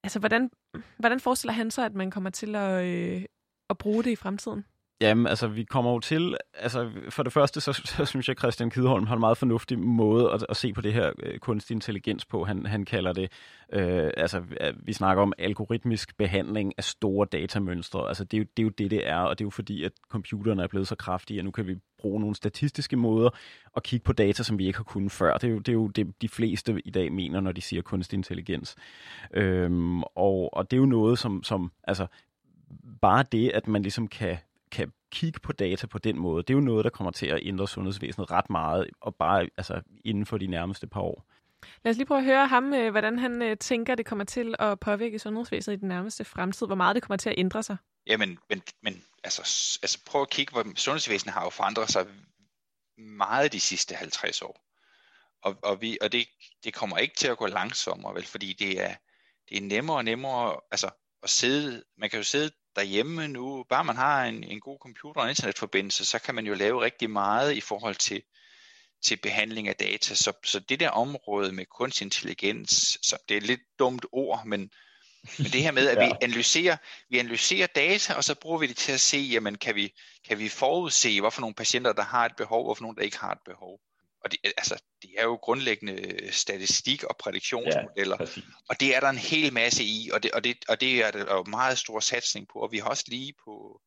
altså, 0.04 0.20
hvordan, 0.20 0.50
hvordan 0.98 1.20
forestiller 1.20 1.54
han 1.54 1.72
sig, 1.72 1.86
at 1.86 1.94
man 1.94 2.12
kommer 2.12 2.30
til 2.30 2.56
at, 2.56 2.86
øh, 2.86 3.22
at 3.70 3.78
bruge 3.78 4.04
det 4.04 4.12
i 4.12 4.16
fremtiden? 4.16 4.66
Jamen, 5.02 5.28
altså, 5.28 5.48
vi 5.48 5.64
kommer 5.64 5.92
jo 5.92 6.00
til... 6.00 6.38
Altså, 6.54 6.92
for 7.10 7.24
det 7.24 7.34
første, 7.34 7.62
så, 7.62 7.74
så 7.74 8.06
synes 8.06 8.28
jeg, 8.28 8.34
at 8.34 8.40
Christian 8.40 8.70
Kidholm 8.70 9.08
har 9.08 9.16
en 9.16 9.20
meget 9.20 9.38
fornuftig 9.38 9.80
måde 9.80 10.32
at, 10.32 10.46
at 10.50 10.58
se 10.58 10.74
på 10.74 10.82
det 10.82 10.94
her 10.94 11.12
øh, 11.24 11.40
kunstig 11.40 11.76
intelligens 11.76 12.26
på. 12.26 12.44
Han, 12.44 12.66
han 12.66 12.86
kalder 12.86 13.14
det... 13.14 13.32
Øh, 13.74 14.10
altså, 14.18 14.44
vi 14.76 14.94
snakker 14.94 15.24
om 15.24 15.34
algoritmisk 15.38 16.18
behandling 16.18 16.74
af 16.78 16.84
store 16.84 17.28
datamønstre. 17.32 18.08
Altså, 18.08 18.24
det 18.24 18.38
er, 18.38 18.42
jo, 18.42 18.46
det 18.58 18.64
er 18.64 18.66
jo 18.66 18.70
det, 18.70 18.92
det 18.92 19.08
er, 19.08 19.18
og 19.18 19.40
det 19.40 19.44
er 19.44 19.46
jo 19.46 19.50
fordi, 19.50 19.84
at 19.84 19.92
computerne 20.10 20.64
er 20.64 20.68
blevet 20.68 20.88
så 20.88 20.96
kraftige, 20.96 21.40
at 21.40 21.46
nu 21.46 21.52
kan 21.52 21.68
vi 21.68 21.76
bruge 22.00 22.20
nogle 22.20 22.36
statistiske 22.36 22.96
måder 22.96 23.30
at 23.76 23.84
kigge 23.84 24.04
på 24.04 24.14
data, 24.14 24.44
som 24.44 24.60
vi 24.60 24.68
ikke 24.68 24.78
har 24.78 24.84
kunnet 24.84 25.12
før. 25.12 25.38
Det 25.38 25.44
er 25.48 25.52
jo 25.52 25.60
det, 25.60 25.70
er 25.70 25.74
jo 25.74 25.88
det 25.88 26.22
de 26.22 26.30
fleste 26.30 26.82
i 26.86 26.90
dag 26.90 27.12
mener, 27.12 27.40
når 27.40 27.52
de 27.52 27.62
siger 27.62 27.82
kunstig 27.82 28.18
intelligens. 28.18 28.76
Øhm, 29.34 30.04
og, 30.04 30.54
og 30.54 30.72
det 30.72 30.78
er 30.78 30.82
jo 30.82 30.86
noget, 30.86 31.20
som, 31.20 31.44
som 31.44 31.72
altså, 31.84 32.08
bare 33.02 33.24
det, 33.32 33.50
at 33.50 33.68
man 33.68 33.82
ligesom 33.82 34.08
kan 34.08 34.38
kan 34.72 34.92
kigge 35.12 35.40
på 35.40 35.54
data 35.54 35.88
på 35.88 35.98
den 35.98 36.20
måde, 36.20 36.44
det 36.44 36.50
er 36.50 36.54
jo 36.54 36.60
noget, 36.60 36.84
der 36.84 36.90
kommer 36.90 37.12
til 37.12 37.26
at 37.26 37.40
ændre 37.44 37.68
sundhedsvæsenet 37.68 38.32
ret 38.32 38.50
meget, 38.50 38.88
og 39.02 39.16
bare 39.16 39.48
altså, 39.58 39.82
inden 40.06 40.26
for 40.26 40.38
de 40.38 40.48
nærmeste 40.48 40.88
par 40.88 41.02
år. 41.02 41.26
Lad 41.84 41.92
os 41.92 41.98
lige 41.98 42.08
prøve 42.08 42.20
at 42.20 42.26
høre 42.26 42.48
ham, 42.48 42.74
øh, 42.74 42.92
hvordan 42.92 43.20
han 43.20 43.42
øh, 43.42 43.58
tænker, 43.58 43.96
det 43.96 44.06
kommer 44.06 44.26
til 44.26 44.56
at 44.60 44.80
påvirke 44.80 45.20
sundhedsvæsenet 45.20 45.78
i 45.78 45.80
den 45.80 45.88
nærmeste 45.88 46.24
fremtid. 46.24 46.68
Hvor 46.68 46.76
meget 46.76 46.96
det 46.96 47.04
kommer 47.04 47.18
til 47.18 47.30
at 47.30 47.36
ændre 47.38 47.64
sig. 47.64 47.78
Jamen, 48.08 48.40
men, 48.50 48.64
men 48.82 49.06
altså, 49.24 49.42
altså 49.82 50.00
prøv 50.06 50.22
at 50.22 50.30
kigge, 50.30 50.52
hvor 50.52 50.74
sundhedsvæsenet 50.76 51.34
har 51.34 51.44
jo 51.44 51.50
forandret 51.50 51.92
sig 51.92 52.08
meget 52.98 53.52
de 53.52 53.60
sidste 53.60 53.96
50 53.96 54.42
år. 54.42 54.66
Og, 55.42 55.60
og, 55.64 55.82
vi, 55.82 55.98
og 56.02 56.12
det, 56.12 56.28
det 56.64 56.74
kommer 56.74 56.98
ikke 56.98 57.16
til 57.16 57.28
at 57.28 57.38
gå 57.38 57.48
langsommere, 57.48 58.16
vel, 58.16 58.26
fordi 58.26 58.54
det 58.54 58.82
er, 58.82 58.96
det 59.50 59.58
er 59.58 59.62
nemmere 59.62 59.98
og 59.98 60.06
nemmere 60.06 60.60
altså, 60.72 60.90
at 61.24 61.30
sidde, 61.30 61.84
man 61.98 62.10
kan 62.10 62.20
jo 62.20 62.24
sidde 62.24 62.52
derhjemme 62.76 63.28
nu, 63.28 63.66
bare 63.70 63.84
man 63.84 63.96
har 63.96 64.26
en, 64.26 64.44
en 64.44 64.60
god 64.60 64.78
computer 64.82 65.22
og 65.22 65.30
internetforbindelse, 65.30 66.06
så 66.06 66.20
kan 66.20 66.36
man 66.36 66.46
jo 66.46 66.54
lave 66.54 66.82
rigtig 66.82 67.10
meget 67.10 67.54
i 67.54 67.62
forhold 67.62 67.96
til, 67.96 68.24
til 69.02 69.18
behandling 69.18 69.68
af 69.68 69.76
data. 69.76 70.16
Så, 70.16 70.34
så 70.44 70.60
det 70.60 70.80
der 70.80 70.90
område 70.90 71.52
med 71.52 71.66
kunstig 71.66 72.06
intelligens, 72.06 72.98
så 73.02 73.18
det 73.30 73.36
er 73.36 73.42
et 73.42 73.48
lidt 73.48 73.62
dumt 73.80 74.06
ord, 74.12 74.46
men, 74.46 74.72
men 75.38 75.52
det 75.52 75.64
her 75.64 75.72
med, 75.72 75.88
at 75.88 75.98
ja. 75.98 76.06
vi 76.06 76.14
analyserer, 76.22 76.78
vi 77.10 77.20
analyserer 77.20 77.68
data, 77.68 78.14
og 78.14 78.24
så 78.24 78.36
bruger 78.36 78.58
vi 78.58 78.68
det 78.68 78.78
til 78.78 78.92
at 78.92 79.02
se, 79.02 79.18
jamen 79.18 79.58
kan 79.58 79.76
vi, 79.76 79.94
kan 80.28 80.40
vi 80.40 80.50
forudse, 80.50 81.20
hvorfor 81.20 81.42
nogle 81.42 81.56
patienter, 81.56 81.94
der 81.94 82.04
har 82.04 82.26
et 82.26 82.36
behov, 82.38 82.60
og 82.60 82.66
hvorfor 82.66 82.82
nogle, 82.82 82.96
der 82.96 83.02
ikke 83.02 83.18
har 83.18 83.32
et 83.32 83.44
behov. 83.46 83.80
Og 84.24 84.32
det, 84.32 84.40
altså, 84.44 84.84
det 85.02 85.10
er 85.18 85.24
jo 85.24 85.36
grundlæggende 85.36 86.32
statistik 86.32 87.04
og 87.04 87.18
prædiktionsmodeller, 87.18 88.18
ja, 88.20 88.42
og 88.70 88.80
det 88.80 88.96
er 88.96 89.00
der 89.00 89.10
en 89.10 89.18
hel 89.18 89.54
masse 89.54 89.84
i, 89.84 90.10
og 90.14 90.24
det, 90.24 90.32
og 90.32 90.44
det, 90.44 90.58
og 90.68 90.82
det 90.82 91.04
er 91.04 91.12
der 91.12 91.36
jo 91.36 91.44
meget 91.44 91.78
stor 91.78 92.00
satsning 92.00 92.48
på, 92.54 92.60
og 92.60 92.72
vi 92.72 92.78
har 92.78 92.90
også 92.90 93.06
lige 93.08 93.34
på 93.46 93.82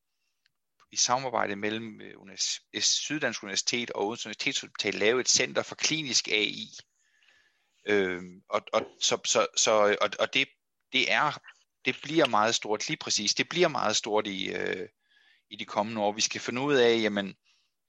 i 0.93 0.97
samarbejde 0.97 1.57
mellem 1.57 2.01
øh, 2.01 2.39
Syddansk 2.81 3.43
Universitet 3.43 3.91
og 3.91 4.07
Odense 4.07 4.27
Universitetshospital 4.27 4.95
lavet 4.95 5.21
et 5.21 5.29
center 5.29 5.63
for 5.63 5.75
klinisk 5.75 6.29
AI. 6.29 6.69
Øhm, 7.87 8.43
og, 8.49 8.61
og, 8.73 8.83
så, 9.01 9.19
så, 9.25 9.47
så, 9.57 9.97
og, 10.01 10.11
og 10.19 10.35
det, 10.35 10.49
det 10.93 11.13
er 11.13 11.39
det 11.85 11.97
bliver 12.03 12.27
meget 12.27 12.55
stort, 12.55 12.89
lige 12.89 12.97
præcis, 12.97 13.35
det 13.35 13.49
bliver 13.49 13.69
meget 13.69 13.97
stort 13.97 14.27
i, 14.27 14.53
øh, 14.53 14.89
i 15.51 15.57
de 15.57 15.65
kommende 15.65 16.01
år. 16.01 16.13
Vi 16.13 16.21
skal 16.21 16.41
finde 16.41 16.61
ud 16.61 16.75
af, 16.75 17.03
jamen, 17.03 17.35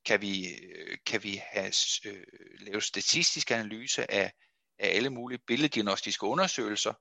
kan 0.05 0.21
vi, 0.21 0.47
øh, 0.47 0.97
kan 1.05 1.23
vi 1.23 1.41
have, 1.51 1.73
øh, 2.05 2.23
lave 2.59 2.81
statistisk 2.81 3.51
analyse 3.51 4.11
af, 4.11 4.33
af 4.79 4.95
alle 4.95 5.09
mulige 5.09 5.39
billeddiagnostiske 5.47 6.25
undersøgelser, 6.25 6.93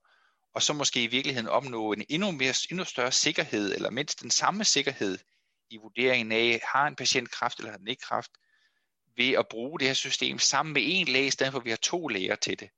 og 0.55 0.61
så 0.61 0.73
måske 0.73 1.03
i 1.03 1.07
virkeligheden 1.07 1.47
opnå 1.47 1.93
en 1.93 2.05
endnu, 2.09 2.31
mere, 2.31 2.53
endnu 2.71 2.85
større 2.85 3.11
sikkerhed, 3.11 3.75
eller 3.75 3.89
mindst 3.89 4.21
den 4.21 4.31
samme 4.31 4.65
sikkerhed 4.65 5.17
i 5.69 5.77
vurderingen 5.77 6.31
af, 6.31 6.61
har 6.73 6.87
en 6.87 6.95
patient 6.95 7.31
kræft 7.31 7.57
eller 7.57 7.71
har 7.71 7.77
den 7.77 7.87
ikke 7.87 8.01
kræft, 8.01 8.31
ved 9.17 9.31
at 9.31 9.47
bruge 9.47 9.79
det 9.79 9.87
her 9.87 9.93
system 9.93 10.39
sammen 10.39 10.73
med 10.73 10.81
en 10.85 11.07
læge, 11.07 11.27
i 11.27 11.31
stedet 11.31 11.51
for 11.51 11.59
at 11.59 11.65
vi 11.65 11.69
har 11.69 11.77
to 11.77 12.07
læger 12.07 12.35
til 12.35 12.59
det. 12.59 12.69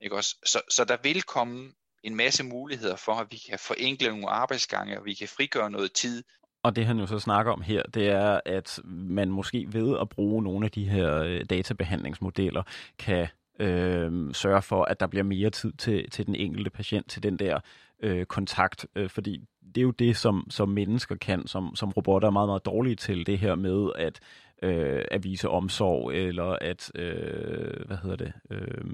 Ikke 0.00 0.16
også? 0.16 0.36
Så, 0.44 0.62
så 0.70 0.84
der 0.84 0.96
vil 1.02 1.22
komme 1.22 1.72
en 2.02 2.16
masse 2.16 2.44
muligheder 2.44 2.96
for, 2.96 3.12
at 3.12 3.26
vi 3.30 3.36
kan 3.36 3.58
forenkle 3.58 4.08
nogle 4.08 4.28
arbejdsgange, 4.28 4.98
og 4.98 5.04
vi 5.04 5.14
kan 5.14 5.28
frigøre 5.28 5.70
noget 5.70 5.92
tid, 5.92 6.24
og 6.62 6.76
det 6.76 6.86
han 6.86 6.98
jo 6.98 7.06
så 7.06 7.18
snakker 7.18 7.52
om 7.52 7.60
her, 7.60 7.82
det 7.82 8.08
er, 8.08 8.40
at 8.46 8.80
man 8.84 9.30
måske 9.30 9.66
ved 9.72 9.98
at 10.00 10.08
bruge 10.08 10.42
nogle 10.42 10.64
af 10.64 10.70
de 10.70 10.88
her 10.88 11.14
øh, 11.14 11.44
databehandlingsmodeller, 11.50 12.62
kan 12.98 13.28
øh, 13.60 14.34
sørge 14.34 14.62
for, 14.62 14.84
at 14.84 15.00
der 15.00 15.06
bliver 15.06 15.24
mere 15.24 15.50
tid 15.50 15.72
til, 15.72 16.10
til 16.10 16.26
den 16.26 16.34
enkelte 16.34 16.70
patient, 16.70 17.10
til 17.10 17.22
den 17.22 17.38
der 17.38 17.60
øh, 18.02 18.26
kontakt. 18.26 18.86
Øh, 18.96 19.10
fordi 19.10 19.44
det 19.74 19.78
er 19.78 19.82
jo 19.82 19.90
det, 19.90 20.16
som, 20.16 20.46
som 20.50 20.68
mennesker 20.68 21.16
kan, 21.16 21.46
som, 21.46 21.76
som 21.76 21.90
robotter 21.90 22.28
er 22.28 22.32
meget, 22.32 22.48
meget 22.48 22.66
dårlige 22.66 22.96
til, 22.96 23.26
det 23.26 23.38
her 23.38 23.54
med 23.54 23.90
at, 23.96 24.20
øh, 24.62 25.04
at 25.10 25.24
vise 25.24 25.48
omsorg, 25.48 26.12
eller 26.12 26.56
at, 26.60 26.90
øh, 26.94 27.86
hvad 27.86 27.96
hedder 27.96 28.16
det, 28.16 28.32
øh, 28.50 28.84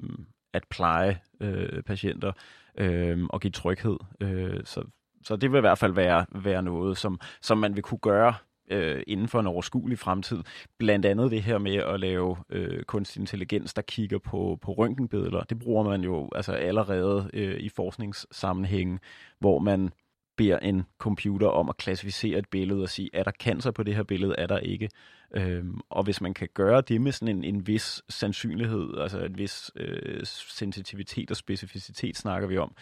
at 0.55 0.63
pleje 0.69 1.19
øh, 1.39 1.83
patienter 1.83 2.31
øh, 2.77 3.25
og 3.29 3.41
give 3.41 3.51
tryghed. 3.51 3.97
Øh, 4.21 4.61
så 4.65 4.83
så 5.25 5.35
det 5.35 5.51
vil 5.51 5.57
i 5.57 5.61
hvert 5.61 5.77
fald 5.77 5.93
være, 5.93 6.25
være 6.31 6.63
noget, 6.63 6.97
som, 6.97 7.19
som 7.41 7.57
man 7.57 7.75
vil 7.75 7.83
kunne 7.83 7.99
gøre 7.99 8.33
øh, 8.71 9.03
inden 9.07 9.27
for 9.27 9.39
en 9.39 9.47
overskuelig 9.47 9.99
fremtid. 9.99 10.43
Blandt 10.79 11.05
andet 11.05 11.31
det 11.31 11.43
her 11.43 11.57
med 11.57 11.75
at 11.75 11.99
lave 11.99 12.37
øh, 12.49 12.83
kunstig 12.83 13.19
intelligens, 13.19 13.73
der 13.73 13.81
kigger 13.81 14.17
på, 14.17 14.59
på 14.61 14.71
røntgenbilleder. 14.71 15.43
Det 15.43 15.59
bruger 15.59 15.83
man 15.83 16.01
jo 16.01 16.29
altså 16.35 16.53
allerede 16.53 17.29
øh, 17.33 17.59
i 17.59 17.69
forskningssammenhænge, 17.69 18.99
hvor 19.39 19.59
man 19.59 19.91
beder 20.37 20.59
en 20.59 20.83
computer 20.97 21.47
om 21.47 21.69
at 21.69 21.77
klassificere 21.77 22.39
et 22.39 22.49
billede 22.49 22.83
og 22.83 22.89
sige, 22.89 23.09
er 23.13 23.23
der 23.23 23.31
cancer 23.31 23.71
på 23.71 23.83
det 23.83 23.95
her 23.95 24.03
billede, 24.03 24.35
er 24.37 24.47
der 24.47 24.59
ikke. 24.59 24.89
Øhm, 25.35 25.79
og 25.89 26.03
hvis 26.03 26.21
man 26.21 26.33
kan 26.33 26.47
gøre 26.53 26.81
det 26.81 27.01
med 27.01 27.11
sådan 27.11 27.37
en, 27.37 27.43
en 27.43 27.67
vis 27.67 28.03
sandsynlighed, 28.09 28.97
altså 28.97 29.19
en 29.19 29.37
vis 29.37 29.71
øh, 29.75 30.25
sensitivitet 30.25 31.31
og 31.31 31.37
specificitet 31.37 32.17
snakker 32.17 32.47
vi 32.47 32.57
om, 32.57 32.75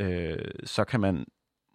øh, 0.00 0.50
så 0.64 0.84
kan 0.84 1.00
man 1.00 1.24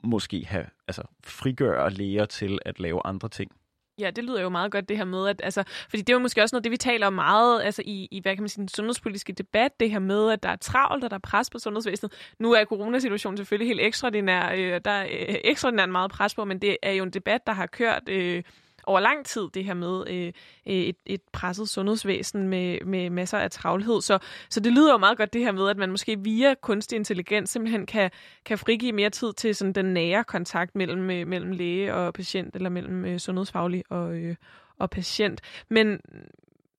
måske 0.03 0.45
have, 0.45 0.65
altså 0.87 1.03
frigøre 1.23 1.89
læger 1.89 2.25
til 2.25 2.59
at 2.65 2.79
lave 2.79 3.01
andre 3.05 3.29
ting. 3.29 3.51
Ja, 3.99 4.11
det 4.11 4.23
lyder 4.23 4.41
jo 4.41 4.49
meget 4.49 4.71
godt, 4.71 4.89
det 4.89 4.97
her 4.97 5.05
med, 5.05 5.27
at, 5.27 5.41
altså, 5.43 5.63
fordi 5.89 6.01
det 6.01 6.09
er 6.09 6.13
jo 6.13 6.19
måske 6.19 6.41
også 6.41 6.55
noget, 6.55 6.63
det 6.63 6.71
vi 6.71 6.77
taler 6.77 7.07
om 7.07 7.13
meget 7.13 7.63
altså, 7.63 7.81
i, 7.85 8.07
i, 8.11 8.21
hvad 8.21 8.35
kan 8.35 8.41
man 8.41 8.49
sige, 8.49 8.61
den 8.61 8.67
sundhedspolitiske 8.67 9.33
debat, 9.33 9.79
det 9.79 9.91
her 9.91 9.99
med, 9.99 10.31
at 10.31 10.43
der 10.43 10.49
er 10.49 10.55
travlt, 10.55 11.03
og 11.03 11.09
der 11.09 11.15
er 11.15 11.19
pres 11.19 11.49
på 11.49 11.59
sundhedsvæsenet. 11.59 12.13
Nu 12.39 12.53
er 12.53 12.65
coronasituationen 12.65 13.37
selvfølgelig 13.37 13.67
helt 13.67 13.81
ekstraordinær, 13.81 14.51
øh, 14.55 14.81
der 14.85 14.91
er 14.91 15.03
øh, 15.03 15.35
ekstraordinært 15.43 15.89
meget 15.89 16.11
pres 16.11 16.35
på, 16.35 16.45
men 16.45 16.59
det 16.59 16.77
er 16.83 16.91
jo 16.91 17.03
en 17.03 17.09
debat, 17.09 17.47
der 17.47 17.53
har 17.53 17.65
kørt 17.65 18.09
øh, 18.09 18.43
over 18.87 18.99
lang 18.99 19.25
tid, 19.25 19.47
det 19.53 19.65
her 19.65 19.73
med 19.73 20.03
øh, 20.07 20.27
øh, 20.67 20.73
et, 20.73 20.95
et 21.05 21.21
presset 21.33 21.69
sundhedsvæsen 21.69 22.47
med, 22.47 22.79
med 22.85 23.09
masser 23.09 23.37
af 23.37 23.51
travlhed. 23.51 24.01
Så, 24.01 24.19
så 24.49 24.59
det 24.59 24.71
lyder 24.71 24.91
jo 24.91 24.97
meget 24.97 25.17
godt 25.17 25.33
det 25.33 25.41
her 25.41 25.51
med, 25.51 25.69
at 25.69 25.77
man 25.77 25.91
måske 25.91 26.19
via 26.19 26.53
kunstig 26.61 26.95
intelligens 26.95 27.49
simpelthen 27.49 27.85
kan, 27.85 28.11
kan 28.45 28.57
frigive 28.57 28.91
mere 28.91 29.09
tid 29.09 29.33
til 29.33 29.55
sådan 29.55 29.73
den 29.73 29.85
nære 29.85 30.23
kontakt 30.23 30.75
mellem, 30.75 31.09
øh, 31.09 31.27
mellem 31.27 31.51
læge 31.51 31.93
og 31.93 32.13
patient, 32.13 32.55
eller 32.55 32.69
mellem 32.69 33.05
øh, 33.05 33.19
sundhedsfaglig 33.19 33.83
og, 33.89 34.15
øh, 34.15 34.35
og 34.79 34.89
patient. 34.89 35.41
Men 35.69 35.99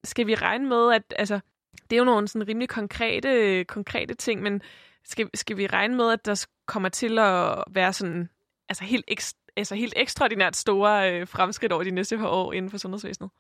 skal 0.05 0.27
vi 0.27 0.35
regne 0.35 0.69
med, 0.69 0.95
at 0.95 1.15
altså, 1.17 1.41
det 1.91 1.97
er 1.97 1.99
jo 1.99 2.05
nogle 2.05 2.29
sådan 2.29 2.49
rimelig 2.49 2.69
konkrete, 2.69 3.65
konkrete 3.65 4.15
ting, 4.15 4.43
men 4.43 4.63
skal, 5.05 5.31
skal 5.35 5.57
vi 5.57 5.67
regne 5.67 5.97
med, 5.97 6.13
at 6.13 6.27
der 6.27 6.47
kommer 6.67 6.89
til 6.89 7.19
at 7.19 7.65
være 7.71 7.93
sådan 7.93 8.29
altså 8.69 8.85
helt 8.85 9.05
ekstra 9.09 9.39
altså 9.57 9.75
helt 9.75 9.95
ekstraordinært 9.97 10.57
store 10.57 11.13
øh, 11.13 11.27
fremskridt 11.27 11.73
over 11.73 11.83
de 11.83 11.91
næste 11.91 12.19
par 12.19 12.29
år 12.29 12.53
inden 12.53 12.71
for 12.71 12.79
sundhedsvæsenet? 12.79 13.31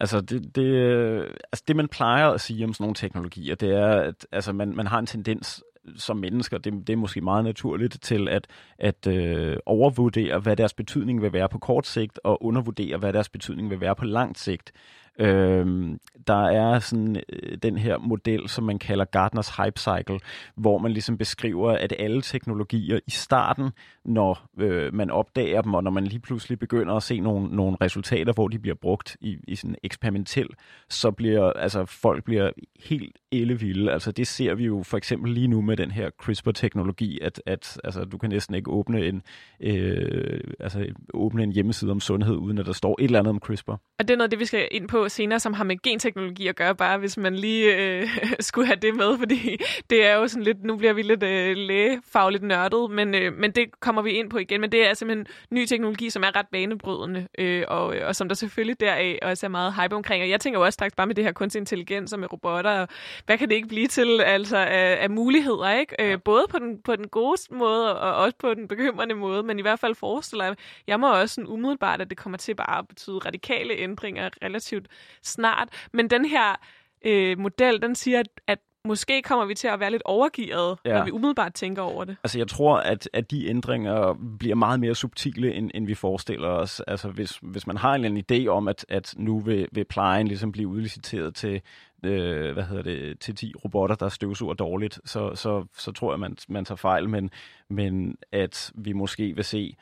Altså 0.00 0.20
det, 0.20 0.56
det, 0.56 0.62
øh, 0.62 1.30
altså 1.52 1.64
det, 1.68 1.76
man 1.76 1.88
plejer 1.88 2.28
at 2.28 2.40
sige 2.40 2.64
om 2.64 2.72
sådan 2.72 2.84
nogle 2.84 2.94
teknologier, 2.94 3.54
det 3.54 3.70
er, 3.70 3.88
at 3.88 4.26
altså 4.32 4.52
man, 4.52 4.76
man 4.76 4.86
har 4.86 4.98
en 4.98 5.06
tendens 5.06 5.62
som 5.96 6.16
mennesker, 6.16 6.58
det, 6.58 6.72
det 6.86 6.92
er 6.92 6.96
måske 6.96 7.20
meget 7.20 7.44
naturligt 7.44 8.02
til 8.02 8.28
at, 8.28 8.46
at 8.78 9.06
øh, 9.06 9.56
overvurdere, 9.66 10.38
hvad 10.38 10.56
deres 10.56 10.74
betydning 10.74 11.22
vil 11.22 11.32
være 11.32 11.48
på 11.48 11.58
kort 11.58 11.86
sigt, 11.86 12.20
og 12.24 12.44
undervurdere, 12.44 12.98
hvad 12.98 13.12
deres 13.12 13.28
betydning 13.28 13.70
vil 13.70 13.80
være 13.80 13.96
på 13.96 14.04
lang 14.04 14.38
sigt. 14.38 14.72
Øhm, 15.18 15.98
der 16.26 16.44
er 16.44 16.78
sådan 16.78 17.16
øh, 17.28 17.58
den 17.62 17.78
her 17.78 17.98
model, 17.98 18.48
som 18.48 18.64
man 18.64 18.78
kalder 18.78 19.04
Gardners 19.04 19.48
Hype 19.48 19.80
Cycle, 19.80 20.20
hvor 20.56 20.78
man 20.78 20.92
ligesom 20.92 21.18
beskriver, 21.18 21.72
at 21.72 21.94
alle 21.98 22.22
teknologier 22.22 22.98
i 23.06 23.10
starten, 23.10 23.70
når 24.04 24.46
øh, 24.58 24.94
man 24.94 25.10
opdager 25.10 25.62
dem, 25.62 25.74
og 25.74 25.84
når 25.84 25.90
man 25.90 26.04
lige 26.04 26.20
pludselig 26.20 26.58
begynder 26.58 26.94
at 26.94 27.02
se 27.02 27.20
nogle, 27.20 27.56
nogle 27.56 27.76
resultater, 27.80 28.32
hvor 28.32 28.48
de 28.48 28.58
bliver 28.58 28.74
brugt 28.74 29.16
i, 29.20 29.36
i 29.48 29.56
sådan 29.56 29.76
eksperimentel, 29.82 30.48
så 30.88 31.10
bliver 31.10 31.52
altså 31.52 31.84
folk 31.84 32.24
bliver 32.24 32.50
helt 32.84 33.16
ellevilde. 33.32 33.92
Altså 33.92 34.12
det 34.12 34.26
ser 34.26 34.54
vi 34.54 34.64
jo 34.64 34.82
for 34.82 34.96
eksempel 34.96 35.32
lige 35.32 35.48
nu 35.48 35.60
med 35.60 35.76
den 35.76 35.90
her 35.90 36.10
CRISPR-teknologi, 36.22 37.18
at, 37.22 37.42
at 37.46 37.80
altså, 37.84 38.04
du 38.04 38.18
kan 38.18 38.30
næsten 38.30 38.54
ikke 38.54 38.70
åbne 38.70 39.06
en, 39.06 39.22
øh, 39.60 40.40
altså, 40.60 40.86
åbne 41.14 41.42
en 41.42 41.52
hjemmeside 41.52 41.90
om 41.90 42.00
sundhed, 42.00 42.36
uden 42.36 42.58
at 42.58 42.66
der 42.66 42.72
står 42.72 42.96
et 42.98 43.04
eller 43.04 43.18
andet 43.18 43.30
om 43.30 43.38
CRISPR. 43.38 43.70
Og 43.70 44.08
det 44.08 44.10
er 44.10 44.16
noget 44.16 44.30
det, 44.30 44.38
vi 44.38 44.44
skal 44.44 44.68
ind 44.70 44.88
på 44.88 45.07
senere, 45.08 45.40
som 45.40 45.52
har 45.52 45.64
med 45.64 45.82
genteknologi 45.82 46.48
at 46.48 46.56
gøre, 46.56 46.74
bare 46.74 46.98
hvis 46.98 47.16
man 47.16 47.36
lige 47.36 47.76
øh, 47.76 48.08
skulle 48.40 48.66
have 48.66 48.78
det 48.82 48.94
med, 48.94 49.18
fordi 49.18 49.56
det 49.90 50.06
er 50.06 50.14
jo 50.14 50.28
sådan 50.28 50.44
lidt, 50.44 50.64
nu 50.64 50.76
bliver 50.76 50.92
vi 50.92 51.02
lidt 51.02 51.22
øh, 51.22 51.56
lægefagligt 51.56 52.42
nørdet, 52.42 52.90
men, 52.90 53.14
øh, 53.14 53.32
men 53.32 53.50
det 53.50 53.80
kommer 53.80 54.02
vi 54.02 54.10
ind 54.10 54.30
på 54.30 54.38
igen. 54.38 54.60
Men 54.60 54.72
det 54.72 54.88
er 54.88 54.94
simpelthen 54.94 55.26
ny 55.50 55.66
teknologi, 55.66 56.10
som 56.10 56.22
er 56.22 56.36
ret 56.36 56.46
banebrydende, 56.52 57.28
øh, 57.38 57.64
og, 57.68 57.86
og 57.86 58.16
som 58.16 58.28
der 58.28 58.34
selvfølgelig 58.34 58.80
deraf 58.80 59.18
også 59.22 59.46
er 59.46 59.50
meget 59.50 59.74
hype 59.74 59.96
omkring. 59.96 60.22
Og 60.22 60.30
jeg 60.30 60.40
tænker 60.40 60.60
jo 60.60 60.64
også 60.64 60.74
straks 60.74 60.94
bare 60.94 61.06
med 61.06 61.14
det 61.14 61.24
her 61.24 61.32
kunstig 61.32 61.60
intelligens 61.60 62.12
og 62.12 62.18
med 62.18 62.32
robotter, 62.32 62.70
og 62.70 62.88
hvad 63.26 63.38
kan 63.38 63.48
det 63.48 63.54
ikke 63.54 63.68
blive 63.68 63.86
til 63.86 64.20
altså, 64.20 64.56
af, 64.56 64.98
af 65.00 65.10
muligheder, 65.10 65.70
ikke? 65.70 65.96
Øh, 66.00 66.18
både 66.24 66.44
på 66.50 66.58
den, 66.58 66.82
på 66.82 66.96
den 66.96 67.08
gode 67.08 67.38
måde, 67.50 68.00
og 68.00 68.14
også 68.14 68.36
på 68.38 68.54
den 68.54 68.68
bekymrende 68.68 69.14
måde, 69.14 69.42
men 69.42 69.58
i 69.58 69.62
hvert 69.62 69.78
fald 69.78 69.94
forestiller 69.94 70.44
jeg, 70.44 70.56
jeg 70.86 71.00
må 71.00 71.20
også 71.20 71.34
sådan 71.34 71.48
umiddelbart, 71.48 72.00
at 72.00 72.10
det 72.10 72.18
kommer 72.18 72.36
til 72.36 72.54
bare 72.54 72.78
at 72.78 72.88
betyde 72.88 73.18
radikale 73.18 73.74
ændringer 73.74 74.30
relativt 74.42 74.86
snart. 75.22 75.68
Men 75.92 76.10
den 76.10 76.24
her 76.24 76.56
øh, 77.04 77.38
model, 77.38 77.82
den 77.82 77.94
siger, 77.94 78.20
at, 78.20 78.28
at 78.46 78.58
måske 78.84 79.22
kommer 79.22 79.44
vi 79.44 79.54
til 79.54 79.68
at 79.68 79.80
være 79.80 79.90
lidt 79.90 80.02
overgivet, 80.04 80.78
ja. 80.84 80.98
når 80.98 81.04
vi 81.04 81.10
umiddelbart 81.10 81.54
tænker 81.54 81.82
over 81.82 82.04
det. 82.04 82.16
Altså 82.24 82.38
jeg 82.38 82.48
tror, 82.48 82.76
at, 82.76 83.08
at 83.12 83.30
de 83.30 83.48
ændringer 83.48 84.14
bliver 84.38 84.54
meget 84.54 84.80
mere 84.80 84.94
subtile, 84.94 85.54
end, 85.54 85.70
end 85.74 85.86
vi 85.86 85.94
forestiller 85.94 86.48
os. 86.48 86.80
Altså 86.80 87.08
hvis, 87.08 87.38
hvis 87.42 87.66
man 87.66 87.76
har 87.76 87.94
en 87.94 88.04
eller 88.04 88.22
anden 88.30 88.44
idé 88.44 88.48
om, 88.48 88.68
at, 88.68 88.86
at 88.88 89.14
nu 89.16 89.40
vil, 89.40 89.68
vil 89.72 89.84
plejen 89.84 90.28
ligesom 90.28 90.52
blive 90.52 90.68
udliciteret 90.68 91.34
til, 91.34 91.60
øh, 92.04 92.52
hvad 92.52 92.64
hedder 92.64 92.82
det, 92.82 93.20
til 93.20 93.34
10 93.34 93.54
robotter, 93.64 93.96
der 93.96 94.08
støvsuger 94.08 94.54
dårligt, 94.54 95.00
så, 95.04 95.34
så, 95.34 95.64
så 95.76 95.92
tror 95.92 96.12
jeg, 96.12 96.20
man, 96.20 96.36
man 96.48 96.64
tager 96.64 96.76
fejl. 96.76 97.08
Men, 97.08 97.30
men 97.70 98.16
at 98.32 98.72
vi 98.74 98.92
måske 98.92 99.34
vil 99.34 99.44
se, 99.44 99.76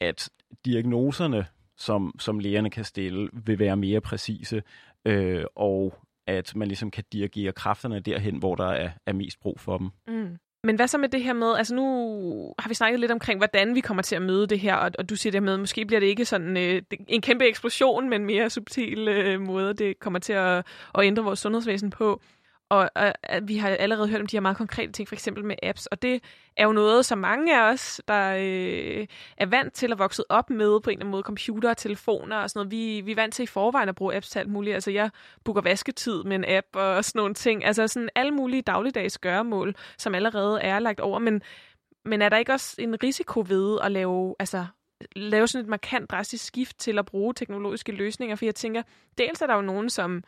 at 0.00 0.30
diagnoserne, 0.64 1.46
som, 1.78 2.14
som 2.18 2.38
lægerne 2.38 2.70
kan 2.70 2.84
stille, 2.84 3.28
vil 3.32 3.58
være 3.58 3.76
mere 3.76 4.00
præcise, 4.00 4.62
øh, 5.04 5.44
og 5.56 5.94
at 6.26 6.56
man 6.56 6.68
ligesom 6.68 6.90
kan 6.90 7.04
dirigere 7.12 7.52
kræfterne 7.52 8.00
derhen, 8.00 8.36
hvor 8.36 8.54
der 8.54 8.68
er, 8.68 8.90
er 9.06 9.12
mest 9.12 9.40
brug 9.40 9.60
for 9.60 9.78
dem. 9.78 9.90
Mm. 10.08 10.36
Men 10.64 10.76
hvad 10.76 10.88
så 10.88 10.98
med 10.98 11.08
det 11.08 11.22
her 11.22 11.32
med, 11.32 11.54
altså 11.56 11.74
nu 11.74 11.84
har 12.58 12.68
vi 12.68 12.74
snakket 12.74 13.00
lidt 13.00 13.12
omkring, 13.12 13.38
hvordan 13.38 13.74
vi 13.74 13.80
kommer 13.80 14.02
til 14.02 14.16
at 14.16 14.22
møde 14.22 14.46
det 14.46 14.60
her, 14.60 14.74
og, 14.74 14.90
og 14.98 15.10
du 15.10 15.16
siger 15.16 15.30
det 15.30 15.42
med, 15.42 15.56
måske 15.56 15.84
bliver 15.84 16.00
det 16.00 16.06
ikke 16.06 16.24
sådan 16.24 16.56
øh, 16.56 16.82
en 17.08 17.20
kæmpe 17.20 17.48
eksplosion, 17.48 18.08
men 18.08 18.24
mere 18.24 18.50
subtil 18.50 19.08
øh, 19.08 19.40
måde, 19.40 19.74
det 19.74 19.98
kommer 19.98 20.18
til 20.18 20.32
at, 20.32 20.66
at 20.94 21.04
ændre 21.04 21.24
vores 21.24 21.38
sundhedsvæsen 21.38 21.90
på. 21.90 22.22
Og, 22.70 22.90
og 22.94 23.12
vi 23.42 23.56
har 23.56 23.68
allerede 23.68 24.08
hørt 24.08 24.20
om 24.20 24.26
de 24.26 24.36
her 24.36 24.40
meget 24.40 24.56
konkrete 24.56 24.92
ting, 24.92 25.08
for 25.08 25.14
eksempel 25.14 25.44
med 25.44 25.56
apps, 25.62 25.86
og 25.86 26.02
det 26.02 26.22
er 26.56 26.64
jo 26.64 26.72
noget, 26.72 27.06
som 27.06 27.18
mange 27.18 27.60
af 27.60 27.72
os, 27.72 28.00
der 28.08 28.34
øh, 28.38 29.06
er 29.36 29.46
vant 29.46 29.72
til 29.72 29.92
at 29.92 29.98
vokse 29.98 30.30
op 30.30 30.50
med 30.50 30.80
på 30.80 30.90
en 30.90 30.94
eller 30.94 31.00
anden 31.00 31.10
måde, 31.10 31.22
computer 31.22 31.70
og 31.70 31.76
telefoner 31.76 32.36
og 32.36 32.50
sådan 32.50 32.58
noget, 32.58 32.70
vi, 32.70 33.00
vi 33.00 33.10
er 33.10 33.14
vant 33.14 33.34
til 33.34 33.42
i 33.42 33.46
forvejen 33.46 33.88
at 33.88 33.94
bruge 33.94 34.14
apps 34.16 34.30
til 34.30 34.38
alt 34.38 34.48
muligt. 34.48 34.74
Altså 34.74 34.90
jeg 34.90 35.10
booker 35.44 35.62
vasketid 35.62 36.24
med 36.24 36.36
en 36.36 36.44
app 36.48 36.66
og 36.72 37.04
sådan 37.04 37.18
nogle 37.18 37.34
ting. 37.34 37.64
Altså 37.64 37.88
sådan 37.88 38.08
alle 38.14 38.32
mulige 38.32 38.62
dagligdags 38.62 39.18
gøremål, 39.18 39.74
som 39.98 40.14
allerede 40.14 40.60
er 40.60 40.78
lagt 40.78 41.00
over. 41.00 41.18
Men, 41.18 41.42
men 42.04 42.22
er 42.22 42.28
der 42.28 42.36
ikke 42.36 42.52
også 42.52 42.76
en 42.78 43.02
risiko 43.02 43.44
ved 43.48 43.78
at 43.82 43.92
lave, 43.92 44.34
altså, 44.38 44.66
lave 45.16 45.46
sådan 45.46 45.64
et 45.64 45.70
markant 45.70 46.10
drastisk 46.10 46.44
skift 46.44 46.78
til 46.78 46.98
at 46.98 47.06
bruge 47.06 47.34
teknologiske 47.34 47.92
løsninger? 47.92 48.36
For 48.36 48.44
jeg 48.44 48.54
tænker, 48.54 48.82
dels 49.18 49.42
er 49.42 49.46
der 49.46 49.54
jo 49.54 49.62
nogen, 49.62 49.90
som 49.90 50.22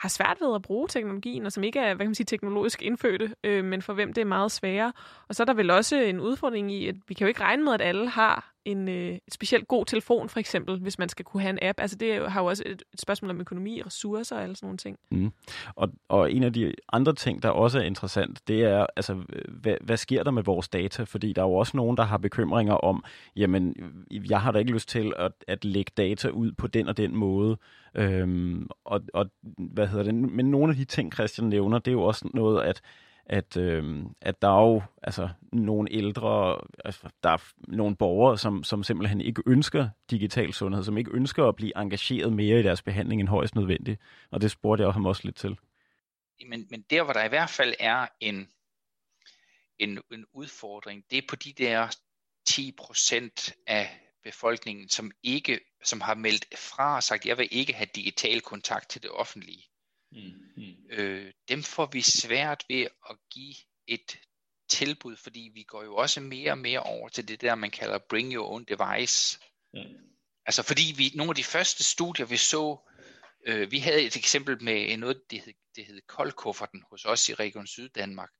har 0.00 0.08
svært 0.08 0.36
ved 0.40 0.54
at 0.54 0.62
bruge 0.62 0.88
teknologien, 0.88 1.46
og 1.46 1.52
som 1.52 1.64
ikke 1.64 1.78
er 1.78 1.94
hvad 1.94 2.04
kan 2.04 2.08
man 2.08 2.14
sige, 2.14 2.26
teknologisk 2.26 2.82
indfødte, 2.82 3.34
øh, 3.44 3.64
men 3.64 3.82
for 3.82 3.92
hvem 3.92 4.12
det 4.12 4.20
er 4.20 4.24
meget 4.24 4.52
sværere. 4.52 4.92
Og 5.28 5.34
så 5.34 5.42
er 5.42 5.44
der 5.44 5.54
vel 5.54 5.70
også 5.70 5.96
en 5.96 6.20
udfordring 6.20 6.72
i, 6.72 6.88
at 6.88 6.94
vi 7.08 7.14
kan 7.14 7.24
jo 7.24 7.28
ikke 7.28 7.40
regne 7.40 7.64
med, 7.64 7.72
at 7.72 7.82
alle 7.82 8.08
har 8.08 8.54
en 8.64 8.88
øh, 8.88 9.18
specielt 9.32 9.68
god 9.68 9.84
telefon, 9.84 10.28
for 10.28 10.40
eksempel, 10.40 10.78
hvis 10.78 10.98
man 10.98 11.08
skal 11.08 11.24
kunne 11.24 11.40
have 11.40 11.50
en 11.50 11.58
app. 11.62 11.80
Altså 11.80 11.96
det 11.96 12.30
har 12.30 12.40
jo 12.40 12.46
også 12.46 12.62
et, 12.66 12.82
et 12.92 13.00
spørgsmål 13.00 13.30
om 13.30 13.40
økonomi, 13.40 13.82
ressourcer 13.82 14.36
og 14.36 14.42
alle 14.42 14.56
sådan 14.56 14.66
nogle 14.66 14.78
ting. 14.78 14.98
Mm. 15.10 15.32
Og, 15.74 15.88
og 16.08 16.32
en 16.32 16.42
af 16.42 16.52
de 16.52 16.72
andre 16.92 17.14
ting, 17.14 17.42
der 17.42 17.48
også 17.48 17.78
er 17.78 17.82
interessant, 17.82 18.48
det 18.48 18.64
er, 18.64 18.86
altså, 18.96 19.22
hvad, 19.48 19.76
hvad 19.80 19.96
sker 19.96 20.22
der 20.22 20.30
med 20.30 20.42
vores 20.42 20.68
data? 20.68 21.02
Fordi 21.02 21.32
der 21.32 21.42
er 21.42 21.46
jo 21.46 21.54
også 21.54 21.76
nogen, 21.76 21.96
der 21.96 22.02
har 22.02 22.18
bekymringer 22.18 22.74
om, 22.74 23.04
jamen, 23.36 23.74
jeg 24.30 24.40
har 24.40 24.52
da 24.52 24.58
ikke 24.58 24.72
lyst 24.72 24.88
til 24.88 25.12
at, 25.16 25.32
at 25.48 25.64
lægge 25.64 25.92
data 25.96 26.28
ud 26.28 26.52
på 26.52 26.66
den 26.66 26.88
og 26.88 26.96
den 26.96 27.16
måde. 27.16 27.56
Øhm, 27.94 28.66
og, 28.84 29.00
og 29.14 29.30
hvad 29.58 29.86
hedder 29.86 30.04
det? 30.04 30.14
Men 30.14 30.50
nogle 30.50 30.70
af 30.70 30.76
de 30.76 30.84
ting, 30.84 31.12
Christian 31.12 31.48
nævner, 31.48 31.78
det 31.78 31.90
er 31.90 31.92
jo 31.92 32.02
også 32.02 32.28
noget, 32.34 32.62
at 32.62 32.82
at, 33.28 33.56
øh, 33.56 34.04
at 34.20 34.42
der 34.42 34.48
er 34.48 34.68
jo 34.68 34.82
altså, 35.02 35.28
nogle 35.52 35.92
ældre, 35.92 36.60
altså, 36.84 37.08
der 37.22 37.30
er 37.30 37.52
nogle 37.58 37.96
borgere, 37.96 38.38
som, 38.38 38.64
som 38.64 38.82
simpelthen 38.82 39.20
ikke 39.20 39.42
ønsker 39.46 39.88
digital 40.10 40.52
sundhed, 40.52 40.84
som 40.84 40.98
ikke 40.98 41.10
ønsker 41.14 41.44
at 41.44 41.56
blive 41.56 41.72
engageret 41.76 42.32
mere 42.32 42.60
i 42.60 42.62
deres 42.62 42.82
behandling 42.82 43.20
end 43.20 43.28
højst 43.28 43.54
nødvendigt. 43.54 44.00
Og 44.30 44.40
det 44.40 44.50
spurgte 44.50 44.84
jeg 44.84 44.92
ham 44.92 45.06
også 45.06 45.22
lidt 45.24 45.36
til. 45.36 45.58
Men, 46.48 46.66
men 46.70 46.84
der, 46.90 47.02
hvor 47.02 47.12
der 47.12 47.24
i 47.24 47.28
hvert 47.28 47.50
fald 47.50 47.74
er 47.80 48.06
en, 48.20 48.48
en, 49.78 49.98
en 50.12 50.24
udfordring, 50.32 51.04
det 51.10 51.18
er 51.18 51.22
på 51.28 51.36
de 51.36 51.52
der 51.52 51.96
10 52.46 52.72
procent 52.78 53.54
af 53.66 54.00
befolkningen, 54.24 54.88
som 54.88 55.10
ikke, 55.22 55.60
som 55.84 56.00
har 56.00 56.14
meldt 56.14 56.58
fra 56.58 56.96
og 56.96 57.02
sagt, 57.02 57.26
jeg 57.26 57.38
vil 57.38 57.48
ikke 57.50 57.72
have 57.72 57.88
digital 57.94 58.40
kontakt 58.40 58.90
til 58.90 59.02
det 59.02 59.10
offentlige. 59.10 59.67
Mm, 60.12 60.20
mm. 60.56 60.74
Øh, 60.90 61.32
dem 61.48 61.62
får 61.62 61.88
vi 61.92 62.02
svært 62.02 62.64
ved 62.68 62.82
at 63.10 63.16
give 63.30 63.54
et 63.86 64.18
tilbud, 64.68 65.16
fordi 65.16 65.50
vi 65.54 65.62
går 65.62 65.84
jo 65.84 65.96
også 65.96 66.20
mere 66.20 66.50
og 66.50 66.58
mere 66.58 66.80
over 66.80 67.08
til 67.08 67.28
det 67.28 67.40
der, 67.40 67.54
man 67.54 67.70
kalder 67.70 67.98
bring 67.98 68.34
your 68.34 68.48
own 68.48 68.64
device. 68.64 69.38
Mm. 69.74 69.80
Altså 70.46 70.62
fordi 70.62 70.94
vi, 70.96 71.12
nogle 71.14 71.30
af 71.30 71.36
de 71.36 71.44
første 71.44 71.84
studier, 71.84 72.26
vi 72.26 72.36
så, 72.36 72.78
øh, 73.46 73.70
vi 73.70 73.78
havde 73.78 74.02
et 74.02 74.16
eksempel 74.16 74.62
med 74.62 74.96
noget, 74.96 75.30
det 75.30 75.40
hed, 75.40 75.52
det 75.76 75.86
hed 75.86 76.00
koldkufferten 76.06 76.82
hos 76.90 77.04
os 77.04 77.28
i 77.28 77.34
Region 77.34 77.66
Syddanmark, 77.66 78.30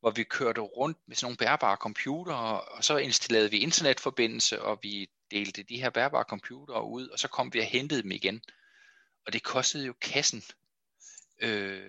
hvor 0.00 0.10
vi 0.10 0.24
kørte 0.24 0.60
rundt 0.60 0.98
med 1.06 1.16
sådan 1.16 1.26
nogle 1.26 1.36
bærbare 1.36 1.76
computere, 1.76 2.60
og 2.60 2.84
så 2.84 2.96
installerede 2.96 3.50
vi 3.50 3.58
internetforbindelse, 3.58 4.62
og 4.62 4.78
vi 4.82 5.10
delte 5.30 5.62
de 5.62 5.80
her 5.80 5.90
bærbare 5.90 6.24
computere 6.24 6.84
ud, 6.84 7.08
og 7.08 7.18
så 7.18 7.28
kom 7.28 7.52
vi 7.52 7.58
og 7.58 7.66
hentede 7.66 8.02
dem 8.02 8.10
igen. 8.10 8.42
Og 9.26 9.32
det 9.32 9.42
kostede 9.42 9.86
jo 9.86 9.94
kassen 10.00 10.42
Øh, 11.42 11.82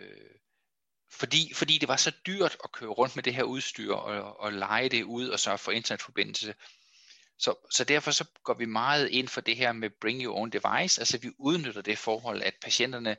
fordi, 1.11 1.53
fordi 1.53 1.77
det 1.77 1.87
var 1.87 1.95
så 1.95 2.11
dyrt 2.27 2.57
at 2.63 2.71
køre 2.71 2.89
rundt 2.89 3.15
med 3.15 3.23
det 3.23 3.33
her 3.33 3.43
udstyr 3.43 3.93
og, 3.93 4.39
og 4.39 4.53
lege 4.53 4.89
det 4.89 5.03
ud 5.03 5.29
og 5.29 5.39
så 5.39 5.57
for 5.57 5.71
internetforbindelse. 5.71 6.53
Så, 7.39 7.67
så 7.71 7.83
derfor 7.83 8.11
så 8.11 8.25
går 8.43 8.53
vi 8.53 8.65
meget 8.65 9.09
ind 9.09 9.27
for 9.27 9.41
det 9.41 9.57
her 9.57 9.71
med 9.71 9.89
bring 10.01 10.23
your 10.23 10.37
own 10.37 10.49
device, 10.49 11.01
altså 11.01 11.17
vi 11.17 11.31
udnytter 11.39 11.81
det 11.81 11.97
forhold, 11.97 12.41
at 12.41 12.53
patienterne 12.61 13.17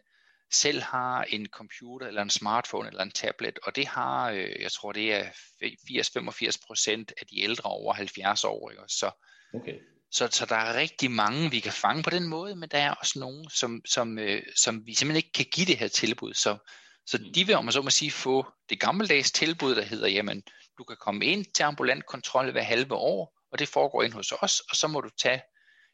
selv 0.53 0.83
har 0.83 1.25
en 1.25 1.47
computer 1.47 2.07
eller 2.07 2.23
en 2.23 2.31
smartphone 2.31 2.89
eller 2.89 3.03
en 3.03 3.11
tablet, 3.11 3.59
og 3.63 3.77
det 3.77 3.87
har, 3.87 4.31
øh, 4.31 4.61
jeg 4.61 4.73
tror 4.73 4.93
det 4.93 5.15
er 5.15 5.25
80-85 5.63 6.67
procent 6.67 7.13
af 7.21 7.27
de 7.27 7.41
ældre 7.41 7.71
over 7.71 7.95
70 7.95 8.45
år. 8.45 8.71
Ikke? 8.71 8.83
Så, 8.89 9.11
okay. 9.55 9.79
Så, 10.15 10.29
så 10.31 10.47
der 10.47 10.57
er 10.57 10.75
rigtig 10.75 11.11
mange, 11.11 11.51
vi 11.51 11.61
kan 11.61 11.73
fange 11.73 12.03
på 12.03 12.11
den 12.11 12.29
måde, 12.29 12.57
men 12.57 12.69
der 12.69 12.79
er 12.79 12.95
også 12.95 13.19
nogen, 13.19 13.51
som, 13.51 13.83
som, 13.85 14.19
øh, 14.19 14.43
som 14.57 14.87
vi 14.87 14.95
simpelthen 14.95 15.17
ikke 15.17 15.33
kan 15.33 15.47
give 15.53 15.67
det 15.67 15.79
her 15.79 15.89
tilbud. 15.89 16.35
Så, 16.35 16.59
så 17.07 17.19
mm. 17.19 17.33
de 17.33 17.47
vil, 17.47 17.55
om 17.55 17.65
man 17.65 17.73
så 17.73 17.83
må 17.83 17.91
sige, 17.91 18.11
få 18.11 18.47
det 18.69 18.81
gammeldags 18.81 19.33
tilbud, 19.33 19.75
der 19.75 19.83
hedder, 19.83 20.09
jamen, 20.09 20.43
du 20.79 20.85
kan 20.85 20.97
komme 21.01 21.27
ind 21.27 21.45
til 21.55 21.63
ambulant 21.63 22.07
kontrol 22.07 22.51
hver 22.51 22.63
halve 22.63 22.95
år, 22.95 23.41
og 23.53 23.59
det 23.59 23.69
foregår 23.69 24.03
ind 24.03 24.13
hos 24.13 24.33
os, 24.33 24.61
og 24.61 24.77
så 24.77 24.89
må 24.89 25.01
du 25.01 25.11
tage 25.19 25.43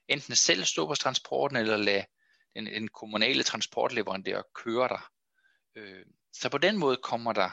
enten 0.09 0.37
selv 0.37 0.65
stå 0.65 0.87
på 0.87 0.95
transporten, 0.95 1.57
eller 1.57 1.77
lade 1.77 2.05
den, 2.57 2.67
den 2.67 2.89
kommunale 2.89 3.43
transportleverandør 3.43 4.43
køre 4.55 4.89
dig. 4.89 5.01
Øh, 5.77 6.05
så 6.33 6.49
på 6.49 6.59
den 6.59 6.77
måde 6.77 6.97
kommer 6.97 7.33
der, 7.33 7.51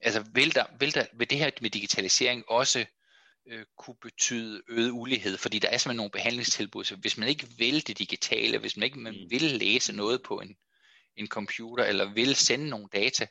altså 0.00 0.24
vil, 0.34 0.54
der, 0.54 0.64
vil, 0.78 0.94
der, 0.94 1.06
vil 1.14 1.30
det 1.30 1.38
her 1.38 1.50
med 1.60 1.70
digitalisering 1.70 2.44
også 2.48 2.86
øh, 3.46 3.64
kunne 3.78 3.96
betyde 4.02 4.62
øget 4.68 4.90
ulighed, 4.90 5.36
fordi 5.36 5.58
der 5.58 5.68
er 5.68 5.78
simpelthen 5.78 5.96
nogle 5.96 6.10
behandlingstilbud, 6.10 6.84
så 6.84 6.96
hvis 6.96 7.18
man 7.18 7.28
ikke 7.28 7.48
vil 7.58 7.86
det 7.86 7.98
digitale, 7.98 8.58
hvis 8.58 8.76
man 8.76 8.84
ikke 8.84 8.98
man 8.98 9.14
mm. 9.22 9.30
vil 9.30 9.42
læse 9.42 9.92
noget 9.92 10.22
på 10.22 10.40
en, 10.40 10.56
en 11.16 11.28
computer, 11.28 11.84
eller 11.84 12.14
vil 12.14 12.34
sende 12.34 12.68
nogle 12.68 12.88
data, 12.92 13.26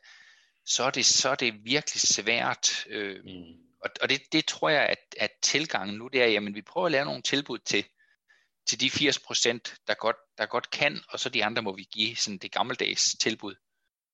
så 0.65 0.83
er 0.83 0.89
det, 0.89 1.05
så 1.05 1.29
er 1.29 1.35
det 1.35 1.65
virkelig 1.65 2.01
svært. 2.01 2.85
Øh, 2.87 3.23
mm. 3.23 3.53
Og, 3.81 3.89
og 4.01 4.09
det, 4.09 4.21
det 4.31 4.45
tror 4.45 4.69
jeg, 4.69 4.85
at, 4.85 5.15
at 5.17 5.31
tilgangen 5.41 5.97
nu, 5.97 6.07
det 6.07 6.21
er, 6.21 6.27
jamen 6.27 6.55
vi 6.55 6.61
prøver 6.61 6.85
at 6.85 6.91
lave 6.91 7.05
nogle 7.05 7.21
tilbud 7.21 7.59
til, 7.59 7.85
til 8.67 8.79
de 8.79 8.89
80 8.89 9.19
procent, 9.19 9.75
der 9.87 9.93
godt, 9.93 10.15
der 10.37 10.45
godt 10.45 10.71
kan, 10.71 10.99
og 11.09 11.19
så 11.19 11.29
de 11.29 11.45
andre 11.45 11.61
må 11.61 11.75
vi 11.75 11.87
give 11.91 12.15
sådan 12.15 12.37
det 12.37 12.51
gammeldags 12.51 13.15
tilbud. 13.19 13.55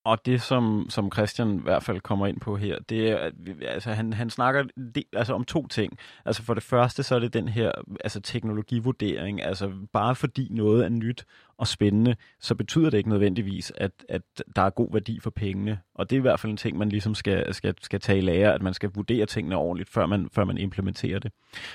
Og 0.08 0.26
det, 0.26 0.41
som, 0.41 0.86
som 0.89 1.12
Christian 1.12 1.56
i 1.60 1.62
hvert 1.62 1.84
fald 1.84 2.00
kommer 2.00 2.28
ind 2.28 2.39
på 2.39 2.56
her, 2.58 2.80
det 2.89 3.10
er, 3.10 3.17
at 3.17 3.34
vi, 3.38 3.65
altså, 3.65 3.91
han, 3.91 4.13
han 4.13 4.30
snakker 4.30 4.63
de, 4.96 5.04
altså, 5.13 5.34
om 5.34 5.43
to 5.43 5.67
ting. 5.67 5.98
Altså 6.26 6.43
for 6.43 6.54
det 6.54 6.63
første, 6.63 7.04
så 7.04 7.15
er 7.15 7.20
det 7.20 7.34
den 7.34 7.48
her 7.48 7.72
altså, 8.04 8.22
teknologivurdering. 8.22 9.43
Altså 9.43 9.72
bare 9.93 10.15
fordi 10.15 10.48
noget 10.52 10.86
er 10.86 10.89
nyt 10.89 11.26
og 11.58 11.67
spændende, 11.67 12.15
så 12.39 12.56
betyder 12.56 12.89
det 12.89 12.98
ikke 12.98 13.10
nødvendigvis, 13.10 13.72
at, 13.76 13.91
at 14.10 14.22
der 14.56 14.62
er 14.62 14.70
god 14.70 14.88
værdi 14.91 15.20
for 15.20 15.30
pengene. 15.30 15.80
Og 15.96 16.10
det 16.10 16.15
er 16.15 16.20
i 16.20 16.22
hvert 16.22 16.39
fald 16.39 16.52
en 16.52 16.58
ting, 16.58 16.78
man 16.78 16.89
ligesom 16.89 17.15
skal, 17.15 17.54
skal, 17.54 17.76
skal 17.82 18.00
tage 18.00 18.17
i 18.17 18.22
lære, 18.22 18.54
at 18.54 18.62
man 18.62 18.74
skal 18.74 18.91
vurdere 18.96 19.26
tingene 19.26 19.56
ordentligt, 19.56 19.89
før 19.89 20.06
man, 20.06 20.30
før 20.34 20.43
man 20.43 20.58
implementerer 20.58 21.20
det. 21.20 21.32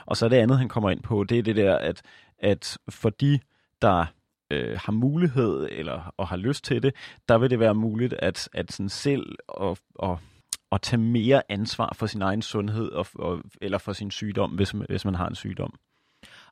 Og 0.06 0.16
så 0.16 0.24
er 0.24 0.28
det 0.28 0.36
andet, 0.36 0.58
han 0.58 0.68
kommer 0.68 0.90
ind 0.90 1.02
på, 1.02 1.24
det 1.24 1.38
er 1.38 1.42
det 1.42 1.56
der, 1.56 1.76
at, 1.76 2.02
at 2.38 2.78
for 2.88 3.10
de, 3.10 3.38
der 3.82 4.06
øh, 4.52 4.78
har 4.84 4.92
mulighed 4.92 5.68
eller 5.70 6.14
og 6.16 6.28
har 6.28 6.36
lyst 6.36 6.64
til 6.64 6.82
det, 6.82 6.94
der 7.28 7.38
vil 7.38 7.50
det 7.50 7.58
være 7.58 7.74
muligt 7.74 8.12
at, 8.12 8.48
at 8.52 8.72
sådan 8.72 8.88
selv 8.88 9.36
og, 9.48 9.78
og, 9.94 10.18
og 10.70 10.82
tage 10.82 11.00
mere 11.00 11.42
ansvar 11.48 11.92
for 11.94 12.06
sin 12.06 12.22
egen 12.22 12.42
sundhed 12.42 12.88
og, 12.88 13.06
og, 13.14 13.42
eller 13.62 13.78
for 13.78 13.92
sin 13.92 14.10
sygdom, 14.10 14.50
hvis, 14.50 14.70
hvis 14.70 15.04
man 15.04 15.14
har 15.14 15.28
en 15.28 15.34
sygdom. 15.34 15.74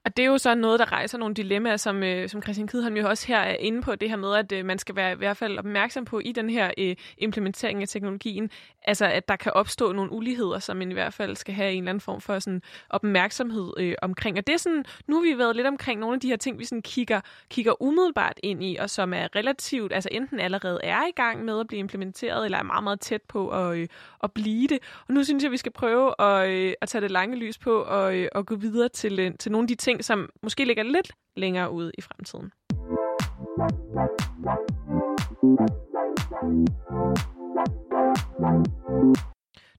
Og 0.05 0.17
det 0.17 0.23
er 0.23 0.27
jo 0.27 0.39
så 0.39 0.55
noget, 0.55 0.81
der 0.81 0.93
rejser 0.93 1.19
nogle 1.19 1.35
dilemmaer, 1.35 1.77
som, 1.77 2.03
øh, 2.03 2.29
som 2.29 2.43
Christian 2.43 2.69
Kidholm 2.69 2.97
jo 2.97 3.09
også 3.09 3.27
her 3.27 3.39
er 3.39 3.57
inde 3.57 3.83
på, 3.83 3.95
det 3.95 4.11
her 4.11 4.17
med, 4.17 4.35
at 4.35 4.53
øh, 4.53 4.65
man 4.65 4.79
skal 4.79 4.97
være 4.97 5.13
i 5.13 5.17
hvert 5.17 5.37
fald 5.37 5.59
opmærksom 5.59 6.05
på 6.05 6.19
i 6.19 6.33
den 6.33 6.51
her 6.51 6.71
øh, 6.79 6.97
implementering 7.19 7.83
af 7.83 7.89
teknologien, 7.89 8.51
altså 8.83 9.07
at 9.07 9.29
der 9.29 9.37
kan 9.37 9.53
opstå 9.53 9.93
nogle 9.93 10.13
uligheder, 10.13 10.59
som 10.59 10.77
man 10.77 10.91
i 10.91 10.95
hvert 10.95 11.15
fald 11.15 11.37
skal 11.37 11.55
have 11.55 11.73
en 11.73 11.79
eller 11.79 11.91
anden 11.91 12.01
form 12.01 12.21
for 12.21 12.39
sådan, 12.39 12.63
opmærksomhed 12.91 13.73
øh, 13.79 13.95
omkring. 14.03 14.39
Og 14.39 14.47
det 14.47 14.53
er 14.53 14.57
sådan, 14.57 14.85
nu 15.07 15.17
har 15.17 15.23
vi 15.23 15.39
været 15.39 15.57
lidt 15.57 15.67
omkring 15.67 16.01
nogle 16.01 16.15
af 16.15 16.21
de 16.21 16.29
her 16.29 16.37
ting, 16.37 16.59
vi 16.59 16.65
sådan 16.65 16.83
kigger, 16.83 17.21
kigger 17.51 17.83
umiddelbart 17.83 18.41
ind 18.43 18.65
i, 18.65 18.77
og 18.77 18.91
som 18.91 19.15
er 19.15 19.37
relativt, 19.37 19.93
altså 19.93 20.09
enten 20.13 20.41
allerede 20.41 20.81
er 20.83 21.07
i 21.07 21.13
gang 21.17 21.45
med 21.45 21.61
at 21.61 21.67
blive 21.67 21.79
implementeret, 21.79 22.45
eller 22.45 22.59
er 22.59 22.63
meget, 22.63 22.85
meget 22.85 23.01
tæt 23.01 23.23
på 23.23 23.49
at, 23.49 23.79
øh, 23.79 23.89
at 24.23 24.33
blive 24.33 24.69
det. 24.69 24.79
Og 25.09 25.15
nu 25.15 25.25
synes 25.25 25.45
jeg, 25.45 25.51
vi 25.51 25.57
skal 25.57 25.73
prøve 25.73 26.21
at, 26.21 26.51
øh, 26.51 26.73
at 26.81 26.89
tage 26.89 27.03
det 27.03 27.11
lange 27.11 27.37
lys 27.37 27.59
på 27.59 27.83
og, 27.83 28.17
øh, 28.17 28.29
og 28.33 28.47
gå 28.47 28.57
videre 28.57 28.89
til, 28.89 29.21
øh, 29.21 29.31
til 29.39 29.53
nogle 29.53 29.65
af 29.65 29.69
de 29.69 29.75
ting, 29.75 29.90
ting, 29.91 30.05
som 30.05 30.29
måske 30.43 30.65
ligger 30.65 30.83
lidt 30.83 31.13
længere 31.37 31.71
ude 31.71 31.93
i 31.99 32.01
fremtiden. 32.01 32.51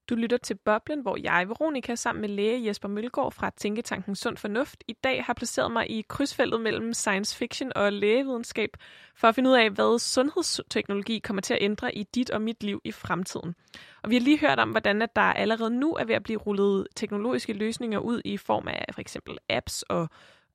Du 0.10 0.16
lytter 0.16 0.38
til 0.38 0.56
Boblen, 0.66 1.02
hvor 1.02 1.18
jeg, 1.18 1.50
Veronika, 1.50 1.96
sammen 1.96 2.22
med 2.22 2.30
læge 2.30 2.68
Jesper 2.68 2.90
Mølgaard 2.90 3.32
fra 3.32 3.52
Tænketanken 3.58 4.16
Sund 4.16 4.38
Fornuft, 4.38 4.84
i 4.88 4.94
dag 4.94 5.24
har 5.24 5.34
placeret 5.34 5.72
mig 5.72 5.92
i 5.92 6.06
krydsfeltet 6.08 6.62
mellem 6.62 6.94
science 6.94 7.38
fiction 7.38 7.72
og 7.76 7.94
lægevidenskab, 7.94 8.70
for 9.16 9.28
at 9.28 9.36
finde 9.36 9.50
ud 9.50 9.56
af, 9.56 9.70
hvad 9.70 10.00
sundhedsteknologi 10.00 11.20
kommer 11.20 11.42
til 11.42 11.54
at 11.54 11.62
ændre 11.62 11.96
i 11.96 12.04
dit 12.04 12.30
og 12.30 12.42
mit 12.42 12.64
liv 12.64 12.82
i 12.84 12.92
fremtiden. 12.92 13.56
Og 14.04 14.10
vi 14.10 14.16
har 14.16 14.22
lige 14.22 14.40
hørt 14.40 14.60
om, 14.60 14.70
hvordan 14.70 15.02
at 15.02 15.16
der 15.16 15.22
allerede 15.22 15.70
nu 15.70 15.94
er 15.94 16.06
ved 16.06 16.16
at 16.16 16.24
blive 16.24 16.40
rullet 16.40 16.88
teknologiske 16.96 17.54
løsninger 17.54 18.00
ud 18.00 18.22
i 18.26 18.38
form 18.38 18.68
af 18.68 18.86
for 18.94 19.02
eksempel 19.02 19.38
apps 19.50 19.82
og 19.82 20.10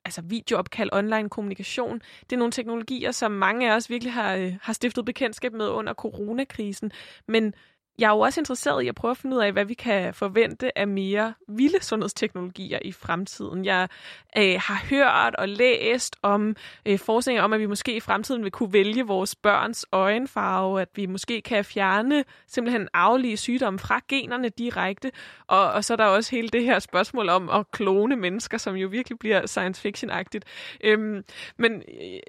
altså 0.04 0.22
videoopkald, 0.22 0.90
online 0.92 1.28
kommunikation. 1.28 2.00
Det 2.20 2.32
er 2.32 2.38
nogle 2.38 2.52
teknologier, 2.52 3.11
som 3.12 3.32
mange 3.32 3.70
af 3.70 3.76
os 3.76 3.90
virkelig 3.90 4.12
har, 4.12 4.35
øh, 4.35 4.54
har 4.62 4.72
stiftet 4.72 5.04
bekendtskab 5.04 5.52
med 5.52 5.68
under 5.68 5.94
coronakrisen. 5.94 6.92
Men 7.28 7.54
jeg 7.98 8.06
er 8.06 8.12
jo 8.12 8.20
også 8.20 8.40
interesseret 8.40 8.82
i 8.82 8.88
at 8.88 8.94
prøve 8.94 9.11
at 9.11 9.16
finde 9.16 9.37
ud 9.37 9.42
af, 9.42 9.52
hvad 9.52 9.64
vi 9.64 9.74
kan 9.74 10.14
forvente 10.14 10.78
af 10.78 10.88
mere 10.88 11.35
vilde 11.48 11.85
sundhedsteknologier 11.85 12.78
i 12.82 12.92
fremtiden. 12.92 13.64
Jeg 13.64 13.88
øh, 14.37 14.61
har 14.61 14.87
hørt 14.90 15.35
og 15.35 15.48
læst 15.48 16.16
om 16.22 16.56
øh, 16.87 16.98
forskning 16.98 17.40
om, 17.40 17.52
at 17.52 17.61
vi 17.61 17.66
måske 17.66 17.96
i 17.96 18.00
fremtiden 18.00 18.44
vil 18.44 18.52
kunne 18.52 18.72
vælge 18.72 19.06
vores 19.06 19.35
børns 19.35 19.87
øjenfarve, 19.92 20.80
at 20.80 20.88
vi 20.96 21.06
måske 21.06 21.40
kan 21.40 21.64
fjerne 21.64 22.24
simpelthen 22.46 22.88
aflige 22.94 23.37
sygdomme 23.37 23.78
fra 23.78 24.00
generne 24.09 24.48
direkte. 24.48 25.12
Og, 25.46 25.72
og 25.72 25.85
så 25.85 25.94
er 25.94 25.96
der 25.96 26.04
også 26.04 26.30
hele 26.30 26.48
det 26.48 26.64
her 26.64 26.78
spørgsmål 26.78 27.28
om 27.28 27.50
at 27.50 27.70
klone 27.70 28.16
mennesker, 28.16 28.59
som 28.59 28.74
jo 28.74 28.88
virkelig 28.88 29.18
bliver 29.18 29.46
science 29.46 29.80
fiction-agtigt. 29.80 30.44
Øhm, 30.85 31.24
men 31.56 31.72
øh, 31.72 32.20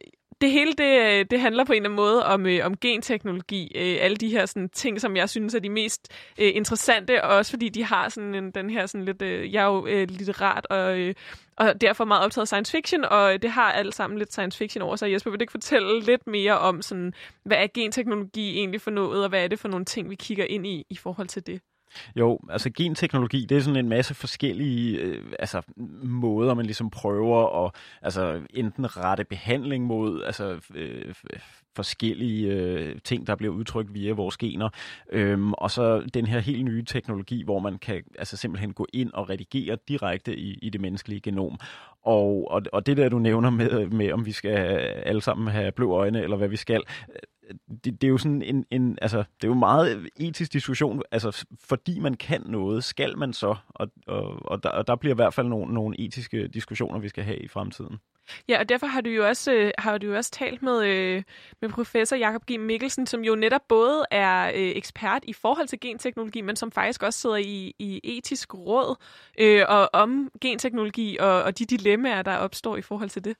det 0.42 0.52
hele 0.52 0.74
det, 0.74 1.20
øh, 1.20 1.26
det 1.32 1.40
handler 1.40 1.64
på 1.64 1.72
en 1.72 1.76
eller 1.76 1.90
anden 1.90 1.96
måde 1.96 2.26
om, 2.26 2.46
øh, 2.46 2.66
om 2.66 2.78
genteknologi. 2.78 3.72
Øh, 3.76 3.98
alle 4.00 4.18
de 4.18 4.30
her 4.30 4.46
sådan, 4.46 4.70
ting, 4.70 5.02
som 5.02 5.16
jeg 5.16 5.30
synes 5.30 5.56
er 5.56 5.60
de 5.60 5.70
mest 5.70 6.14
øh, 6.40 6.52
interessante, 6.56 7.24
og 7.24 7.36
også 7.36 7.52
fordi 7.52 7.70
de 7.70 7.84
har 7.84 8.10
sådan 8.10 8.36
en, 8.36 8.52
den 8.52 8.70
her 8.70 8.86
sådan 8.86 9.06
lidt... 9.06 9.22
Øh, 9.22 9.54
jeg 9.54 9.64
er 9.64 9.68
jo 9.68 9.88
øh, 9.88 10.08
litterat, 10.10 10.66
og, 10.66 11.00
øh, 11.00 11.16
og 11.58 11.82
derfor 11.82 12.06
meget 12.06 12.26
optaget 12.26 12.44
af 12.44 12.48
science 12.48 12.72
fiction, 12.72 13.06
og 13.06 13.34
øh, 13.34 13.42
det 13.42 13.50
har 13.50 13.72
alt 13.72 13.96
sammen 13.96 14.20
lidt 14.20 14.32
science 14.32 14.58
fiction 14.58 14.82
over 14.82 14.96
sig. 14.96 15.12
Jesper, 15.12 15.32
vil 15.32 15.40
du 15.40 15.44
ikke 15.44 15.52
fortælle 15.52 16.02
lidt 16.02 16.28
mere 16.28 16.58
om, 16.58 16.82
sådan, 16.82 17.14
hvad 17.44 17.58
er 17.58 17.68
genteknologi 17.74 18.58
egentlig 18.58 18.82
for 18.82 18.92
noget, 18.92 19.24
og 19.24 19.30
hvad 19.30 19.44
er 19.44 19.48
det 19.48 19.60
for 19.60 19.68
nogle 19.68 19.86
ting, 19.86 20.10
vi 20.10 20.16
kigger 20.16 20.46
ind 20.46 20.68
i 20.68 20.86
i 20.90 20.96
forhold 20.96 21.28
til 21.28 21.48
det? 21.48 21.62
Jo, 22.16 22.40
altså 22.50 22.70
genteknologi, 22.78 23.46
det 23.46 23.58
er 23.58 23.62
sådan 23.62 23.80
en 23.80 23.90
masse 23.90 24.14
forskellige 24.14 25.00
øh, 25.00 25.24
altså, 25.40 25.62
måder, 26.04 26.54
man 26.54 26.66
ligesom 26.66 26.90
prøver 26.90 27.66
at 27.66 27.72
altså, 28.02 28.42
enten 28.54 28.98
rette 28.98 29.24
behandling 29.24 29.86
mod 29.86 30.24
altså, 30.24 30.60
øh, 30.76 31.14
forskellige 31.76 32.54
øh, 32.54 32.96
ting, 33.04 33.28
der 33.28 33.36
bliver 33.36 33.54
udtrykt 33.54 33.94
via 33.94 34.14
vores 34.14 34.38
gener, 34.38 34.70
øhm, 35.12 35.54
og 35.54 35.72
så 35.72 36.00
den 36.14 36.26
her 36.28 36.40
helt 36.40 36.66
nye 36.66 36.84
teknologi, 36.86 37.44
hvor 37.44 37.60
man 37.60 37.78
kan 37.78 38.04
altså, 38.20 38.38
simpelthen 38.38 38.74
gå 38.74 38.88
ind 38.94 39.12
og 39.14 39.30
redigere 39.30 39.78
direkte 39.88 40.36
i, 40.36 40.54
i 40.62 40.70
det 40.70 40.82
menneskelige 40.82 41.22
genom. 41.22 41.60
Og, 42.04 42.52
og, 42.52 42.62
og 42.74 42.86
det 42.86 42.98
der, 42.98 43.10
du 43.10 43.20
nævner 43.20 43.50
med, 43.50 43.88
med, 43.88 44.12
om 44.12 44.26
vi 44.26 44.32
skal 44.32 44.58
alle 45.06 45.22
sammen 45.22 45.48
have 45.48 45.72
blå 45.72 45.92
øjne, 45.92 46.22
eller 46.22 46.38
hvad 46.38 46.48
vi 46.48 46.56
skal, 46.56 46.84
det, 47.84 48.02
det 48.02 48.04
er 48.04 48.08
jo 48.08 48.18
sådan 48.18 48.42
en, 48.42 48.66
en, 48.72 48.98
altså, 49.02 49.18
det 49.18 49.44
er 49.44 49.48
jo 49.48 49.54
meget 49.54 50.10
etisk 50.16 50.54
diskussion, 50.54 51.02
altså, 51.12 51.46
fordi 51.60 52.00
man 52.00 52.14
kan 52.14 52.42
noget, 52.46 52.84
skal 52.84 53.18
man 53.18 53.34
så, 53.34 53.56
og, 53.70 53.88
og, 54.08 54.46
og, 54.46 54.64
der, 54.64 54.70
og 54.70 54.88
der 54.88 54.96
bliver 54.96 55.14
i 55.14 55.16
hvert 55.16 55.34
fald 55.34 55.48
nogle, 55.48 55.74
nogle 55.74 56.00
etiske 56.00 56.48
diskussioner, 56.48 57.00
vi 57.00 57.10
skal 57.10 57.24
have 57.24 57.38
i 57.38 57.48
fremtiden. 57.48 57.98
Ja, 58.50 58.60
og 58.60 58.70
derfor 58.70 58.88
har 58.88 59.02
du 59.02 59.10
jo 59.10 59.28
også, 59.28 59.54
øh, 59.54 59.72
har 59.78 59.98
du 59.98 60.08
jo 60.08 60.16
også 60.16 60.32
talt 60.32 60.62
med, 60.62 60.86
øh, 60.86 61.24
med 61.62 61.70
professor 61.70 62.16
Jakob 62.16 62.44
G. 62.52 62.60
Mikkelsen, 62.60 63.08
som 63.08 63.24
jo 63.24 63.36
netop 63.36 63.62
både 63.70 64.06
er 64.12 64.48
øh, 64.48 64.54
ekspert 64.56 65.24
i 65.28 65.34
forhold 65.34 65.68
til 65.68 65.80
genteknologi, 65.80 66.42
men 66.42 66.56
som 66.56 66.72
faktisk 66.72 67.04
også 67.04 67.20
sidder 67.20 67.36
i, 67.36 67.76
i 67.80 68.02
etisk 68.04 68.54
råd 68.54 68.96
øh, 69.40 69.64
og 69.68 69.90
om 69.94 70.32
genteknologi 70.42 71.18
og, 71.20 71.44
og 71.44 71.60
de 71.60 71.66
dilemmaer, 71.66 72.22
der 72.22 72.38
opstår 72.38 72.78
i 72.78 72.82
forhold 72.82 73.10
til 73.10 73.26
det. 73.26 73.38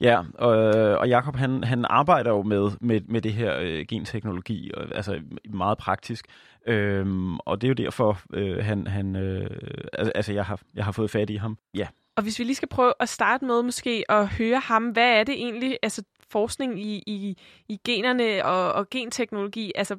Ja, 0.00 0.22
og, 0.34 0.76
øh, 0.76 0.98
og 0.98 1.08
Jakob 1.08 1.36
han, 1.36 1.64
han 1.64 1.84
arbejder 1.84 2.30
jo 2.30 2.42
med, 2.42 2.70
med, 2.80 3.00
med 3.00 3.20
det 3.20 3.32
her 3.32 3.58
øh, 3.58 3.86
genteknologi, 3.88 4.70
og, 4.74 4.86
altså 4.94 5.20
meget 5.50 5.78
praktisk. 5.78 6.26
Øhm, 6.66 7.38
og 7.38 7.60
det 7.60 7.66
er 7.66 7.68
jo 7.68 7.84
derfor, 7.84 8.20
øh, 8.32 8.64
han, 8.64 8.86
han 8.86 9.16
øh, 9.16 9.50
altså 9.92 10.32
jeg 10.32 10.44
har, 10.44 10.60
jeg 10.74 10.84
har 10.84 10.92
fået 10.92 11.10
fat 11.10 11.30
i 11.30 11.36
ham. 11.36 11.58
Ja. 11.74 11.86
Og 12.16 12.22
hvis 12.22 12.38
vi 12.38 12.44
lige 12.44 12.54
skal 12.54 12.68
prøve 12.68 12.92
at 13.00 13.08
starte 13.08 13.44
med 13.44 13.62
måske 13.62 14.04
at 14.08 14.28
høre 14.28 14.60
ham, 14.60 14.88
hvad 14.88 15.20
er 15.20 15.24
det 15.24 15.34
egentlig, 15.34 15.78
altså 15.82 16.02
forskning 16.30 16.80
i, 16.80 17.02
i, 17.06 17.36
i 17.68 17.80
generne 17.84 18.44
og, 18.44 18.72
og 18.72 18.90
genteknologi, 18.90 19.72
altså 19.74 19.96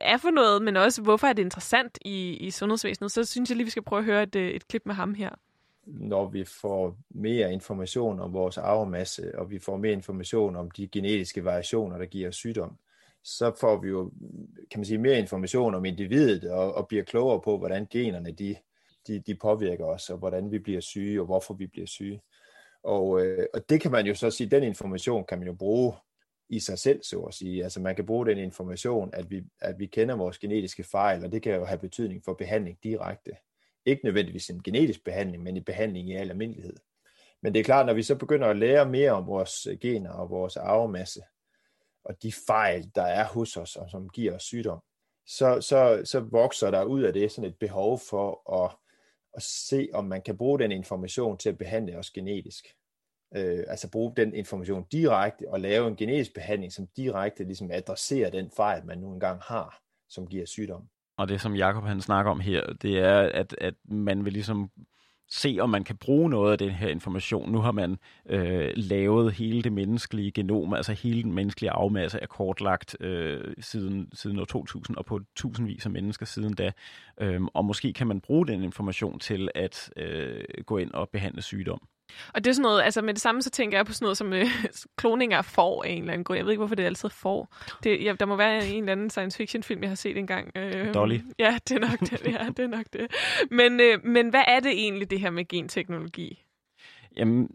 er 0.00 0.16
for 0.16 0.30
noget, 0.30 0.62
men 0.62 0.76
også 0.76 1.02
hvorfor 1.02 1.26
er 1.26 1.32
det 1.32 1.42
interessant 1.42 1.98
i, 2.04 2.36
i 2.36 2.50
sundhedsvæsenet, 2.50 3.12
så 3.12 3.24
synes 3.24 3.50
jeg 3.50 3.56
lige, 3.56 3.64
vi 3.64 3.70
skal 3.70 3.82
prøve 3.82 3.98
at 3.98 4.04
høre 4.04 4.22
et, 4.22 4.36
øh, 4.36 4.50
et 4.50 4.68
klip 4.68 4.82
med 4.86 4.94
ham 4.94 5.14
her 5.14 5.30
når 5.86 6.28
vi 6.28 6.44
får 6.44 6.98
mere 7.10 7.52
information 7.52 8.20
om 8.20 8.32
vores 8.32 8.58
arvemasse, 8.58 9.38
og 9.38 9.50
vi 9.50 9.58
får 9.58 9.76
mere 9.76 9.92
information 9.92 10.56
om 10.56 10.70
de 10.70 10.88
genetiske 10.88 11.44
variationer, 11.44 11.98
der 11.98 12.06
giver 12.06 12.30
sygdom, 12.30 12.76
så 13.24 13.52
får 13.60 13.80
vi 13.80 13.88
jo, 13.88 14.10
kan 14.70 14.80
man 14.80 14.84
sige, 14.84 14.98
mere 14.98 15.18
information 15.18 15.74
om 15.74 15.84
individet, 15.84 16.50
og, 16.50 16.74
og 16.74 16.88
bliver 16.88 17.04
klogere 17.04 17.40
på, 17.40 17.58
hvordan 17.58 17.86
generne 17.90 18.32
de, 18.32 18.56
de, 19.06 19.18
de 19.18 19.34
påvirker 19.34 19.84
os, 19.84 20.10
og 20.10 20.18
hvordan 20.18 20.50
vi 20.50 20.58
bliver 20.58 20.80
syge, 20.80 21.20
og 21.20 21.26
hvorfor 21.26 21.54
vi 21.54 21.66
bliver 21.66 21.86
syge. 21.86 22.20
Og, 22.82 23.26
øh, 23.26 23.46
og 23.54 23.68
det 23.68 23.80
kan 23.80 23.90
man 23.90 24.06
jo 24.06 24.14
så 24.14 24.30
sige, 24.30 24.50
den 24.50 24.62
information 24.62 25.24
kan 25.24 25.38
man 25.38 25.46
jo 25.46 25.54
bruge 25.54 25.92
i 26.48 26.60
sig 26.60 26.78
selv, 26.78 27.02
så 27.02 27.20
at 27.20 27.34
sige. 27.34 27.64
Altså 27.64 27.80
man 27.80 27.96
kan 27.96 28.06
bruge 28.06 28.26
den 28.26 28.38
information, 28.38 29.10
at 29.12 29.30
vi, 29.30 29.42
at 29.60 29.78
vi 29.78 29.86
kender 29.86 30.16
vores 30.16 30.38
genetiske 30.38 30.84
fejl, 30.84 31.24
og 31.24 31.32
det 31.32 31.42
kan 31.42 31.54
jo 31.54 31.64
have 31.64 31.78
betydning 31.78 32.24
for 32.24 32.34
behandling 32.34 32.78
direkte. 32.82 33.30
Ikke 33.86 34.04
nødvendigvis 34.04 34.50
en 34.50 34.62
genetisk 34.62 35.04
behandling, 35.04 35.42
men 35.42 35.56
en 35.56 35.64
behandling 35.64 36.10
i 36.10 36.14
al 36.14 36.30
almindelighed. 36.30 36.76
Men 37.42 37.54
det 37.54 37.60
er 37.60 37.64
klart, 37.64 37.86
når 37.86 37.94
vi 37.94 38.02
så 38.02 38.14
begynder 38.14 38.48
at 38.48 38.56
lære 38.56 38.88
mere 38.88 39.10
om 39.10 39.26
vores 39.26 39.68
gener 39.80 40.10
og 40.10 40.30
vores 40.30 40.56
arvemasse, 40.56 41.20
og 42.04 42.22
de 42.22 42.32
fejl, 42.46 42.90
der 42.94 43.02
er 43.02 43.24
hos 43.24 43.56
os, 43.56 43.76
og 43.76 43.90
som 43.90 44.08
giver 44.08 44.34
os 44.34 44.42
sygdom, 44.42 44.80
så, 45.26 45.60
så, 45.60 46.02
så 46.04 46.20
vokser 46.20 46.70
der 46.70 46.84
ud 46.84 47.02
af 47.02 47.12
det 47.12 47.32
sådan 47.32 47.50
et 47.50 47.58
behov 47.58 47.98
for 47.98 48.52
at, 48.64 48.76
at 49.34 49.42
se, 49.42 49.88
om 49.92 50.04
man 50.04 50.22
kan 50.22 50.36
bruge 50.36 50.58
den 50.58 50.72
information 50.72 51.38
til 51.38 51.48
at 51.48 51.58
behandle 51.58 51.98
os 51.98 52.10
genetisk. 52.10 52.66
Øh, 53.34 53.64
altså 53.68 53.90
bruge 53.90 54.12
den 54.16 54.34
information 54.34 54.86
direkte 54.92 55.44
og 55.48 55.60
lave 55.60 55.88
en 55.88 55.96
genetisk 55.96 56.34
behandling, 56.34 56.72
som 56.72 56.86
direkte 56.96 57.44
ligesom 57.44 57.70
adresserer 57.70 58.30
den 58.30 58.50
fejl, 58.50 58.86
man 58.86 58.98
nu 58.98 59.12
engang 59.12 59.40
har, 59.42 59.82
som 60.08 60.26
giver 60.26 60.46
sygdom. 60.46 60.88
Og 61.16 61.28
det, 61.28 61.40
som 61.40 61.54
Jakob 61.54 61.84
han 61.84 62.00
snakker 62.00 62.30
om 62.30 62.40
her, 62.40 62.72
det 62.82 62.98
er, 62.98 63.18
at, 63.34 63.54
at 63.60 63.74
man 63.84 64.24
vil 64.24 64.32
ligesom 64.32 64.70
se, 65.28 65.58
om 65.60 65.70
man 65.70 65.84
kan 65.84 65.96
bruge 65.96 66.30
noget 66.30 66.52
af 66.52 66.58
den 66.58 66.70
her 66.70 66.88
information. 66.88 67.52
Nu 67.52 67.58
har 67.58 67.72
man 67.72 67.98
øh, 68.28 68.70
lavet 68.76 69.32
hele 69.32 69.62
det 69.62 69.72
menneskelige 69.72 70.30
genom, 70.30 70.74
altså 70.74 70.92
hele 70.92 71.22
den 71.22 71.32
menneskelige 71.32 71.70
afmasse 71.70 72.18
er 72.18 72.26
kortlagt 72.26 72.96
øh, 73.00 73.54
siden, 73.60 74.08
siden 74.12 74.38
år 74.38 74.44
2000, 74.44 74.96
og 74.96 75.04
på 75.04 75.20
tusindvis 75.36 75.86
af 75.86 75.90
mennesker 75.90 76.26
siden 76.26 76.54
da. 76.54 76.72
Øhm, 77.20 77.48
og 77.54 77.64
måske 77.64 77.92
kan 77.92 78.06
man 78.06 78.20
bruge 78.20 78.46
den 78.46 78.62
information 78.62 79.18
til 79.18 79.48
at 79.54 79.90
øh, 79.96 80.44
gå 80.66 80.78
ind 80.78 80.92
og 80.92 81.08
behandle 81.08 81.42
sygdom. 81.42 81.88
Og 82.34 82.44
det 82.44 82.50
er 82.50 82.54
sådan 82.54 82.62
noget, 82.62 82.82
altså 82.82 83.02
med 83.02 83.14
det 83.14 83.22
samme, 83.22 83.42
så 83.42 83.50
tænker 83.50 83.78
jeg 83.78 83.86
på 83.86 83.92
sådan 83.92 84.04
noget 84.04 84.16
som 84.16 84.32
øh, 84.32 84.46
kloning 85.00 85.32
af 85.32 85.44
får 85.44 85.84
af 85.84 85.90
en 85.90 85.98
eller 85.98 86.12
anden 86.12 86.24
grund. 86.24 86.36
Jeg 86.36 86.44
ved 86.44 86.52
ikke, 86.52 86.60
hvorfor 86.60 86.74
det 86.74 86.82
er 86.82 86.86
altid 86.86 87.08
får. 87.08 87.54
Det, 87.82 88.04
ja, 88.04 88.14
der 88.20 88.26
må 88.26 88.36
være 88.36 88.68
en 88.68 88.82
eller 88.82 88.92
anden 88.92 89.10
science 89.10 89.36
fiction 89.36 89.62
film, 89.62 89.82
jeg 89.82 89.90
har 89.90 89.96
set 89.96 90.16
engang. 90.16 90.52
Øh, 90.56 90.94
Dolly. 90.94 91.18
Ja, 91.38 91.58
det 91.68 91.76
er 91.76 91.80
nok 91.80 92.00
det. 92.00 92.26
Ja, 92.26 92.46
det 92.56 92.58
er 92.58 92.66
nok 92.66 92.86
det. 92.92 93.06
Men, 93.50 93.80
øh, 93.80 94.04
men 94.04 94.28
hvad 94.28 94.42
er 94.48 94.60
det 94.60 94.72
egentlig, 94.72 95.10
det 95.10 95.20
her 95.20 95.30
med 95.30 95.48
genteknologi? 95.48 96.42
Jamen, 97.16 97.50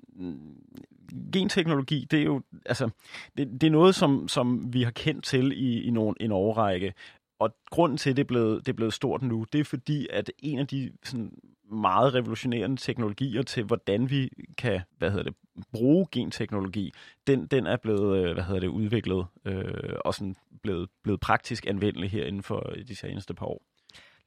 genteknologi, 1.33 2.07
det 2.11 2.19
er 2.19 2.23
jo, 2.23 2.41
altså, 2.65 2.89
det, 3.37 3.61
det 3.61 3.67
er 3.67 3.71
noget, 3.71 3.95
som, 3.95 4.27
som 4.27 4.73
vi 4.73 4.83
har 4.83 4.91
kendt 4.91 5.25
til 5.25 5.51
i, 5.51 5.81
i 5.81 5.89
nogle, 5.91 6.15
en 6.19 6.31
årrække. 6.31 6.93
Og 7.39 7.55
grunden 7.69 7.97
til, 7.97 8.09
at 8.09 8.15
det 8.17 8.23
er, 8.23 8.27
blevet, 8.27 8.65
det 8.65 8.71
er 8.71 8.75
blevet 8.75 8.93
stort 8.93 9.21
nu, 9.21 9.45
det 9.53 9.59
er 9.59 9.63
fordi, 9.63 10.07
at 10.09 10.31
en 10.39 10.59
af 10.59 10.67
de 10.67 10.91
sådan, 11.03 11.31
meget 11.71 12.13
revolutionerende 12.13 12.77
teknologier 12.77 13.41
til, 13.41 13.63
hvordan 13.63 14.09
vi 14.09 14.29
kan 14.57 14.81
hvad 14.97 15.09
hedder 15.09 15.23
det, 15.23 15.35
bruge 15.71 16.07
genteknologi, 16.11 16.93
den, 17.27 17.47
den 17.47 17.67
er 17.67 17.77
blevet 17.77 18.17
øh, 18.17 18.33
hvad 18.33 18.43
hedder 18.43 18.59
det, 18.59 18.67
udviklet 18.67 19.25
øh, 19.45 19.93
og 20.05 20.13
sådan 20.13 20.35
blevet, 20.63 20.89
blevet 21.03 21.19
praktisk 21.19 21.65
anvendelig 21.65 22.11
her 22.11 22.25
inden 22.25 22.43
for 22.43 22.73
de 22.87 22.95
seneste 22.95 23.33
par 23.33 23.45
år. 23.45 23.61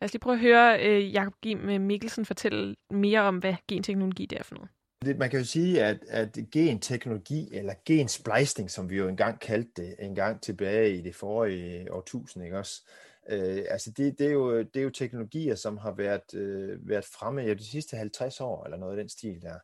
Lad 0.00 0.07
os 0.07 0.12
lige 0.12 0.20
prøve 0.20 0.35
at 0.35 0.40
høre 0.40 0.87
øh, 0.87 1.14
Jacob 1.14 1.35
Gim 1.42 1.59
Mikkelsen 1.59 2.24
fortælle 2.24 2.76
mere 2.90 3.20
om, 3.20 3.38
hvad 3.38 3.54
genteknologi 3.68 4.26
det 4.26 4.38
er 4.38 4.42
for 4.42 4.54
noget. 4.54 4.70
Det, 5.04 5.18
man 5.18 5.30
kan 5.30 5.38
jo 5.38 5.44
sige, 5.44 5.85
at, 5.85 5.98
at 6.09 6.38
genteknologi, 6.52 7.48
eller 7.52 7.74
gensplejsning, 7.87 8.70
som 8.70 8.90
vi 8.90 8.96
jo 8.96 9.09
engang 9.09 9.40
kaldte 9.40 9.83
det, 9.83 9.94
en 9.98 10.14
gang 10.14 10.40
tilbage 10.40 10.96
i 10.96 11.00
det 11.00 11.14
forrige 11.14 11.92
årtusind, 11.92 12.44
ikke 12.44 12.59
også? 12.59 12.83
Øh, 13.29 13.65
altså 13.71 13.91
det, 13.91 14.19
det, 14.19 14.27
er 14.27 14.33
jo, 14.33 14.63
det 14.63 14.77
er 14.77 14.85
jo 14.85 14.91
teknologier, 14.91 15.55
som 15.55 15.77
har 15.77 15.93
været, 15.93 16.35
øh, 16.35 16.89
været 16.89 17.05
fremme 17.05 17.43
ja, 17.43 17.55
de 17.55 17.65
sidste 17.65 17.97
50 17.97 18.41
år, 18.41 18.65
eller 18.65 18.77
noget 18.77 18.93
af 18.93 18.97
den 18.97 19.09
stil 19.09 19.43
der. 19.43 19.59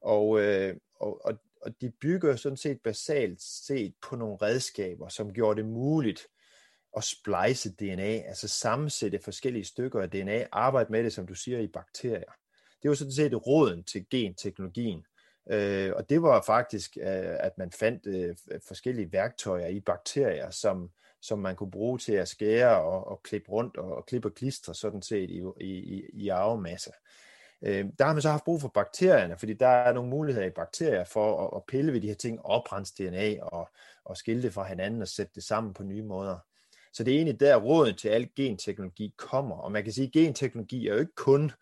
Og, 0.00 0.40
øh, 0.40 0.76
og, 0.94 1.24
og, 1.24 1.34
og 1.62 1.80
de 1.80 1.92
bygger 2.00 2.36
sådan 2.36 2.56
set 2.56 2.80
basalt 2.84 3.42
set 3.42 3.94
på 4.08 4.16
nogle 4.16 4.36
redskaber, 4.42 5.08
som 5.08 5.32
gjorde 5.32 5.62
det 5.62 5.70
muligt 5.70 6.26
at 6.96 7.04
splice 7.04 7.70
DNA, 7.70 8.28
altså 8.28 8.48
sammensætte 8.48 9.18
forskellige 9.18 9.64
stykker 9.64 10.00
af 10.00 10.10
DNA, 10.10 10.44
arbejde 10.52 10.92
med 10.92 11.04
det, 11.04 11.12
som 11.12 11.26
du 11.26 11.34
siger, 11.34 11.58
i 11.58 11.66
bakterier. 11.66 12.32
Det 12.82 12.88
var 12.88 12.94
sådan 12.94 13.12
set 13.12 13.46
råden 13.46 13.84
til 13.84 14.06
genteknologien. 14.10 15.04
Øh, 15.50 15.92
og 15.96 16.10
det 16.10 16.22
var 16.22 16.42
faktisk, 16.46 16.96
øh, 16.96 17.36
at 17.40 17.58
man 17.58 17.72
fandt 17.72 18.06
øh, 18.06 18.36
forskellige 18.68 19.12
værktøjer 19.12 19.66
i 19.66 19.80
bakterier, 19.80 20.50
som, 20.50 20.90
som 21.22 21.38
man 21.38 21.56
kunne 21.56 21.70
bruge 21.70 21.98
til 21.98 22.12
at 22.12 22.28
skære 22.28 22.80
og, 22.80 23.08
og 23.08 23.22
klippe 23.22 23.50
rundt 23.50 23.76
og, 23.76 23.96
og 23.96 24.06
klippe 24.06 24.28
og 24.28 24.34
klistre 24.34 24.74
sådan 24.74 25.02
set 25.02 25.30
i, 25.30 25.42
i, 25.60 26.02
i 26.12 26.28
arvemasse. 26.28 26.90
Øh, 27.62 27.84
der 27.98 28.04
har 28.04 28.12
man 28.12 28.22
så 28.22 28.30
haft 28.30 28.44
brug 28.44 28.60
for 28.60 28.68
bakterierne, 28.68 29.38
fordi 29.38 29.54
der 29.54 29.66
er 29.66 29.92
nogle 29.92 30.10
muligheder 30.10 30.46
i 30.46 30.50
bakterier 30.50 31.04
for 31.04 31.46
at, 31.46 31.56
at 31.56 31.62
pille 31.68 31.92
ved 31.92 32.00
de 32.00 32.08
her 32.08 32.14
ting, 32.14 32.44
oprense 32.44 32.94
DNA 32.98 33.42
og, 33.42 33.68
og 34.04 34.16
skille 34.16 34.42
det 34.42 34.52
fra 34.52 34.64
hinanden 34.64 35.02
og 35.02 35.08
sætte 35.08 35.32
det 35.34 35.44
sammen 35.44 35.74
på 35.74 35.82
nye 35.82 36.02
måder. 36.02 36.38
Så 36.92 37.04
det 37.04 37.12
er 37.12 37.16
egentlig 37.16 37.40
der 37.40 37.56
rådet 37.56 37.98
til 37.98 38.08
al 38.08 38.28
genteknologi 38.36 39.14
kommer, 39.16 39.56
og 39.56 39.72
man 39.72 39.84
kan 39.84 39.92
sige, 39.92 40.06
at 40.06 40.12
genteknologi 40.12 40.88
er 40.88 40.92
jo 40.92 41.00
ikke 41.00 41.14
kun 41.14 41.52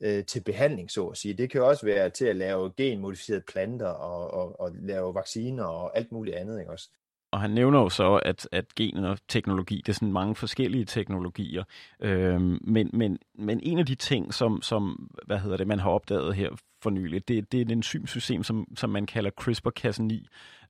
øh, 0.00 0.24
til 0.24 0.40
behandling, 0.40 0.90
så 0.90 1.06
at 1.06 1.16
sige. 1.16 1.34
Det 1.34 1.50
kan 1.50 1.62
også 1.62 1.86
være 1.86 2.10
til 2.10 2.24
at 2.24 2.36
lave 2.36 2.72
genmodificerede 2.76 3.44
planter 3.48 3.88
og, 3.88 4.30
og, 4.30 4.60
og 4.60 4.72
lave 4.74 5.14
vacciner 5.14 5.64
og 5.64 5.96
alt 5.96 6.12
muligt 6.12 6.36
andet. 6.36 6.60
Ikke 6.60 6.70
også? 6.70 6.90
Og 7.34 7.40
han 7.40 7.50
nævner 7.50 7.80
jo 7.80 7.88
så, 7.88 8.14
at, 8.14 8.48
at 8.52 8.74
gen 8.74 8.96
og 8.96 9.18
teknologi, 9.28 9.76
det 9.76 9.88
er 9.88 9.92
sådan 9.92 10.12
mange 10.12 10.34
forskellige 10.34 10.84
teknologier. 10.84 11.64
Øhm, 12.00 12.58
men, 12.62 12.90
men, 12.92 13.18
men 13.38 13.60
en 13.62 13.78
af 13.78 13.86
de 13.86 13.94
ting, 13.94 14.34
som, 14.34 14.62
som 14.62 15.10
hvad 15.26 15.38
hedder 15.38 15.56
det, 15.56 15.66
man 15.66 15.78
har 15.78 15.90
opdaget 15.90 16.34
her 16.34 16.50
for 16.82 16.90
nylig, 16.90 17.28
det, 17.28 17.52
det 17.52 17.58
er 17.58 17.64
et 17.64 17.72
enzymsystem, 17.72 18.42
som, 18.42 18.66
som 18.76 18.90
man 18.90 19.06
kalder 19.06 19.30
CRISPR-Cas9. 19.40 20.26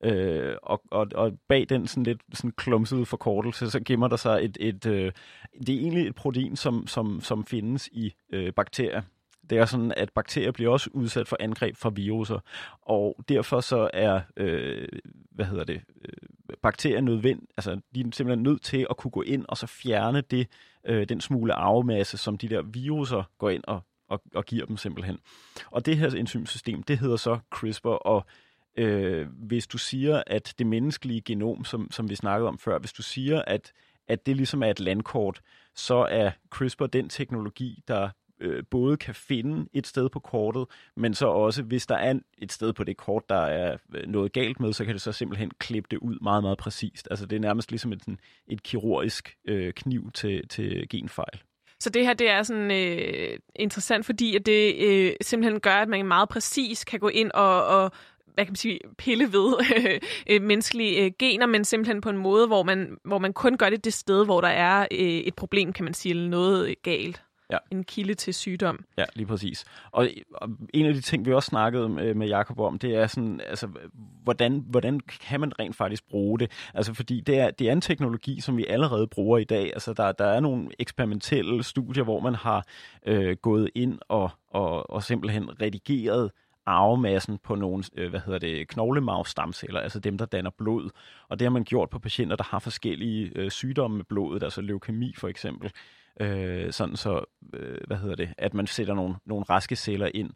Øh, 0.08 0.54
og, 0.62 0.82
og, 0.90 1.06
og 1.14 1.32
bag 1.48 1.66
den 1.68 1.86
sådan 1.86 2.04
lidt 2.04 2.22
sådan 2.32 2.52
klumsede 2.56 3.06
forkortelse, 3.06 3.70
så 3.70 3.80
gemmer 3.80 4.08
der 4.08 4.16
sig 4.16 4.44
et, 4.44 4.56
et, 4.60 4.86
øh, 4.86 5.12
det 5.66 5.74
er 5.74 5.80
egentlig 5.80 6.06
et 6.06 6.14
protein, 6.14 6.56
som, 6.56 6.86
som, 6.86 7.20
som 7.20 7.44
findes 7.44 7.88
i 7.92 8.14
øh, 8.32 8.52
bakterier 8.52 9.02
det 9.50 9.58
er 9.58 9.64
sådan, 9.64 9.92
at 9.96 10.10
bakterier 10.14 10.52
bliver 10.52 10.70
også 10.70 10.90
udsat 10.92 11.28
for 11.28 11.36
angreb 11.40 11.76
fra 11.76 11.90
viruser, 11.94 12.38
og 12.82 13.16
derfor 13.28 13.60
så 13.60 13.90
er, 13.92 14.20
øh, 14.36 14.88
hvad 15.30 15.46
hedder 15.46 15.64
det, 15.64 15.80
øh, 16.04 16.56
bakterier 16.62 17.00
nødvend, 17.00 17.42
altså 17.56 17.80
de 17.94 18.00
er 18.00 18.04
simpelthen 18.12 18.42
nødt 18.42 18.62
til 18.62 18.86
at 18.90 18.96
kunne 18.96 19.10
gå 19.10 19.22
ind 19.22 19.44
og 19.48 19.56
så 19.56 19.66
fjerne 19.66 20.20
det, 20.20 20.48
øh, 20.84 21.08
den 21.08 21.20
smule 21.20 21.52
arvemasse, 21.52 22.16
som 22.16 22.38
de 22.38 22.48
der 22.48 22.62
viruser 22.62 23.22
går 23.38 23.50
ind 23.50 23.64
og, 23.66 23.80
og, 24.08 24.22
og 24.34 24.44
giver 24.44 24.66
dem 24.66 24.76
simpelthen. 24.76 25.18
Og 25.70 25.86
det 25.86 25.96
her 25.96 26.10
enzymsystem, 26.10 26.82
det 26.82 26.98
hedder 26.98 27.16
så 27.16 27.38
CRISPR, 27.50 27.88
og 27.88 28.26
øh, 28.76 29.28
hvis 29.28 29.66
du 29.66 29.78
siger, 29.78 30.22
at 30.26 30.54
det 30.58 30.66
menneskelige 30.66 31.20
genom, 31.20 31.64
som, 31.64 31.90
som 31.90 32.10
vi 32.10 32.14
snakkede 32.14 32.48
om 32.48 32.58
før, 32.58 32.78
hvis 32.78 32.92
du 32.92 33.02
siger, 33.02 33.42
at, 33.46 33.72
at 34.08 34.26
det 34.26 34.36
ligesom 34.36 34.62
er 34.62 34.70
et 34.70 34.80
landkort, 34.80 35.40
så 35.74 35.94
er 35.94 36.30
CRISPR 36.50 36.86
den 36.86 37.08
teknologi, 37.08 37.82
der 37.88 38.10
øh, 38.40 38.62
både 38.70 38.96
kan 38.96 39.14
finde 39.14 39.68
et 39.72 39.86
sted 39.86 40.08
på 40.08 40.20
kortet, 40.20 40.66
men 40.96 41.14
så 41.14 41.26
også, 41.26 41.62
hvis 41.62 41.86
der 41.86 41.96
er 41.96 42.14
et 42.38 42.52
sted 42.52 42.72
på 42.72 42.84
det 42.84 42.96
kort, 42.96 43.28
der 43.28 43.40
er 43.40 43.76
øh, 43.94 44.06
noget 44.06 44.32
galt 44.32 44.60
med, 44.60 44.72
så 44.72 44.84
kan 44.84 44.94
det 44.94 45.02
så 45.02 45.12
simpelthen 45.12 45.50
klippe 45.58 45.88
det 45.90 45.96
ud 45.96 46.18
meget, 46.22 46.42
meget 46.42 46.58
præcist. 46.58 47.08
Altså 47.10 47.26
det 47.26 47.36
er 47.36 47.40
nærmest 47.40 47.70
ligesom 47.70 47.92
et, 47.92 48.00
sådan, 48.00 48.18
et 48.48 48.62
kirurgisk 48.62 49.36
øh, 49.44 49.72
kniv 49.72 50.10
til, 50.14 50.48
til 50.48 50.88
genfejl. 50.88 51.42
Så 51.80 51.90
det 51.90 52.06
her 52.06 52.14
det 52.14 52.30
er 52.30 52.42
sådan 52.42 52.70
øh, 52.70 53.38
interessant, 53.56 54.06
fordi 54.06 54.36
at 54.36 54.46
det 54.46 54.74
øh, 54.84 55.12
simpelthen 55.20 55.60
gør, 55.60 55.74
at 55.74 55.88
man 55.88 56.06
meget 56.06 56.28
præcis 56.28 56.84
kan 56.84 57.00
gå 57.00 57.08
ind 57.08 57.30
og, 57.34 57.66
og 57.66 57.90
hvad 58.34 58.44
kan 58.44 58.50
man 58.50 58.56
sige, 58.56 58.78
pille 58.98 59.32
ved 59.32 59.54
øh, 60.30 60.42
menneskelige 60.42 61.04
øh, 61.04 61.10
gener, 61.18 61.46
men 61.46 61.64
simpelthen 61.64 62.00
på 62.00 62.10
en 62.10 62.16
måde, 62.16 62.46
hvor 62.46 62.62
man, 62.62 62.96
hvor 63.04 63.18
man 63.18 63.32
kun 63.32 63.56
gør 63.56 63.70
det 63.70 63.84
det 63.84 63.92
sted, 63.92 64.24
hvor 64.24 64.40
der 64.40 64.48
er 64.48 64.86
øh, 64.90 64.98
et 64.98 65.34
problem, 65.34 65.72
kan 65.72 65.84
man 65.84 65.94
sige, 65.94 66.10
eller 66.10 66.28
noget 66.28 66.82
galt 66.82 67.22
ja. 67.50 67.58
en 67.70 67.84
kilde 67.84 68.14
til 68.14 68.34
sygdom. 68.34 68.84
Ja, 68.98 69.04
lige 69.14 69.26
præcis. 69.26 69.64
Og, 69.90 70.08
og 70.34 70.48
en 70.74 70.86
af 70.86 70.94
de 70.94 71.00
ting, 71.00 71.26
vi 71.26 71.32
også 71.32 71.46
snakkede 71.46 71.88
med, 71.88 72.14
med 72.14 72.28
Jacob 72.28 72.58
om, 72.58 72.78
det 72.78 72.94
er 72.94 73.06
sådan, 73.06 73.40
altså, 73.40 73.68
hvordan, 74.24 74.64
hvordan 74.66 75.00
kan 75.00 75.40
man 75.40 75.58
rent 75.58 75.76
faktisk 75.76 76.08
bruge 76.08 76.38
det? 76.38 76.50
Altså, 76.74 76.94
fordi 76.94 77.20
det 77.20 77.38
er, 77.38 77.50
det 77.50 77.68
er 77.68 77.72
en 77.72 77.80
teknologi, 77.80 78.40
som 78.40 78.56
vi 78.56 78.66
allerede 78.66 79.06
bruger 79.06 79.38
i 79.38 79.44
dag. 79.44 79.70
Altså, 79.72 79.92
der, 79.92 80.12
der 80.12 80.26
er 80.26 80.40
nogle 80.40 80.68
eksperimentelle 80.78 81.62
studier, 81.62 82.04
hvor 82.04 82.20
man 82.20 82.34
har 82.34 82.66
øh, 83.06 83.36
gået 83.36 83.70
ind 83.74 83.98
og, 84.08 84.30
og, 84.50 84.90
og 84.90 85.02
simpelthen 85.02 85.60
redigeret 85.62 86.30
arvemassen 86.66 87.38
på 87.38 87.54
nogle, 87.54 87.84
øh, 87.96 88.10
hvad 88.10 88.20
hedder 88.20 88.38
det, 88.38 88.68
knoglemavstamceller, 88.68 89.80
altså 89.80 90.00
dem, 90.00 90.18
der 90.18 90.26
danner 90.26 90.50
blod. 90.58 90.90
Og 91.28 91.38
det 91.38 91.44
har 91.44 91.50
man 91.50 91.64
gjort 91.64 91.90
på 91.90 91.98
patienter, 91.98 92.36
der 92.36 92.44
har 92.44 92.58
forskellige 92.58 93.32
øh, 93.34 93.50
sygdomme 93.50 93.96
med 93.96 94.04
blodet, 94.04 94.42
altså 94.42 94.60
leukemi 94.60 95.14
for 95.18 95.28
eksempel 95.28 95.66
øh, 95.66 95.72
øh, 96.20 96.72
sådan 96.72 96.96
så, 96.96 97.24
øh, 97.52 97.78
hvad 97.86 97.96
hedder 97.96 98.16
det, 98.16 98.34
at 98.38 98.54
man 98.54 98.66
sætter 98.66 98.94
nogle, 98.94 99.14
nogle 99.24 99.44
raske 99.44 99.76
celler 99.76 100.10
ind. 100.14 100.30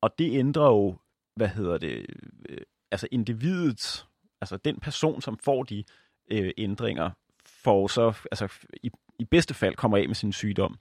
Og 0.00 0.18
det 0.18 0.38
ændrer 0.38 0.66
jo, 0.66 0.96
hvad 1.36 1.48
hedder 1.48 1.78
det, 1.78 2.06
øh, 2.48 2.58
altså 2.90 3.08
individet, 3.10 4.06
altså 4.40 4.56
den 4.56 4.80
person, 4.80 5.20
som 5.20 5.38
får 5.38 5.62
de 5.62 5.84
øh, 6.30 6.50
ændringer, 6.58 7.10
får 7.46 7.88
så, 7.88 8.28
altså 8.30 8.48
i, 8.82 8.90
i 9.18 9.24
bedste 9.24 9.54
fald 9.54 9.74
kommer 9.74 9.98
af 9.98 10.06
med 10.06 10.14
sin 10.14 10.32
sygdom. 10.32 10.78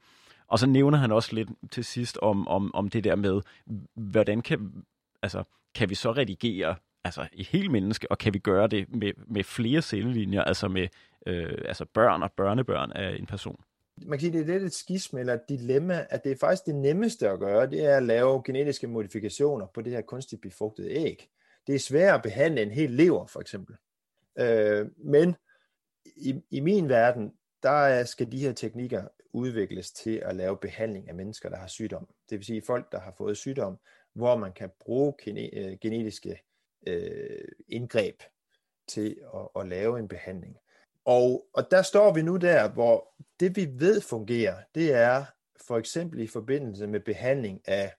Og 0.48 0.60
så 0.60 0.68
nævner 0.68 0.98
han 0.98 1.12
også 1.12 1.36
lidt 1.36 1.50
til 1.72 1.86
sidst 1.86 2.18
om, 2.22 2.48
om, 2.48 2.76
om 2.76 2.90
det 2.90 3.04
der 3.04 3.16
med, 3.16 3.42
hvordan 3.96 4.42
kan, 4.42 4.86
altså, 5.22 5.44
kan 5.76 5.90
vi 5.90 5.96
så 5.96 6.12
redigere 6.12 6.76
altså 7.04 7.28
et 7.34 7.48
helt 7.48 7.72
menneske, 7.72 8.12
og 8.12 8.18
kan 8.18 8.34
vi 8.34 8.40
gøre 8.40 8.68
det 8.68 8.96
med, 8.96 9.14
med 9.28 9.44
flere 9.44 9.82
cellelinjer, 9.82 10.44
altså 10.44 10.68
med 10.68 10.88
øh, 11.26 11.58
altså 11.66 11.86
børn 11.86 12.24
og 12.24 12.32
børnebørn 12.32 12.92
af 12.92 13.16
en 13.20 13.26
person? 13.26 13.64
Man 14.06 14.20
kan 14.20 14.20
sige, 14.20 14.34
det 14.34 14.42
er 14.42 14.54
lidt 14.54 14.64
et 14.64 14.74
skisme 14.74 15.20
eller 15.20 15.34
et 15.34 15.50
dilemma, 15.50 16.06
at 16.10 16.24
det 16.24 16.32
er 16.32 16.36
faktisk 16.36 16.66
det 16.66 16.76
nemmeste 16.76 17.30
at 17.30 17.40
gøre, 17.40 17.70
det 17.70 17.86
er 17.86 17.98
at 17.98 18.04
lave 18.04 18.44
genetiske 18.46 18.88
modifikationer 18.88 19.66
på 19.66 19.82
det 19.82 19.94
her 19.94 20.02
kunstigt 20.02 20.42
befrugtede 20.42 20.92
æg. 20.92 21.30
Det 21.68 21.76
er 21.76 21.80
svært 21.80 22.16
at 22.16 22.24
behandle 22.24 22.62
en 22.62 22.72
hel 22.72 22.92
lever, 22.92 23.26
for 23.26 23.42
eksempel. 23.42 23.76
Øh, 24.40 24.88
men 24.98 25.36
i, 26.06 26.42
i 26.50 26.60
min 26.60 26.90
verden, 26.90 27.34
der 27.64 28.04
skal 28.04 28.32
de 28.32 28.40
her 28.40 28.54
teknikker 28.54 29.08
udvikles 29.34 29.92
til 29.92 30.16
at 30.16 30.36
lave 30.36 30.58
behandling 30.58 31.10
af 31.10 31.16
mennesker, 31.16 31.50
der 31.50 31.58
har 31.58 31.68
sygdom. 31.68 32.08
Det 32.30 32.38
vil 32.38 32.46
sige 32.46 32.62
folk, 32.62 32.92
der 32.92 33.00
har 33.00 33.14
fået 33.18 33.38
sygdom, 33.38 33.80
hvor 34.14 34.38
man 34.38 34.54
kan 34.54 34.70
bruge 34.80 35.14
øh, 35.28 35.78
genetiske 35.82 36.44
øh, 36.88 37.48
indgreb 37.68 38.22
til 38.88 39.20
at, 39.36 39.62
at 39.62 39.68
lave 39.68 40.00
en 40.00 40.08
behandling. 40.08 40.58
Og, 41.08 41.46
og 41.54 41.72
der 41.72 41.82
står 41.82 42.14
vi 42.14 42.22
nu 42.22 42.38
der, 42.38 42.70
hvor 42.70 43.16
det 43.40 43.56
vi 43.56 43.68
ved 43.72 44.02
fungerer, 44.02 44.56
det 44.76 44.94
er 44.94 45.26
for 45.68 45.78
eksempel 45.78 46.20
i 46.20 46.28
forbindelse 46.28 46.88
med 46.88 47.00
behandling 47.00 47.62
af 47.66 47.94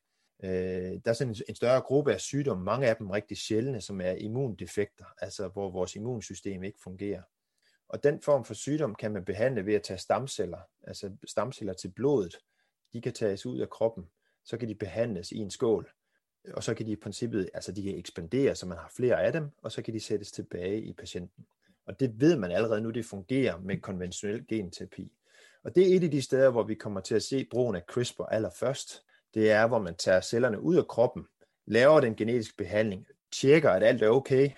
Øh, 0.45 1.01
der 1.05 1.11
er 1.11 1.13
sådan 1.13 1.35
en, 1.49 1.55
større 1.55 1.81
gruppe 1.81 2.13
af 2.13 2.21
sygdomme, 2.21 2.65
mange 2.65 2.87
af 2.87 2.97
dem 2.97 3.11
rigtig 3.11 3.37
sjældne, 3.37 3.81
som 3.81 4.01
er 4.01 4.11
immundefekter, 4.11 5.05
altså 5.19 5.49
hvor 5.49 5.71
vores 5.71 5.97
immunsystem 5.97 6.63
ikke 6.63 6.79
fungerer. 6.83 7.23
Og 7.89 8.03
den 8.03 8.21
form 8.21 8.45
for 8.45 8.55
sygdom 8.55 8.95
kan 8.95 9.13
man 9.13 9.25
behandle 9.25 9.67
ved 9.67 9.75
at 9.75 9.83
tage 9.83 9.99
stamceller, 9.99 10.59
altså 10.83 11.11
stamceller 11.27 11.73
til 11.73 11.89
blodet. 11.89 12.39
De 12.93 13.01
kan 13.01 13.13
tages 13.13 13.47
ud 13.47 13.59
af 13.59 13.71
kroppen, 13.71 14.05
så 14.45 14.57
kan 14.57 14.69
de 14.69 14.75
behandles 14.75 15.33
i 15.33 15.37
en 15.37 15.51
skål, 15.51 15.91
og 16.55 16.65
så 16.65 16.75
kan 16.75 16.87
de 16.87 16.93
i 16.93 16.97
princippet, 16.97 17.51
altså 17.55 17.73
de 17.73 17.83
kan 17.83 17.99
ekspandere, 17.99 18.55
så 18.55 18.67
man 18.67 18.79
har 18.79 18.93
flere 18.97 19.23
af 19.23 19.33
dem, 19.33 19.51
og 19.63 19.73
så 19.73 19.83
kan 19.83 19.95
de 19.95 20.01
sættes 20.01 20.33
tilbage 20.33 20.83
i 20.83 20.93
patienten. 20.93 21.47
Og 21.89 22.01
det 22.01 22.21
ved 22.21 22.37
man 22.37 22.51
allerede 22.51 22.81
nu, 22.81 22.91
det 22.91 23.05
fungerer 23.05 23.59
med 23.59 23.81
konventionel 23.81 24.47
genterapi. 24.47 25.13
Og 25.65 25.75
det 25.75 25.93
er 25.93 25.97
et 25.97 26.05
af 26.05 26.11
de 26.11 26.23
steder, 26.23 26.51
hvor 26.51 26.63
vi 26.63 26.75
kommer 26.75 27.01
til 27.01 27.15
at 27.15 27.23
se 27.23 27.45
brugen 27.51 27.77
af 27.77 27.83
CRISPR 27.83 28.23
allerførst. 28.23 29.03
Det 29.35 29.51
er, 29.51 29.67
hvor 29.67 29.79
man 29.79 29.95
tager 29.95 30.21
cellerne 30.21 30.61
ud 30.61 30.77
af 30.77 30.89
kroppen, 30.89 31.27
laver 31.67 32.01
den 32.01 32.17
genetiske 32.17 32.57
behandling, 32.57 33.07
tjekker, 33.33 33.71
at 33.71 33.83
alt 33.83 34.03
er 34.03 34.09
okay, 34.09 34.51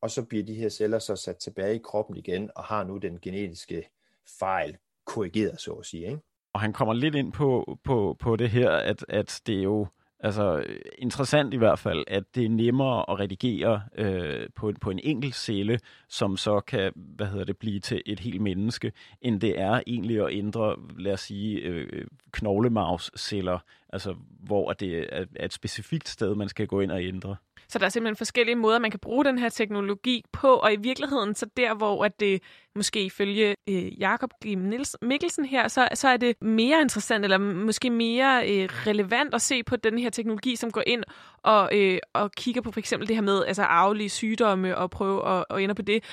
og 0.00 0.10
så 0.10 0.22
bliver 0.22 0.44
de 0.44 0.54
her 0.54 0.68
celler 0.68 0.98
så 0.98 1.16
sat 1.16 1.36
tilbage 1.36 1.74
i 1.74 1.80
kroppen 1.84 2.16
igen, 2.16 2.50
og 2.54 2.64
har 2.64 2.84
nu 2.84 2.98
den 2.98 3.20
genetiske 3.20 3.90
fejl 4.38 4.76
korrigeret, 5.04 5.60
så 5.60 5.72
at 5.72 5.86
sige. 5.86 6.06
Ikke? 6.06 6.20
Og 6.52 6.60
han 6.60 6.72
kommer 6.72 6.94
lidt 6.94 7.14
ind 7.14 7.32
på, 7.32 7.78
på, 7.84 8.16
på 8.20 8.36
det 8.36 8.50
her, 8.50 8.70
at, 8.70 9.04
at 9.08 9.40
det 9.46 9.58
er 9.58 9.62
jo 9.62 9.86
Altså 10.20 10.58
øh, 10.58 10.78
interessant 10.98 11.54
i 11.54 11.56
hvert 11.56 11.78
fald, 11.78 12.04
at 12.06 12.34
det 12.34 12.44
er 12.44 12.48
nemmere 12.48 13.10
at 13.10 13.20
redigere 13.20 13.82
øh, 13.94 14.48
på, 14.54 14.72
på 14.80 14.90
en 14.90 15.00
enkelt 15.02 15.34
celle, 15.34 15.78
som 16.08 16.36
så 16.36 16.60
kan 16.60 16.92
hvad 16.94 17.26
hedder 17.26 17.44
det, 17.44 17.56
blive 17.56 17.80
til 17.80 18.02
et 18.06 18.20
helt 18.20 18.40
menneske, 18.40 18.92
end 19.20 19.40
det 19.40 19.60
er 19.60 19.80
egentlig 19.86 20.26
at 20.26 20.32
ændre, 20.32 20.76
lad 20.98 21.12
os 21.12 21.20
sige, 21.20 21.60
øh, 21.60 22.06
knoglemavsceller, 22.32 23.58
altså 23.88 24.14
hvor 24.40 24.72
det 24.72 25.08
er 25.12 25.24
et 25.40 25.52
specifikt 25.52 26.08
sted, 26.08 26.34
man 26.34 26.48
skal 26.48 26.66
gå 26.66 26.80
ind 26.80 26.90
og 26.90 27.02
ændre. 27.02 27.36
Så 27.68 27.78
der 27.78 27.84
er 27.84 27.88
simpelthen 27.88 28.16
forskellige 28.16 28.56
måder, 28.56 28.78
man 28.78 28.90
kan 28.90 29.00
bruge 29.00 29.24
den 29.24 29.38
her 29.38 29.48
teknologi 29.48 30.24
på, 30.32 30.48
og 30.48 30.72
i 30.72 30.76
virkeligheden 30.76 31.34
så 31.34 31.46
der, 31.56 31.74
hvor 31.74 32.04
at 32.04 32.20
det 32.20 32.42
måske 32.74 33.04
ifølge 33.04 33.54
øh, 33.68 34.00
Jakob 34.00 34.30
Niels 34.44 34.96
Mikkelsen 35.02 35.44
her, 35.44 35.68
så, 35.68 35.88
så 35.94 36.08
er 36.08 36.16
det 36.16 36.42
mere 36.42 36.80
interessant, 36.80 37.24
eller 37.24 37.38
måske 37.38 37.90
mere 37.90 38.50
øh, 38.50 38.68
relevant 38.86 39.34
at 39.34 39.42
se 39.42 39.62
på 39.62 39.76
den 39.76 39.98
her 39.98 40.10
teknologi, 40.10 40.56
som 40.56 40.70
går 40.70 40.82
ind 40.86 41.04
og, 41.42 41.70
øh, 41.72 41.98
og 42.12 42.32
kigger 42.32 42.62
på 42.62 42.70
for 42.70 42.80
eksempel 42.80 43.08
det 43.08 43.16
her 43.16 43.22
med 43.22 43.44
altså 43.44 43.62
arvelige 43.62 44.08
sygdomme 44.08 44.76
og 44.76 44.90
prøve 44.90 45.28
at, 45.28 45.44
at 45.50 45.60
ende 45.60 45.74
på 45.74 45.82
det, 45.82 46.04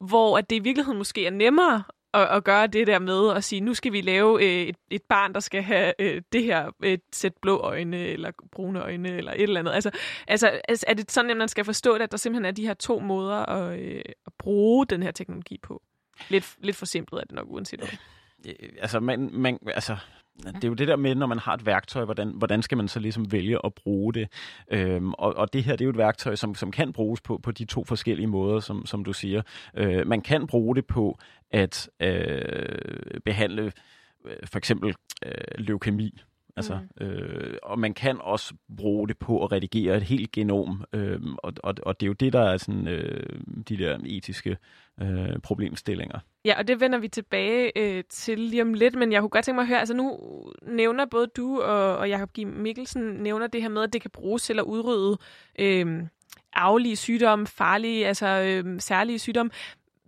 hvor 0.00 0.38
at 0.38 0.50
det 0.50 0.56
i 0.56 0.62
virkeligheden 0.62 0.98
måske 0.98 1.26
er 1.26 1.30
nemmere 1.30 1.82
at, 2.14 2.28
at 2.36 2.44
gøre 2.44 2.66
det 2.66 2.86
der 2.86 2.98
med 2.98 3.36
at 3.36 3.44
sige, 3.44 3.60
nu 3.60 3.74
skal 3.74 3.92
vi 3.92 4.00
lave 4.00 4.44
øh, 4.44 4.68
et, 4.68 4.76
et 4.90 5.02
barn, 5.02 5.32
der 5.32 5.40
skal 5.40 5.62
have 5.62 5.92
øh, 5.98 6.22
det 6.32 6.44
her 6.44 6.70
et 6.82 7.02
sæt 7.12 7.32
blå 7.42 7.56
øjne, 7.56 7.98
eller 7.98 8.30
brune 8.52 8.82
øjne, 8.82 9.08
eller 9.16 9.32
et 9.32 9.42
eller 9.42 9.60
andet. 9.60 9.72
Altså, 9.72 9.90
altså, 10.28 10.60
altså 10.68 10.86
er 10.88 10.94
det 10.94 11.10
sådan, 11.10 11.30
at 11.30 11.36
man 11.36 11.48
skal 11.48 11.64
forstå 11.64 11.94
det, 11.94 12.02
at 12.02 12.10
der 12.10 12.16
simpelthen 12.16 12.44
er 12.44 12.50
de 12.50 12.66
her 12.66 12.74
to 12.74 13.00
måder 13.00 13.36
at, 13.36 13.80
øh, 13.80 14.02
at 14.26 14.32
bruge 14.38 14.86
den 14.86 15.02
her 15.02 15.10
teknologi 15.10 15.58
på? 15.62 15.82
Lidt, 16.28 16.56
lidt 16.58 16.76
for 16.76 16.86
simpelt 16.86 17.20
er 17.20 17.24
det 17.24 17.32
nok, 17.32 17.46
uanset 17.50 17.80
hvad. 17.80 17.88
Øh, 18.46 18.68
altså, 18.80 19.00
man, 19.00 19.30
man, 19.32 19.58
altså, 19.66 19.96
det 20.44 20.64
er 20.64 20.68
jo 20.68 20.74
det 20.74 20.88
der 20.88 20.96
med, 20.96 21.14
når 21.14 21.26
man 21.26 21.38
har 21.38 21.54
et 21.54 21.66
værktøj, 21.66 22.04
hvordan, 22.04 22.32
hvordan 22.36 22.62
skal 22.62 22.76
man 22.76 22.88
så 22.88 23.00
ligesom 23.00 23.32
vælge 23.32 23.58
at 23.64 23.74
bruge 23.74 24.14
det? 24.14 24.28
Øhm, 24.70 25.12
og, 25.12 25.36
og 25.36 25.52
det 25.52 25.64
her, 25.64 25.72
det 25.72 25.80
er 25.80 25.86
jo 25.86 25.90
et 25.90 25.98
værktøj, 25.98 26.34
som, 26.34 26.54
som 26.54 26.70
kan 26.70 26.92
bruges 26.92 27.20
på, 27.20 27.40
på 27.42 27.50
de 27.50 27.64
to 27.64 27.84
forskellige 27.84 28.26
måder, 28.26 28.60
som, 28.60 28.86
som 28.86 29.04
du 29.04 29.12
siger. 29.12 29.42
Øh, 29.76 30.06
man 30.06 30.20
kan 30.20 30.46
bruge 30.46 30.76
det 30.76 30.86
på 30.86 31.18
at 31.50 31.90
øh, 32.00 33.20
behandle 33.24 33.72
øh, 34.26 34.36
for 34.44 34.58
eksempel 34.58 34.94
øh, 35.26 35.32
leukemi. 35.58 36.20
Altså, 36.56 36.78
mm. 37.00 37.06
øh, 37.06 37.58
og 37.62 37.78
man 37.78 37.94
kan 37.94 38.20
også 38.20 38.54
bruge 38.76 39.08
det 39.08 39.18
på 39.18 39.44
at 39.44 39.52
redigere 39.52 39.96
et 39.96 40.02
helt 40.02 40.32
genom, 40.32 40.84
øh, 40.92 41.20
og, 41.38 41.52
og, 41.62 41.74
og 41.82 42.00
det 42.00 42.06
er 42.06 42.08
jo 42.08 42.12
det, 42.12 42.32
der 42.32 42.40
er 42.40 42.56
sådan, 42.56 42.88
øh, 42.88 43.40
de 43.68 43.76
der 43.76 43.98
etiske 44.06 44.56
øh, 45.02 45.38
problemstillinger. 45.42 46.18
Ja, 46.44 46.58
og 46.58 46.68
det 46.68 46.80
vender 46.80 46.98
vi 46.98 47.08
tilbage 47.08 47.78
øh, 47.78 48.04
til 48.10 48.38
lige 48.38 48.62
om 48.62 48.74
lidt, 48.74 48.94
men 48.94 49.12
jeg 49.12 49.20
kunne 49.20 49.30
godt 49.30 49.44
tænke 49.44 49.56
mig 49.56 49.62
at 49.62 49.68
høre, 49.68 49.78
altså 49.78 49.94
nu 49.94 50.18
nævner 50.62 51.06
både 51.06 51.26
du 51.26 51.60
og, 51.60 51.96
og 51.96 52.08
Jacob 52.08 52.30
G. 52.38 52.46
Mikkelsen 52.46 53.02
nævner 53.02 53.46
det 53.46 53.62
her 53.62 53.68
med, 53.68 53.82
at 53.82 53.92
det 53.92 54.02
kan 54.02 54.10
bruges 54.10 54.42
til 54.42 54.58
at 54.58 54.64
udrydde 54.64 55.18
øh, 55.58 56.02
aflige 56.52 56.96
sygdomme, 56.96 57.46
farlige, 57.46 58.06
altså 58.06 58.26
øh, 58.26 58.80
særlige 58.80 59.18
sygdomme. 59.18 59.50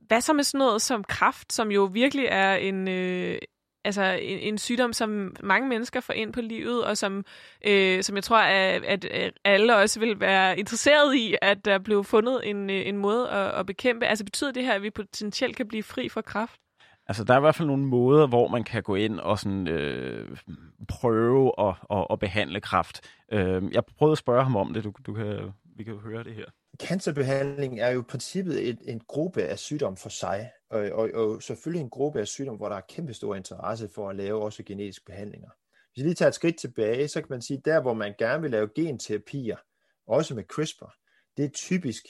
Hvad 0.08 0.20
så 0.20 0.32
med 0.32 0.44
sådan 0.44 0.58
noget 0.58 0.82
som 0.82 1.04
kraft, 1.04 1.52
som 1.52 1.70
jo 1.70 1.84
virkelig 1.84 2.26
er 2.30 2.54
en, 2.54 2.88
øh, 2.88 3.38
altså 3.84 4.02
en, 4.02 4.38
en 4.38 4.58
sygdom, 4.58 4.92
som 4.92 5.36
mange 5.42 5.68
mennesker 5.68 6.00
får 6.00 6.12
ind 6.12 6.32
på 6.32 6.40
livet, 6.40 6.84
og 6.84 6.98
som, 6.98 7.24
øh, 7.66 8.02
som 8.02 8.16
jeg 8.16 8.24
tror, 8.24 8.38
at, 8.38 8.84
at, 8.84 9.04
at 9.04 9.32
alle 9.44 9.76
også 9.76 10.00
vil 10.00 10.20
være 10.20 10.58
interesseret 10.58 11.14
i, 11.14 11.36
at 11.42 11.64
der 11.64 11.78
blev 11.78 12.04
fundet 12.04 12.40
en, 12.50 12.70
øh, 12.70 12.86
en 12.88 12.96
måde 12.96 13.30
at, 13.30 13.54
at 13.60 13.66
bekæmpe. 13.66 14.06
Altså 14.06 14.24
betyder 14.24 14.52
det 14.52 14.64
her, 14.64 14.74
at 14.74 14.82
vi 14.82 14.90
potentielt 14.90 15.56
kan 15.56 15.68
blive 15.68 15.82
fri 15.82 16.08
fra 16.08 16.20
kraft? 16.20 16.60
Altså, 17.06 17.24
der 17.24 17.34
er 17.34 17.38
i 17.38 17.40
hvert 17.40 17.54
fald 17.54 17.68
nogle 17.68 17.84
måder, 17.84 18.26
hvor 18.26 18.48
man 18.48 18.64
kan 18.64 18.82
gå 18.82 18.94
ind 18.94 19.20
og 19.20 19.38
sådan, 19.38 19.68
øh, 19.68 20.36
prøve 20.88 21.52
at, 21.58 21.74
at, 21.90 22.06
at 22.10 22.18
behandle 22.18 22.60
kræft. 22.60 23.00
Øh, 23.32 23.62
jeg 23.72 23.82
prøvede 23.98 24.12
at 24.12 24.18
spørge 24.18 24.42
ham 24.42 24.56
om 24.56 24.74
det. 24.74 24.84
Du, 24.84 24.92
du 25.06 25.14
kan, 25.14 25.52
vi 25.76 25.84
kan 25.84 25.94
høre 25.94 26.24
det 26.24 26.34
her. 26.34 26.44
Cancerbehandling 26.82 27.80
er 27.80 27.90
jo 27.90 28.00
i 28.00 28.04
princippet 28.04 28.68
et, 28.68 28.78
en 28.88 29.00
gruppe 29.08 29.42
af 29.42 29.58
sygdom 29.58 29.96
for 29.96 30.08
sig, 30.08 30.50
og, 30.72 30.90
og, 30.90 31.10
og 31.14 31.42
selvfølgelig 31.42 31.82
en 31.82 31.90
gruppe 31.90 32.20
af 32.20 32.28
sygdomme, 32.28 32.56
hvor 32.56 32.68
der 32.68 32.76
er 32.76 32.80
kæmpe 32.88 33.14
stor 33.14 33.34
interesse 33.34 33.88
for 33.88 34.10
at 34.10 34.16
lave 34.16 34.42
også 34.42 34.62
genetiske 34.62 35.04
behandlinger. 35.04 35.48
Hvis 35.92 36.02
vi 36.02 36.08
lige 36.08 36.14
tager 36.14 36.28
et 36.28 36.34
skridt 36.34 36.58
tilbage, 36.58 37.08
så 37.08 37.20
kan 37.20 37.26
man 37.30 37.42
sige, 37.42 37.62
der 37.64 37.80
hvor 37.80 37.94
man 37.94 38.14
gerne 38.18 38.42
vil 38.42 38.50
lave 38.50 38.68
genterapier, 38.74 39.56
også 40.06 40.34
med 40.34 40.44
CRISPR, 40.44 40.94
det 41.36 41.44
er 41.44 41.48
typisk 41.48 42.04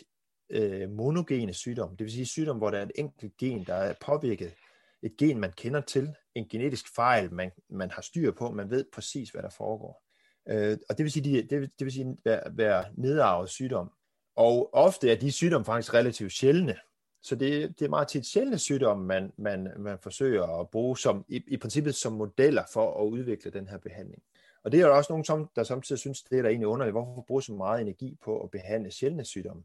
øh, 0.51 0.91
monogene 0.91 1.55
sygdomme, 1.55 1.97
det 1.97 2.05
vil 2.05 2.13
sige 2.13 2.27
sygdom, 2.27 2.59
hvor 2.59 2.71
der 2.71 2.79
er 2.79 2.83
et 2.83 2.93
enkelt 2.95 3.37
gen, 3.37 3.65
der 3.65 3.75
er 3.75 3.95
påvirket, 4.01 4.55
et 5.03 5.17
gen, 5.19 5.39
man 5.39 5.53
kender 5.53 5.81
til, 5.81 6.15
en 6.35 6.49
genetisk 6.49 6.95
fejl, 6.95 7.33
man, 7.33 7.51
man 7.71 7.91
har 7.91 8.03
styr 8.03 8.33
på, 8.33 8.51
man 8.51 8.71
ved 8.71 8.85
præcis, 8.93 9.31
hvad 9.31 9.43
der 9.43 9.51
foregår. 9.51 10.03
Øh, 10.49 10.79
og 10.89 10.99
det 10.99 11.05
vil 11.05 11.13
sige, 11.13 11.33
det, 11.33 11.51
det, 11.51 11.71
det 11.79 11.85
vil 11.85 11.93
sige 11.93 12.17
være, 12.25 12.43
være 12.57 12.85
nedarvet 12.95 13.51
sygdom. 13.51 13.91
Og 14.37 14.75
ofte 14.75 15.11
er 15.11 15.17
de 15.17 15.33
sygdomme 15.33 15.65
faktisk 15.65 15.95
relativt 15.95 16.33
sjældne. 16.33 16.77
Så 17.23 17.35
det, 17.35 17.79
det 17.79 17.85
er 17.85 17.89
meget 17.89 18.09
tit 18.09 18.27
sjældne 18.27 18.59
sygdomme, 18.59 19.07
man, 19.07 19.33
man, 19.37 19.69
man 19.79 19.99
forsøger 19.99 20.61
at 20.61 20.71
bruge 20.71 20.99
som, 20.99 21.25
i, 21.29 21.43
i 21.47 21.57
princippet 21.57 21.95
som 21.95 22.13
modeller 22.13 22.63
for 22.73 23.03
at 23.03 23.09
udvikle 23.09 23.51
den 23.51 23.69
her 23.69 23.79
behandling. 23.79 24.23
Og 24.65 24.73
det 24.73 24.81
er 24.81 24.87
der 24.87 24.95
også 24.95 25.13
nogen, 25.13 25.25
som, 25.25 25.51
der 25.57 25.63
samtidig 25.63 25.99
synes, 25.99 26.23
det 26.23 26.39
er 26.39 26.43
der 26.43 26.49
egentlig 26.49 26.69
underligt. 26.69 26.95
Hvorfor 26.95 27.25
bruge 27.27 27.43
så 27.43 27.53
meget 27.53 27.81
energi 27.81 28.19
på 28.25 28.41
at 28.41 28.51
behandle 28.51 28.91
sjældne 28.91 29.25
sygdomme? 29.25 29.63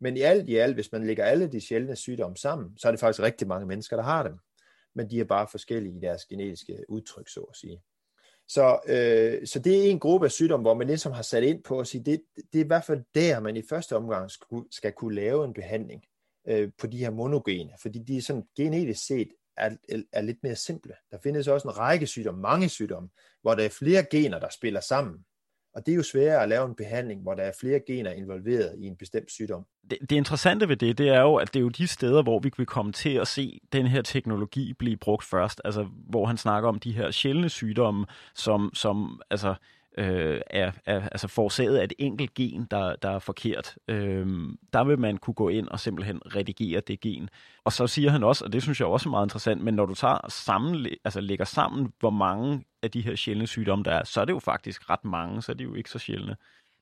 Men 0.00 0.16
i 0.16 0.20
alt 0.20 0.48
i 0.48 0.56
alt, 0.56 0.74
hvis 0.74 0.92
man 0.92 1.06
lægger 1.06 1.24
alle 1.24 1.46
de 1.46 1.60
sjældne 1.60 1.96
sygdomme 1.96 2.36
sammen, 2.36 2.78
så 2.78 2.88
er 2.88 2.92
det 2.92 3.00
faktisk 3.00 3.22
rigtig 3.22 3.48
mange 3.48 3.66
mennesker, 3.66 3.96
der 3.96 4.02
har 4.02 4.22
dem. 4.22 4.38
Men 4.94 5.10
de 5.10 5.20
er 5.20 5.24
bare 5.24 5.46
forskellige 5.50 5.96
i 5.96 6.00
deres 6.00 6.24
genetiske 6.24 6.84
udtryk, 6.88 7.28
så 7.28 7.40
at 7.40 7.56
sige. 7.56 7.82
Så, 8.48 8.78
øh, 8.86 9.46
så 9.46 9.58
det 9.58 9.86
er 9.86 9.90
en 9.90 10.00
gruppe 10.00 10.26
af 10.26 10.32
sygdomme, 10.32 10.64
hvor 10.64 10.74
man 10.74 10.86
ligesom 10.86 11.12
har 11.12 11.22
sat 11.22 11.42
ind 11.42 11.62
på 11.62 11.80
at 11.80 11.86
sige, 11.86 12.04
det, 12.04 12.22
det 12.52 12.60
er 12.60 12.64
i 12.64 12.66
hvert 12.66 12.84
fald 12.84 13.04
der, 13.14 13.40
man 13.40 13.56
i 13.56 13.62
første 13.68 13.96
omgang 13.96 14.30
skal, 14.30 14.62
skal 14.70 14.92
kunne 14.92 15.14
lave 15.14 15.44
en 15.44 15.54
behandling 15.54 16.04
øh, 16.48 16.70
på 16.78 16.86
de 16.86 16.98
her 16.98 17.10
monogene, 17.10 17.70
fordi 17.82 17.98
de 17.98 18.22
sådan 18.22 18.44
genetisk 18.56 19.06
set 19.06 19.28
er, 19.56 19.70
er 20.12 20.22
lidt 20.22 20.38
mere 20.42 20.56
simple. 20.56 20.94
Der 21.10 21.18
findes 21.22 21.48
også 21.48 21.68
en 21.68 21.78
række 21.78 22.06
sygdomme, 22.06 22.40
mange 22.40 22.68
sygdomme, 22.68 23.08
hvor 23.42 23.54
der 23.54 23.64
er 23.64 23.68
flere 23.68 24.04
gener, 24.10 24.38
der 24.38 24.48
spiller 24.50 24.80
sammen. 24.80 25.24
Og 25.74 25.86
det 25.86 25.92
er 25.92 25.96
jo 25.96 26.02
sværere 26.02 26.42
at 26.42 26.48
lave 26.48 26.66
en 26.66 26.74
behandling, 26.74 27.22
hvor 27.22 27.34
der 27.34 27.42
er 27.42 27.52
flere 27.60 27.80
gener 27.86 28.10
involveret 28.10 28.74
i 28.78 28.86
en 28.86 28.96
bestemt 28.96 29.30
sygdom. 29.30 29.66
Det, 29.90 29.98
det 30.00 30.12
interessante 30.12 30.68
ved 30.68 30.76
det, 30.76 30.98
det 30.98 31.08
er 31.08 31.20
jo, 31.20 31.34
at 31.34 31.54
det 31.54 31.60
er 31.60 31.62
jo 31.62 31.68
de 31.68 31.86
steder, 31.86 32.22
hvor 32.22 32.38
vi 32.38 32.50
vil 32.56 32.66
komme 32.66 32.92
til 32.92 33.14
at 33.14 33.28
se 33.28 33.60
den 33.72 33.86
her 33.86 34.02
teknologi 34.02 34.72
blive 34.72 34.96
brugt 34.96 35.24
først. 35.24 35.60
Altså, 35.64 35.88
hvor 36.08 36.26
han 36.26 36.36
snakker 36.36 36.68
om 36.68 36.78
de 36.78 36.92
her 36.92 37.10
sjældne 37.10 37.48
sygdomme, 37.48 38.06
som, 38.34 38.70
som 38.74 39.22
altså, 39.30 39.48
øh, 39.48 39.54
Øh, 39.98 40.40
er, 40.46 40.72
er 40.86 41.08
altså 41.08 41.28
forårsaget 41.28 41.76
af 41.76 41.84
et 41.84 41.92
enkelt 41.98 42.34
gen, 42.34 42.66
der, 42.70 42.96
der 42.96 43.10
er 43.10 43.18
forkert. 43.18 43.76
Øh, 43.88 44.26
der 44.72 44.84
vil 44.84 44.98
man 44.98 45.16
kunne 45.16 45.34
gå 45.34 45.48
ind 45.48 45.68
og 45.68 45.80
simpelthen 45.80 46.20
redigere 46.36 46.80
det 46.80 47.00
gen. 47.00 47.28
Og 47.64 47.72
så 47.72 47.86
siger 47.86 48.10
han 48.10 48.24
også, 48.24 48.44
og 48.44 48.52
det 48.52 48.62
synes 48.62 48.80
jeg 48.80 48.88
også 48.88 49.08
er 49.08 49.10
meget 49.10 49.26
interessant, 49.26 49.62
men 49.62 49.74
når 49.74 49.86
du 49.86 49.94
tager 49.94 50.28
sammen, 50.28 50.86
altså 51.04 51.20
lægger 51.20 51.44
sammen, 51.44 51.92
hvor 52.00 52.10
mange 52.10 52.64
af 52.82 52.90
de 52.90 53.00
her 53.00 53.16
sjældne 53.16 53.46
sygdomme 53.46 53.84
der 53.84 53.90
er, 53.92 54.04
så 54.04 54.20
er 54.20 54.24
det 54.24 54.32
jo 54.32 54.38
faktisk 54.38 54.90
ret 54.90 55.04
mange, 55.04 55.42
så 55.42 55.52
er 55.52 55.56
det 55.56 55.64
jo 55.64 55.74
ikke 55.74 55.90
så 55.90 55.98
sjældne. 55.98 56.36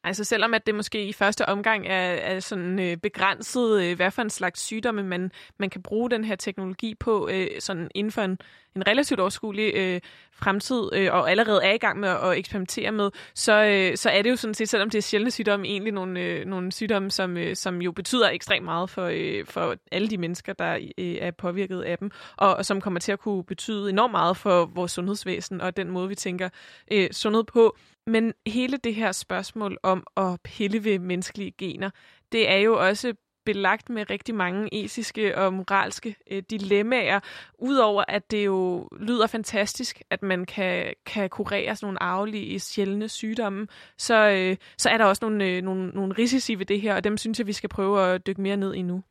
Altså 0.04 0.24
selvom 0.24 0.54
at 0.54 0.66
det 0.66 0.74
måske 0.74 1.04
i 1.04 1.12
første 1.12 1.48
omgang 1.48 1.86
er, 1.86 2.00
er 2.00 2.40
sådan 2.40 2.78
øh, 2.78 2.96
begrænset, 2.96 3.82
øh, 3.82 3.96
hvad 3.96 4.10
for 4.10 4.22
en 4.22 4.30
slags 4.30 4.60
sygdomme 4.60 5.02
man, 5.02 5.30
man 5.58 5.70
kan 5.70 5.82
bruge 5.82 6.10
den 6.10 6.24
her 6.24 6.36
teknologi 6.36 6.94
på, 6.94 7.28
øh, 7.32 7.46
sådan 7.58 7.90
inden 7.94 8.10
for 8.10 8.22
en, 8.22 8.38
en 8.76 8.86
relativt 8.86 9.20
overskuelig 9.20 9.74
øh, 9.74 10.00
fremtid, 10.32 10.90
øh, 10.92 11.12
og 11.12 11.30
allerede 11.30 11.64
er 11.64 11.72
i 11.72 11.78
gang 11.78 12.00
med 12.00 12.08
at 12.08 12.38
eksperimentere 12.38 12.92
med, 12.92 13.10
så, 13.34 13.64
øh, 13.64 13.96
så 13.96 14.10
er 14.10 14.22
det 14.22 14.30
jo 14.30 14.36
sådan 14.36 14.54
set, 14.54 14.68
selvom 14.68 14.90
det 14.90 14.98
er 14.98 15.02
sjældne 15.02 15.30
sygdomme, 15.30 15.66
egentlig 15.66 15.92
nogle, 15.92 16.20
øh, 16.20 16.46
nogle 16.46 16.72
sygdomme, 16.72 17.10
som, 17.10 17.36
øh, 17.36 17.56
som 17.56 17.82
jo 17.82 17.92
betyder 17.92 18.30
ekstremt 18.30 18.64
meget 18.64 18.90
for, 18.90 19.10
øh, 19.12 19.46
for 19.46 19.76
alle 19.92 20.08
de 20.08 20.18
mennesker, 20.18 20.52
der 20.52 20.78
øh, 20.98 21.16
er 21.20 21.30
påvirket 21.30 21.82
af 21.82 21.98
dem, 21.98 22.10
og, 22.36 22.56
og 22.56 22.66
som 22.66 22.80
kommer 22.80 23.00
til 23.00 23.12
at 23.12 23.18
kunne 23.18 23.44
betyde 23.44 23.90
enormt 23.90 24.12
meget 24.12 24.36
for 24.36 24.64
vores 24.64 24.92
sundhedsvæsen 24.92 25.60
og 25.60 25.76
den 25.76 25.90
måde, 25.90 26.08
vi 26.08 26.14
tænker 26.14 26.48
øh, 26.92 27.08
sundhed 27.12 27.44
på. 27.44 27.76
Men 28.06 28.32
hele 28.46 28.76
det 28.76 28.94
her 28.94 29.12
spørgsmål 29.12 29.78
om 29.82 30.06
at 30.16 30.40
pille 30.44 30.84
ved 30.84 30.98
menneskelige 30.98 31.54
gener, 31.58 31.90
det 32.32 32.50
er 32.50 32.56
jo 32.56 32.88
også 32.88 33.14
belagt 33.44 33.90
med 33.90 34.10
rigtig 34.10 34.34
mange 34.34 34.74
etiske 34.74 35.38
og 35.38 35.52
moralske 35.52 36.16
øh, 36.30 36.42
dilemmaer, 36.50 37.20
udover 37.58 38.04
at 38.08 38.30
det 38.30 38.44
jo 38.44 38.88
lyder 39.00 39.26
fantastisk, 39.26 40.02
at 40.10 40.22
man 40.22 40.44
kan, 40.44 40.94
kan 41.06 41.30
kurere 41.30 41.76
sådan 41.76 41.86
nogle 41.86 42.02
arvelige 42.02 42.54
øh, 42.54 42.60
sjældne 42.60 43.08
sygdomme, 43.08 43.66
så, 43.98 44.28
øh, 44.28 44.56
så 44.78 44.88
er 44.88 44.98
der 44.98 45.04
også 45.04 45.24
nogle, 45.24 45.46
øh, 45.46 45.62
nogle, 45.62 45.88
nogle 45.88 46.14
risici 46.18 46.54
ved 46.54 46.66
det 46.66 46.80
her, 46.80 46.94
og 46.94 47.04
dem 47.04 47.16
synes 47.16 47.38
jeg, 47.38 47.46
vi 47.46 47.52
skal 47.52 47.68
prøve 47.68 48.02
at 48.02 48.26
dykke 48.26 48.40
mere 48.40 48.56
ned 48.56 48.74
i 48.74 48.82
nu. 48.82 49.02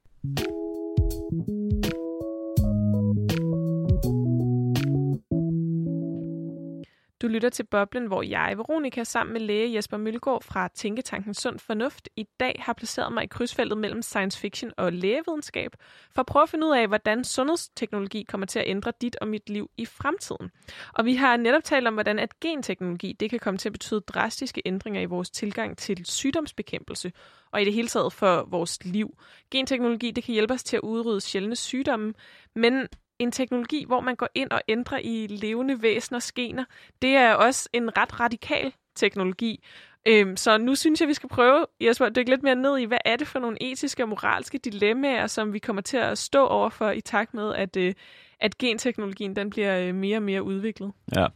Du 7.22 7.28
lytter 7.28 7.50
til 7.50 7.64
Boblen, 7.64 8.06
hvor 8.06 8.22
jeg, 8.22 8.54
Veronika, 8.58 9.04
sammen 9.04 9.34
med 9.34 9.42
læge 9.42 9.76
Jesper 9.76 9.98
Mølgaard 9.98 10.44
fra 10.44 10.68
Tænketanken 10.68 11.34
Sund 11.34 11.60
Fornuft, 11.60 12.10
i 12.16 12.26
dag 12.40 12.56
har 12.66 12.74
placeret 12.74 13.14
mig 13.14 13.24
i 13.24 13.28
krydsfeltet 13.28 13.78
mellem 13.78 14.02
science 14.02 14.40
fiction 14.40 14.72
og 14.78 14.94
lægevidenskab, 14.94 15.72
for 16.16 16.20
at 16.20 16.26
prøve 16.26 16.44
at 16.44 16.50
finde 16.50 16.68
ud 16.68 16.72
af, 16.72 16.88
hvordan 16.88 17.24
sundhedsteknologi 17.24 18.24
kommer 18.24 18.48
til 18.48 18.60
at 18.60 18.66
ændre 18.68 18.94
dit 19.02 19.16
og 19.22 19.28
mit 19.28 19.50
liv 19.50 19.70
i 19.78 19.86
fremtiden. 19.86 20.52
Og 20.94 21.06
vi 21.06 21.16
har 21.16 21.38
netop 21.38 21.64
talt 21.64 21.88
om, 21.88 21.94
hvordan 21.94 22.20
at 22.20 22.40
genteknologi 22.40 23.14
det 23.20 23.30
kan 23.30 23.40
komme 23.40 23.58
til 23.58 23.70
at 23.70 23.74
betyde 23.74 24.00
drastiske 24.00 24.62
ændringer 24.66 25.02
i 25.02 25.06
vores 25.06 25.30
tilgang 25.30 25.78
til 25.78 26.06
sygdomsbekæmpelse, 26.06 27.12
og 27.52 27.62
i 27.62 27.66
det 27.66 27.74
hele 27.74 27.88
taget 27.88 28.14
for 28.14 28.48
vores 28.50 28.86
liv. 28.86 29.18
Genteknologi 29.52 30.12
det 30.12 30.24
kan 30.24 30.34
hjælpe 30.34 30.54
os 30.54 30.64
til 30.64 30.76
at 30.76 30.82
udrydde 30.82 31.22
sjældne 31.22 31.56
sygdomme, 31.56 32.14
men 32.56 32.88
en 33.22 33.32
teknologi, 33.32 33.86
hvor 33.88 34.02
man 34.02 34.16
går 34.16 34.30
ind 34.36 34.52
og 34.52 34.62
ændrer 34.68 35.00
i 35.04 35.28
levende 35.28 35.82
væseners 35.82 36.32
gener, 36.32 36.66
det 37.02 37.10
er 37.10 37.34
også 37.34 37.70
en 37.74 37.98
ret 37.98 38.20
radikal 38.20 38.74
teknologi. 38.96 39.64
Øhm, 40.08 40.38
så 40.38 40.58
nu 40.58 40.76
synes 40.76 41.02
jeg, 41.02 41.08
vi 41.08 41.14
skal 41.14 41.30
prøve, 41.30 41.66
Jesper, 41.82 42.06
at 42.06 42.16
dykke 42.16 42.30
lidt 42.30 42.44
mere 42.44 42.56
ned 42.56 42.78
i, 42.78 42.86
hvad 42.86 42.98
er 43.06 43.16
det 43.16 43.28
for 43.28 43.40
nogle 43.40 43.58
etiske 43.64 44.04
og 44.04 44.10
moralske 44.10 44.58
dilemmaer, 44.58 45.28
som 45.28 45.54
vi 45.54 45.60
kommer 45.60 45.82
til 45.82 45.98
at 45.98 46.18
stå 46.18 46.46
overfor 46.46 46.90
i 46.92 47.02
takt 47.02 47.34
med, 47.34 47.54
at, 47.56 47.78
øh, 47.78 47.94
at 48.40 48.58
genteknologien 48.58 49.36
den 49.36 49.50
bliver 49.50 49.80
øh, 49.80 49.96
mere 49.96 50.18
og 50.18 50.24
mere 50.24 50.44
udviklet. 50.44 50.92
Ja, 51.16 51.28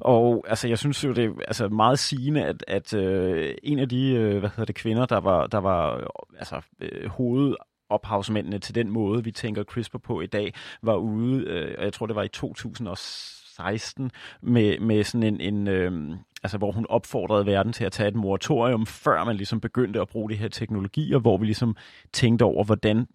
og 0.00 0.44
altså, 0.48 0.68
jeg 0.68 0.78
synes 0.78 1.04
jo, 1.04 1.12
det 1.12 1.24
er 1.24 1.30
altså, 1.46 1.68
meget 1.68 1.98
sigende, 1.98 2.44
at, 2.44 2.64
at 2.68 2.94
øh, 2.94 3.54
en 3.62 3.78
af 3.78 3.88
de 3.88 4.12
øh, 4.12 4.38
hvad 4.38 4.48
hedder 4.48 4.64
det, 4.64 4.74
kvinder, 4.74 5.06
der 5.06 5.20
var, 5.20 5.46
der 5.46 5.58
var 5.58 5.96
øh, 5.96 6.06
altså, 6.38 6.60
øh, 6.80 7.10
hoved 7.10 7.54
ophavsmændene 7.90 8.58
til 8.58 8.74
den 8.74 8.90
måde, 8.90 9.24
vi 9.24 9.30
tænker 9.32 9.64
CRISPR 9.64 9.98
på 9.98 10.20
i 10.20 10.26
dag, 10.26 10.54
var 10.82 10.96
ude, 10.96 11.44
øh, 11.44 11.74
og 11.78 11.84
jeg 11.84 11.92
tror 11.92 12.06
det 12.06 12.16
var 12.16 12.22
i 12.22 12.28
2016, 12.28 14.10
med, 14.42 14.78
med 14.78 15.04
sådan 15.04 15.22
en, 15.22 15.40
en 15.40 15.68
øh, 15.68 16.16
altså 16.42 16.58
hvor 16.58 16.72
hun 16.72 16.86
opfordrede 16.88 17.46
verden 17.46 17.72
til 17.72 17.84
at 17.84 17.92
tage 17.92 18.08
et 18.08 18.14
moratorium, 18.14 18.86
før 18.86 19.24
man 19.24 19.36
ligesom 19.36 19.60
begyndte 19.60 20.00
at 20.00 20.08
bruge 20.08 20.30
de 20.30 20.36
her 20.36 20.48
teknologier, 20.48 21.18
hvor 21.18 21.36
vi 21.36 21.46
ligesom 21.46 21.76
tænkte 22.12 22.42
over, 22.42 22.64
hvordan 22.64 23.06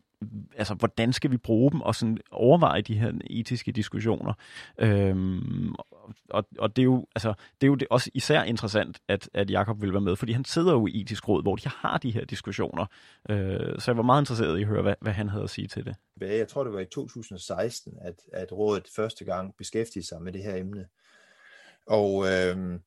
altså, 0.56 0.74
hvordan 0.74 1.14
skal 1.14 1.32
vi 1.32 1.38
bruge 1.38 1.72
dem, 1.72 1.82
og 1.82 1.96
sådan 1.96 2.18
overveje 2.32 2.82
de 2.82 3.00
her 3.00 3.12
etiske 3.30 3.72
diskussioner. 3.72 4.34
Øhm, 4.78 5.76
og, 6.30 6.46
og 6.60 6.76
det 6.76 6.82
er 6.82 6.86
jo, 6.86 7.06
altså, 7.16 7.34
det 7.62 7.68
er 7.68 7.70
jo 7.70 7.76
det 7.76 7.88
også 7.92 8.12
især 8.14 8.44
interessant, 8.44 9.00
at, 9.08 9.30
at 9.34 9.52
Jakob 9.52 9.82
vil 9.82 9.94
være 9.94 10.02
med, 10.02 10.16
fordi 10.16 10.32
han 10.32 10.46
sidder 10.46 10.72
jo 10.72 10.88
i 10.88 11.02
etisk 11.02 11.30
råd, 11.30 11.42
hvor 11.42 11.56
de 11.56 11.70
har 11.70 11.98
de 11.98 12.12
her 12.12 12.26
diskussioner. 12.26 12.86
Øh, 13.30 13.80
så 13.80 13.92
jeg 13.92 13.98
var 13.98 14.04
meget 14.04 14.22
interesseret 14.22 14.58
i 14.58 14.62
at 14.62 14.68
høre, 14.68 14.82
hvad, 14.82 14.96
hvad 15.02 15.14
han 15.14 15.30
havde 15.30 15.44
at 15.44 15.50
sige 15.50 15.68
til 15.68 15.86
det. 15.86 15.96
Jeg 16.22 16.48
tror, 16.48 16.64
det 16.64 16.74
var 16.74 16.80
i 16.80 16.86
2016, 16.86 17.94
at, 18.02 18.16
at 18.34 18.52
rådet 18.52 18.88
første 18.96 19.26
gang 19.26 19.56
beskæftigede 19.58 20.08
sig 20.08 20.22
med 20.22 20.34
det 20.34 20.44
her 20.44 20.56
emne. 20.56 20.86
Og 21.88 22.26
øh, 22.26 22.80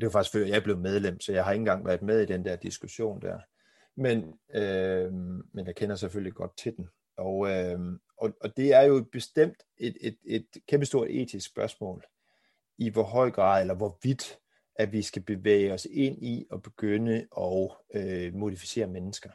det 0.00 0.06
var 0.06 0.10
faktisk 0.10 0.32
før 0.32 0.46
jeg 0.46 0.62
blev 0.62 0.78
medlem, 0.78 1.20
så 1.20 1.32
jeg 1.32 1.44
har 1.44 1.52
ikke 1.52 1.60
engang 1.60 1.86
været 1.86 2.02
med 2.02 2.20
i 2.22 2.26
den 2.26 2.44
der 2.44 2.56
diskussion 2.56 3.22
der. 3.22 3.38
Men, 3.96 4.34
øh, 4.54 5.12
men 5.52 5.66
jeg 5.66 5.74
kender 5.76 5.96
selvfølgelig 5.96 6.32
godt 6.32 6.56
til 6.56 6.76
den. 6.76 6.88
Og, 7.16 7.50
øh, 7.50 7.78
og, 8.16 8.32
og 8.40 8.56
det 8.56 8.74
er 8.74 8.82
jo 8.82 9.04
bestemt 9.12 9.62
et, 9.78 9.96
et, 10.00 10.16
et 10.24 10.46
kæmpe 10.68 10.86
stort 10.86 11.10
etisk 11.10 11.50
spørgsmål, 11.50 12.04
i 12.78 12.90
hvor 12.90 13.02
høj 13.02 13.30
grad 13.30 13.60
eller 13.60 13.74
hvor 13.74 13.98
vidt, 14.02 14.38
at 14.76 14.92
vi 14.92 15.02
skal 15.02 15.22
bevæge 15.22 15.72
os 15.72 15.86
ind 15.90 16.24
i 16.24 16.46
og 16.50 16.62
begynde 16.62 17.26
at 17.38 17.70
øh, 17.94 18.34
modificere 18.34 18.86
mennesker. 18.86 19.30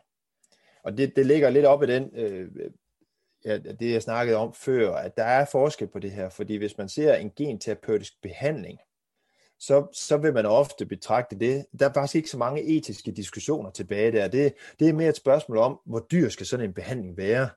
Og 0.84 0.97
det, 0.97 1.16
det 1.16 1.26
ligger 1.26 1.49
lidt 1.49 1.66
op 1.66 1.84
i 1.84 1.88
den, 1.88 2.10
øh, 2.16 2.51
ja, 3.45 3.57
det 3.57 3.91
jeg 3.91 4.01
snakkede 4.01 4.38
om 4.38 4.53
før, 4.53 4.95
at 4.95 5.18
der 5.18 5.24
er 5.24 5.45
forskel 5.45 5.88
på 5.88 5.99
det 5.99 6.12
her, 6.12 6.30
fordi 6.30 6.55
hvis 6.55 6.78
man 6.78 6.89
ser 6.89 7.16
en 7.16 7.32
genterapeutisk 7.36 8.22
behandling, 8.22 8.80
så, 9.60 9.88
så 9.93 10.18
vil 10.18 10.34
man 10.34 10.45
ofte 10.45 10.86
betragte 10.86 11.39
det. 11.39 11.66
Der 11.80 11.89
er 11.89 11.93
faktisk 11.93 12.16
ikke 12.16 12.30
så 12.30 12.38
mange 12.38 12.64
etiske 12.64 13.12
diskussioner 13.12 13.70
tilbage 13.70 14.12
der. 14.12 14.28
Det, 14.28 14.53
det 14.80 14.89
er 14.89 14.93
mere 14.93 15.10
et 15.10 15.16
spørgsmål 15.16 15.57
om, 15.57 15.80
hvor 15.86 16.07
dyr 16.12 16.30
skal 16.30 16.45
sådan 16.45 16.66
en 16.66 16.74
behandling 16.74 17.18
være. 17.18 17.49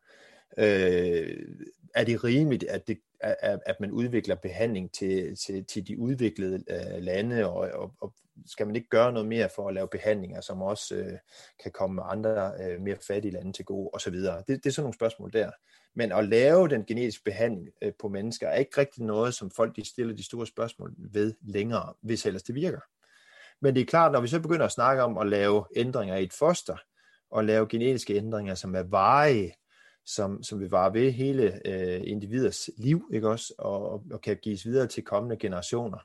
Øh, 0.59 1.39
er 1.95 2.05
det 2.05 2.25
rimeligt, 2.25 2.65
at, 2.65 2.89
det, 2.89 2.99
at, 3.23 3.61
at 3.67 3.81
man 3.81 3.91
udvikler 3.91 4.35
behandling 4.35 4.93
til, 4.93 5.37
til, 5.37 5.65
til 5.65 5.89
de 5.89 5.99
udviklede 5.99 6.65
øh, 6.71 7.03
lande, 7.03 7.47
og, 7.47 7.71
og, 7.75 7.95
og 8.01 8.15
skal 8.47 8.67
man 8.67 8.77
ikke 8.77 8.89
gøre 8.89 9.13
noget 9.13 9.29
mere 9.29 9.49
for 9.55 9.69
at 9.69 9.75
lave 9.75 9.89
behandlinger, 9.89 10.41
som 10.41 10.63
også 10.63 10.95
øh, 10.95 11.13
kan 11.63 11.73
komme 11.73 12.03
andre 12.03 12.53
øh, 12.61 12.81
mere 12.81 12.97
fattige 13.07 13.33
lande 13.33 13.53
til 13.53 13.65
gode, 13.65 13.91
osv. 13.93 14.15
Det, 14.15 14.47
det 14.47 14.67
er 14.67 14.71
sådan 14.71 14.83
nogle 14.83 14.95
spørgsmål 14.95 15.33
der. 15.33 15.51
Men 15.95 16.13
at 16.13 16.29
lave 16.29 16.69
den 16.69 16.85
genetiske 16.85 17.25
behandling 17.25 17.69
øh, 17.83 17.93
på 18.01 18.09
mennesker 18.09 18.49
er 18.49 18.57
ikke 18.57 18.81
rigtig 18.81 19.05
noget, 19.05 19.35
som 19.35 19.51
folk 19.51 19.77
de 19.77 19.89
stiller 19.89 20.15
de 20.15 20.25
store 20.25 20.47
spørgsmål 20.47 20.95
ved 20.99 21.35
længere, 21.41 21.95
hvis 22.01 22.27
ellers 22.27 22.43
det 22.43 22.55
virker. 22.55 22.81
Men 23.61 23.75
det 23.75 23.81
er 23.81 23.87
klart, 23.87 24.13
når 24.13 24.21
vi 24.21 24.29
så 24.29 24.41
begynder 24.41 24.67
at 24.67 24.73
snakke 24.73 25.03
om 25.03 25.19
at 25.19 25.27
lave 25.27 25.65
ændringer 25.77 26.17
i 26.17 26.23
et 26.23 26.33
foster, 26.33 26.77
og 27.31 27.45
lave 27.45 27.69
genetiske 27.69 28.15
ændringer, 28.15 28.55
som 28.55 28.75
er 28.75 28.83
varige, 28.83 29.55
som, 30.05 30.43
som 30.43 30.61
vil 30.61 30.71
vare 30.71 30.95
ved 30.95 31.13
hele 31.13 31.69
øh, 31.69 32.01
individets 32.05 32.71
liv, 32.77 33.11
ikke 33.13 33.29
også, 33.29 33.55
og, 33.59 34.03
og 34.13 34.21
kan 34.21 34.37
gives 34.37 34.67
videre 34.67 34.87
til 34.87 35.05
kommende 35.05 35.37
generationer, 35.37 35.99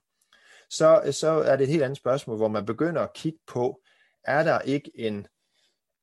så, 0.69 1.09
så 1.11 1.27
er 1.27 1.55
det 1.55 1.63
et 1.63 1.69
helt 1.69 1.83
andet 1.83 1.97
spørgsmål, 1.97 2.37
hvor 2.37 2.47
man 2.47 2.65
begynder 2.65 3.01
at 3.01 3.13
kigge 3.13 3.39
på, 3.47 3.81
er 4.23 4.43
der 4.43 4.59
ikke 4.59 4.91
en, 4.95 5.27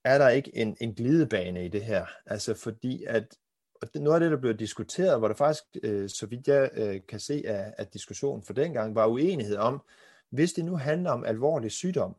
er 0.04 0.18
der 0.18 0.28
ikke 0.28 0.56
en, 0.56 0.76
en 0.80 0.94
glidebane 0.94 1.64
i 1.64 1.68
det 1.68 1.84
her? 1.84 2.06
Altså 2.26 2.54
fordi, 2.54 3.04
at 3.04 3.36
og 3.84 3.94
det, 3.94 4.02
noget 4.02 4.14
af 4.14 4.20
det, 4.20 4.30
der 4.30 4.40
blev 4.40 4.54
diskuteret, 4.54 5.18
hvor 5.18 5.28
der 5.28 5.34
faktisk, 5.34 5.64
øh, 5.82 6.08
så 6.08 6.26
vidt 6.26 6.48
jeg 6.48 6.70
øh, 6.74 7.00
kan 7.08 7.20
se 7.20 7.42
af, 7.46 7.74
af 7.78 7.86
diskussionen 7.86 8.42
for 8.42 8.52
dengang, 8.52 8.94
var 8.94 9.06
uenighed 9.06 9.56
om, 9.56 9.82
hvis 10.30 10.52
det 10.52 10.64
nu 10.64 10.76
handler 10.76 11.10
om 11.10 11.24
alvorlig 11.24 11.72
sygdom, 11.72 12.16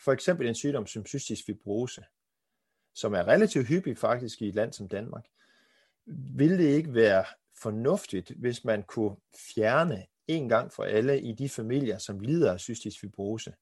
for 0.00 0.12
eksempel 0.12 0.48
en 0.48 0.54
sygdom 0.54 0.86
som 0.86 1.06
cystisk 1.06 1.46
fibrose, 1.46 2.04
som 2.94 3.14
er 3.14 3.28
relativt 3.28 3.68
hyppig 3.68 3.98
faktisk 3.98 4.42
i 4.42 4.48
et 4.48 4.54
land 4.54 4.72
som 4.72 4.88
Danmark, 4.88 5.24
ville 6.06 6.58
det 6.58 6.68
ikke 6.68 6.94
være 6.94 7.24
fornuftigt, 7.62 8.32
hvis 8.36 8.64
man 8.64 8.82
kunne 8.82 9.16
fjerne 9.54 10.06
en 10.28 10.48
gang 10.48 10.72
for 10.72 10.82
alle 10.82 11.20
i 11.20 11.32
de 11.32 11.48
familier, 11.48 11.98
som 11.98 12.20
lider 12.20 12.52
af 12.52 12.60
cystisk 12.60 13.00
fibrose, 13.00 13.52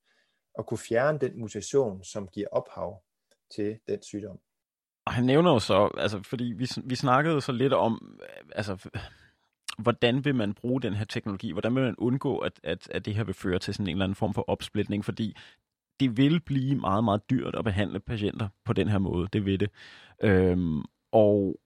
og 0.55 0.67
kunne 0.67 0.79
fjerne 0.79 1.19
den 1.19 1.41
mutation, 1.41 2.05
som 2.05 2.29
giver 2.29 2.49
ophav 2.53 3.03
til 3.55 3.79
den 3.89 4.03
sygdom. 4.03 4.39
Og 5.05 5.13
han 5.13 5.25
nævner 5.25 5.53
jo 5.53 5.59
så, 5.59 5.91
altså, 5.97 6.23
fordi 6.23 6.45
vi, 6.45 6.69
vi 6.85 6.95
snakkede 6.95 7.41
så 7.41 7.53
lidt 7.53 7.73
om, 7.73 8.21
altså, 8.53 8.89
hvordan 9.79 10.25
vil 10.25 10.35
man 10.35 10.55
bruge 10.55 10.83
den 10.83 10.95
her 10.95 11.05
teknologi? 11.05 11.53
Hvordan 11.53 11.75
vil 11.75 11.83
man 11.83 11.95
undgå, 11.99 12.39
at, 12.39 12.61
at, 12.63 12.89
at 12.91 13.05
det 13.05 13.15
her 13.15 13.25
vil 13.25 13.35
føre 13.35 13.59
til 13.59 13.75
sådan 13.75 13.87
en 13.87 13.91
eller 13.91 14.05
anden 14.05 14.17
form 14.17 14.35
for 14.35 14.45
opsplitning? 14.51 15.05
Fordi 15.05 15.37
det 16.01 16.17
vil 16.17 16.41
blive 16.41 16.75
meget, 16.75 17.05
meget 17.05 17.31
dyrt 17.31 17.55
at 17.55 17.65
behandle 17.65 18.01
patienter 18.01 18.49
på 18.65 18.73
den 18.73 18.89
her 18.89 18.99
måde. 18.99 19.29
Det 19.33 19.45
vil 19.47 19.61
det. 19.61 19.71
Øhm, 20.23 20.83
og 21.13 21.61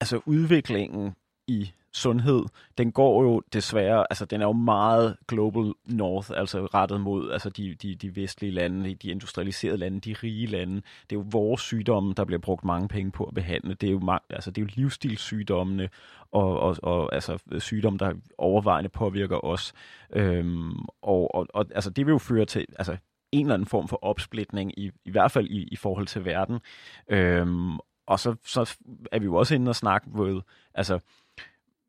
altså 0.00 0.20
udviklingen 0.26 1.14
i 1.46 1.70
sundhed, 1.92 2.44
den 2.78 2.92
går 2.92 3.22
jo 3.22 3.42
desværre, 3.52 4.06
altså 4.10 4.24
den 4.24 4.40
er 4.40 4.46
jo 4.46 4.52
meget 4.52 5.16
global 5.28 5.72
north, 5.84 6.30
altså 6.36 6.66
rettet 6.66 7.00
mod 7.00 7.30
altså 7.30 7.50
de, 7.50 7.74
de, 7.74 7.94
de 7.94 8.16
vestlige 8.16 8.50
lande, 8.50 8.94
de 8.94 9.08
industrialiserede 9.10 9.78
lande, 9.78 10.00
de 10.00 10.14
rige 10.22 10.46
lande. 10.46 10.74
Det 10.74 11.16
er 11.16 11.20
jo 11.20 11.24
vores 11.30 11.60
sygdomme, 11.60 12.14
der 12.16 12.24
bliver 12.24 12.40
brugt 12.40 12.64
mange 12.64 12.88
penge 12.88 13.10
på 13.10 13.24
at 13.24 13.34
behandle. 13.34 13.74
Det 13.74 13.86
er 13.86 13.90
jo, 13.90 14.18
altså, 14.30 14.50
det 14.50 14.62
er 14.62 14.66
jo 14.66 14.70
livsstilssygdommene 14.74 15.88
og, 16.30 16.60
og, 16.60 16.76
og 16.82 17.14
altså, 17.14 17.38
sygdomme, 17.58 17.98
der 17.98 18.12
overvejende 18.38 18.88
påvirker 18.88 19.44
os. 19.44 19.72
Øhm, 20.12 20.78
og, 21.02 21.34
og, 21.34 21.46
og 21.54 21.66
altså, 21.74 21.90
det 21.90 22.06
vil 22.06 22.12
jo 22.12 22.18
føre 22.18 22.44
til 22.44 22.66
altså, 22.78 22.96
en 23.32 23.46
eller 23.46 23.54
anden 23.54 23.68
form 23.68 23.88
for 23.88 24.04
opsplitning, 24.04 24.78
i, 24.78 24.90
i 25.04 25.10
hvert 25.10 25.30
fald 25.30 25.46
i, 25.48 25.68
i 25.72 25.76
forhold 25.76 26.06
til 26.06 26.24
verden. 26.24 26.60
Øhm, 27.08 27.78
og 28.06 28.20
så, 28.20 28.34
så 28.44 28.76
er 29.12 29.18
vi 29.18 29.24
jo 29.24 29.34
også 29.34 29.54
inde 29.54 29.68
og 29.68 29.76
snakke 29.76 30.10
med, 30.10 30.40
altså, 30.74 30.98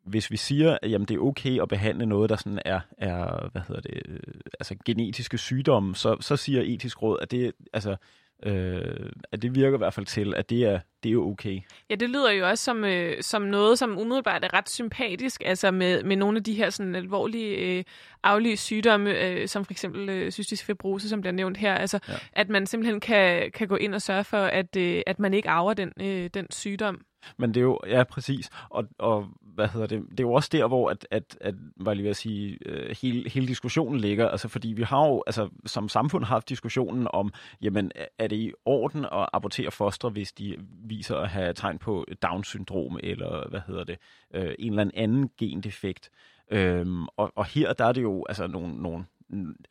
hvis 0.06 0.32
vi 0.32 0.38
siger, 0.38 0.78
at 0.82 0.92
jamen, 0.92 1.08
det 1.08 1.16
er 1.16 1.20
okay 1.20 1.62
at 1.62 1.70
behandle 1.70 2.06
noget, 2.06 2.30
der 2.30 2.36
sådan 2.36 2.60
er, 2.66 2.80
er 2.98 3.50
hvad 3.52 3.62
hedder 3.68 3.82
det, 3.82 4.02
øh, 4.06 4.20
altså 4.60 4.76
genetiske 4.86 5.38
sygdomme, 5.38 5.96
så, 5.96 6.18
så 6.20 6.36
siger 6.36 6.62
etisk 6.62 7.02
råd, 7.02 7.20
at 7.22 7.32
det, 7.32 7.52
altså, 7.74 7.96
øh, 8.44 9.10
at 9.32 9.42
det 9.42 9.56
virker 9.56 9.78
i 9.78 9.78
hvert 9.78 9.94
fald 9.94 10.06
til, 10.06 10.34
at 10.36 10.50
det 10.50 10.64
er, 10.64 10.80
det 11.04 11.12
er 11.12 11.18
okay. 11.18 11.60
Ja, 11.90 11.96
det 11.96 12.10
lyder 12.10 12.32
jo 12.32 12.50
også 12.50 12.64
som, 12.64 12.84
øh, 12.84 13.24
som 13.24 13.42
noget, 13.42 13.80
som 13.80 13.98
umiddelbart 13.98 14.44
er 14.44 14.54
ret 14.54 14.70
sympatisk, 14.70 15.42
altså 15.46 15.72
med, 15.72 16.04
med 16.04 16.16
nogle 16.16 16.38
af 16.38 16.44
de 16.44 16.54
her 16.54 16.70
sådan 16.70 16.96
alvorlige 16.96 17.78
øh, 17.78 17.84
aflige 18.24 18.58
sygdomme, 18.58 19.26
øh, 19.26 19.48
som 19.48 19.66
for 19.66 19.72
eksempel 19.72 20.10
øh, 20.10 20.32
cystisk 20.32 20.66
fibrose, 20.66 21.10
som 21.10 21.22
bliver 21.22 21.34
nævnt 21.34 21.58
her, 21.58 21.76
altså 21.76 22.00
ja. 22.10 22.14
at 22.34 22.50
man 22.50 22.66
simpelthen 22.66 23.00
kan, 23.00 23.52
kan 23.52 23.68
gå 23.68 23.76
ind 23.76 23.96
og 23.96 24.02
sørge 24.02 24.24
for, 24.24 24.38
at, 24.38 24.76
øh, 24.76 25.02
at 25.08 25.20
man 25.20 25.34
ikke 25.34 25.50
arver 25.50 25.74
den, 25.74 25.94
øh, 26.02 26.30
den 26.34 26.48
sygdom. 26.52 27.02
Men 27.38 27.54
det 27.54 27.58
er 27.58 27.64
jo, 27.64 27.80
ja 27.88 28.04
præcis, 28.04 28.50
og, 28.70 28.88
og 28.98 29.28
hvad 29.42 29.68
hedder 29.68 29.88
det, 29.88 30.04
det 30.12 30.20
er 30.20 30.24
jo 30.24 30.34
også 30.34 30.50
der, 30.52 30.68
hvor 30.68 30.90
at, 30.90 31.08
at, 31.12 31.38
at 31.42 31.56
hvad 31.76 31.94
jeg 31.94 31.98
lige 31.98 32.10
at 32.10 32.16
sige, 32.16 32.58
øh, 32.66 32.96
hele, 33.02 33.30
hele 33.30 33.48
diskussionen 33.48 34.00
ligger, 34.00 34.30
altså 34.30 34.48
fordi 34.48 34.68
vi 34.68 34.84
har 34.84 35.08
jo 35.08 35.24
altså, 35.28 35.50
som 35.66 35.90
samfund 35.90 36.24
haft 36.24 36.50
diskussionen 36.50 37.08
om, 37.14 37.34
jamen 37.62 37.92
er 38.20 38.28
det 38.28 38.36
i 38.36 38.52
orden 38.66 39.06
at 39.06 39.30
abortere 39.34 39.72
fostre, 39.72 40.10
hvis 40.10 40.32
de 40.32 40.56
viser 40.84 41.16
at 41.16 41.30
have 41.30 41.54
tegn 41.54 41.78
på 41.78 42.06
Down-syndrom, 42.22 43.00
eller 43.04 43.50
hvad 43.50 43.62
hedder 43.68 43.84
det, 43.84 43.98
øh, 44.34 44.56
en 44.60 44.80
eller 44.80 44.92
anden 44.94 45.30
gendefekt. 45.38 46.10
Øhm, 46.52 47.06
og, 47.18 47.32
og 47.36 47.46
her 47.46 47.74
der 47.74 47.86
er 47.86 47.92
det 47.92 48.02
jo 48.02 48.26
altså 48.30 48.48
nogle, 48.48 48.82
nogle 48.82 49.06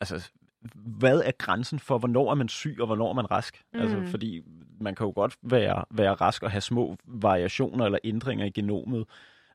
altså 0.00 0.30
hvad 0.74 1.22
er 1.24 1.30
grænsen 1.38 1.78
for, 1.78 1.98
hvornår 1.98 2.30
er 2.30 2.34
man 2.34 2.48
syg, 2.48 2.76
og 2.80 2.86
hvornår 2.86 3.10
er 3.10 3.14
man 3.14 3.30
rask? 3.30 3.62
Mm. 3.74 3.80
Altså, 3.80 4.02
fordi 4.06 4.42
man 4.80 4.94
kan 4.94 5.06
jo 5.06 5.12
godt 5.14 5.36
være, 5.42 5.84
være 5.90 6.14
rask 6.14 6.42
og 6.42 6.50
have 6.50 6.60
små 6.60 6.96
variationer 7.04 7.84
eller 7.84 7.98
ændringer 8.04 8.46
i 8.46 8.50
genomet. 8.50 9.06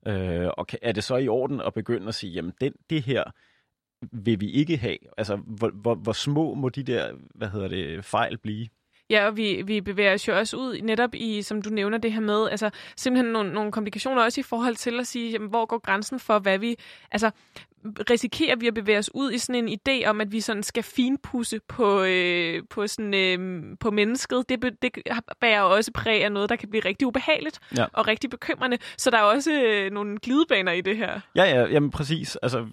Øh, 0.07 0.47
og 0.57 0.67
kan, 0.67 0.79
er 0.81 0.91
det 0.91 1.03
så 1.03 1.15
i 1.15 1.27
orden 1.27 1.61
at 1.61 1.73
begynde 1.73 2.07
at 2.07 2.15
sige, 2.15 2.33
jamen 2.33 2.53
den, 2.61 2.73
det 2.89 3.03
her 3.03 3.23
vil 4.11 4.39
vi 4.39 4.51
ikke 4.51 4.77
have? 4.77 4.97
Altså, 5.17 5.35
hvor, 5.35 5.69
hvor, 5.69 5.95
hvor 5.95 6.13
små 6.13 6.53
må 6.53 6.69
de 6.69 6.83
der, 6.83 7.11
hvad 7.35 7.49
hedder 7.49 7.67
det, 7.67 8.05
fejl 8.05 8.37
blive? 8.37 8.67
Ja, 9.09 9.27
og 9.27 9.37
vi, 9.37 9.61
vi 9.65 9.81
bevæger 9.81 10.13
os 10.13 10.27
jo 10.27 10.37
også 10.37 10.57
ud 10.57 10.81
netop 10.81 11.15
i, 11.15 11.41
som 11.41 11.61
du 11.61 11.69
nævner 11.69 11.97
det 11.97 12.13
her 12.13 12.19
med, 12.19 12.49
altså 12.49 12.69
simpelthen 12.97 13.33
nogle, 13.33 13.53
nogle 13.53 13.71
komplikationer 13.71 14.23
også 14.23 14.39
i 14.39 14.43
forhold 14.43 14.75
til 14.75 14.99
at 14.99 15.07
sige, 15.07 15.31
jamen, 15.31 15.49
hvor 15.49 15.65
går 15.65 15.77
grænsen 15.77 16.19
for, 16.19 16.39
hvad 16.39 16.59
vi, 16.59 16.75
altså 17.11 17.31
risikerer 18.09 18.55
vi 18.55 18.67
at 18.67 18.73
bevæge 18.73 18.97
os 18.97 19.09
ud 19.13 19.31
i 19.31 19.37
sådan 19.37 19.67
en 19.67 19.79
idé 19.79 20.09
om, 20.09 20.21
at 20.21 20.31
vi 20.31 20.41
sådan 20.41 20.63
skal 20.63 20.83
finpusse 20.83 21.59
på, 21.67 22.01
øh, 22.01 22.63
på, 22.69 22.87
sådan, 22.87 23.13
øh, 23.13 23.63
på 23.79 23.91
mennesket. 23.91 24.49
Det, 24.49 24.63
det 24.81 24.91
bærer 25.41 25.61
også 25.61 25.91
præg 25.93 26.23
af 26.23 26.31
noget, 26.31 26.49
der 26.49 26.55
kan 26.55 26.69
blive 26.69 26.85
rigtig 26.85 27.07
ubehageligt 27.07 27.59
ja. 27.77 27.85
og 27.93 28.07
rigtig 28.07 28.29
bekymrende. 28.29 28.77
Så 28.97 29.09
der 29.09 29.17
er 29.17 29.21
også 29.21 29.51
øh, 29.51 29.91
nogle 29.91 30.17
glidebaner 30.17 30.71
i 30.71 30.81
det 30.81 30.97
her. 30.97 31.19
Ja, 31.35 31.43
ja, 31.43 31.67
jamen 31.67 31.91
præcis. 31.91 32.35
Altså, 32.35 32.65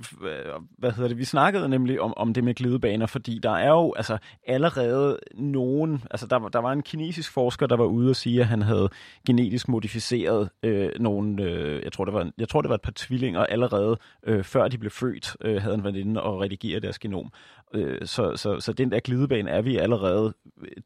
hvad 0.79 0.93
hedder 0.93 1.09
det? 1.09 1.19
Vi 1.19 1.25
snakkede 1.25 1.69
nemlig 1.69 2.01
om, 2.01 2.15
om 2.17 2.35
det 2.35 2.45
med 2.45 2.55
glidebaner, 2.55 3.07
fordi 3.07 3.41
der 3.43 3.53
er 3.53 3.69
jo 3.69 3.95
altså, 3.97 4.19
allerede 4.47 5.19
nogen... 5.35 6.03
Altså, 6.11 6.27
der, 6.27 6.39
der 6.39 6.59
var 6.59 6.73
en 6.73 6.83
kinesisk 6.83 7.33
forsker, 7.33 7.67
der 7.67 7.77
var 7.77 7.85
ude 7.85 8.11
og 8.11 8.17
sige, 8.17 8.41
at 8.41 8.47
han 8.47 8.63
havde 8.63 8.89
genetisk 9.27 9.69
modificeret 9.69 10.49
øh, 10.63 10.91
nogle... 11.01 11.43
Øh, 11.43 11.83
jeg, 11.83 11.93
tror, 11.93 12.05
det 12.05 12.15
var, 12.15 12.31
jeg 12.39 12.49
tror, 12.49 12.63
det 12.63 12.69
var 12.69 12.75
et 12.75 12.83
par 12.83 12.93
tvillinger 12.97 13.41
allerede, 13.41 13.99
øh, 14.27 14.45
før 14.45 14.69
de 14.69 14.79
blev 14.79 14.91
født, 14.99 15.37
øh, 15.41 15.63
havde 15.63 15.75
en 15.75 15.85
veninde 15.85 16.23
og 16.23 16.41
redigere 16.41 16.81
deres 16.81 16.99
genom. 16.99 17.33
Øh, 17.75 18.07
så, 18.07 18.37
så, 18.37 18.61
så 18.61 18.73
den 18.73 18.93
der 18.93 19.01
glidebane 19.01 19.51
er 19.51 19.63
vi 19.63 19.77
allerede, 19.77 20.35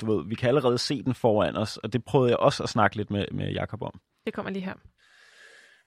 du 0.01 0.13
ved, 0.13 0.29
vi 0.29 0.35
kan 0.35 0.49
allerede 0.49 0.79
se 0.79 1.03
den 1.03 1.15
foran 1.15 1.57
os, 1.57 1.77
og 1.77 1.93
det 1.93 2.05
prøvede 2.05 2.31
jeg 2.31 2.39
også 2.39 2.63
at 2.63 2.69
snakke 2.69 2.97
lidt 2.97 3.11
med, 3.11 3.27
med 3.33 3.53
Jacob 3.53 3.83
om. 3.83 4.01
Det 4.27 4.35
kommer 4.35 4.51
lige 4.51 4.65
her. 4.65 4.75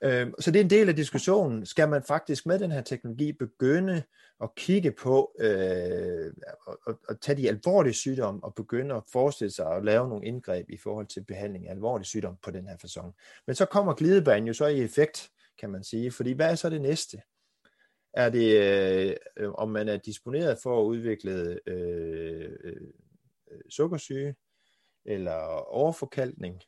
Øh, 0.03 0.27
så 0.39 0.51
det 0.51 0.59
er 0.59 0.63
en 0.63 0.69
del 0.69 0.89
af 0.89 0.95
diskussionen. 0.95 1.65
Skal 1.65 1.89
man 1.89 2.03
faktisk 2.07 2.45
med 2.45 2.59
den 2.59 2.71
her 2.71 2.81
teknologi 2.81 3.31
begynde 3.31 4.03
at 4.43 4.55
kigge 4.55 4.91
på 4.91 5.31
øh, 5.39 6.33
og, 6.67 6.79
og, 6.87 6.99
og 7.09 7.21
tage 7.21 7.37
de 7.37 7.49
alvorlige 7.49 7.93
sygdomme 7.93 8.43
og 8.43 8.53
begynde 8.55 8.95
at 8.95 9.03
forestille 9.11 9.51
sig 9.51 9.65
at 9.65 9.85
lave 9.85 10.09
nogle 10.09 10.25
indgreb 10.25 10.69
i 10.69 10.77
forhold 10.77 11.07
til 11.07 11.23
behandling 11.23 11.67
af 11.67 11.71
alvorlige 11.71 12.05
sygdomme 12.05 12.37
på 12.43 12.51
den 12.51 12.67
her 12.67 12.77
fasong. 12.81 13.13
Men 13.47 13.55
så 13.55 13.65
kommer 13.65 13.93
glidebanen 13.93 14.47
jo 14.47 14.53
så 14.53 14.65
i 14.67 14.81
effekt, 14.81 15.29
kan 15.59 15.69
man 15.69 15.83
sige, 15.83 16.11
fordi 16.11 16.31
hvad 16.31 16.51
er 16.51 16.55
så 16.55 16.69
det 16.69 16.81
næste? 16.81 17.17
Er 18.15 18.29
det, 18.29 18.61
øh, 19.37 19.51
om 19.53 19.69
man 19.69 19.89
er 19.89 19.97
disponeret 19.97 20.57
for 20.63 20.81
at 20.81 20.85
udvikle 20.85 21.59
øh, 21.67 22.57
øh, 22.63 22.81
sukkersyge 23.69 24.35
eller 25.05 25.35
overforkalkning, 25.67 26.61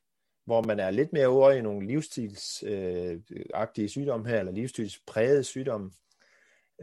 hvor 0.45 0.63
man 0.63 0.79
er 0.79 0.91
lidt 0.91 1.13
mere 1.13 1.27
over 1.27 1.51
i 1.51 1.61
nogle 1.61 1.87
livsstilsagtige 1.87 3.85
øh, 3.85 3.89
sygdomme 3.89 4.29
her, 4.29 4.39
eller 4.39 4.51
livsstilsprægede 4.51 5.43
sygdomme, 5.43 5.91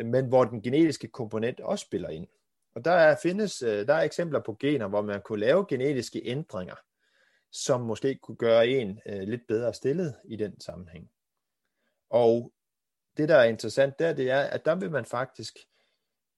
men 0.04 0.26
hvor 0.26 0.44
den 0.44 0.62
genetiske 0.62 1.08
komponent 1.08 1.60
også 1.60 1.82
spiller 1.84 2.08
ind. 2.08 2.26
Og 2.74 2.84
der 2.84 2.90
er, 2.90 3.16
findes, 3.22 3.62
øh, 3.62 3.86
der 3.86 3.94
er 3.94 4.02
eksempler 4.02 4.40
på 4.40 4.56
gener, 4.60 4.88
hvor 4.88 5.02
man 5.02 5.22
kunne 5.22 5.40
lave 5.40 5.66
genetiske 5.68 6.22
ændringer, 6.24 6.76
som 7.52 7.80
måske 7.80 8.14
kunne 8.14 8.36
gøre 8.36 8.68
en 8.68 9.00
øh, 9.06 9.22
lidt 9.22 9.46
bedre 9.48 9.74
stillet 9.74 10.14
i 10.24 10.36
den 10.36 10.60
sammenhæng. 10.60 11.10
Og 12.10 12.52
det, 13.16 13.28
der 13.28 13.36
er 13.36 13.44
interessant 13.44 13.98
der, 13.98 14.12
det 14.12 14.30
er, 14.30 14.40
at 14.40 14.64
der 14.64 14.74
vil 14.74 14.90
man 14.90 15.04
faktisk 15.04 15.58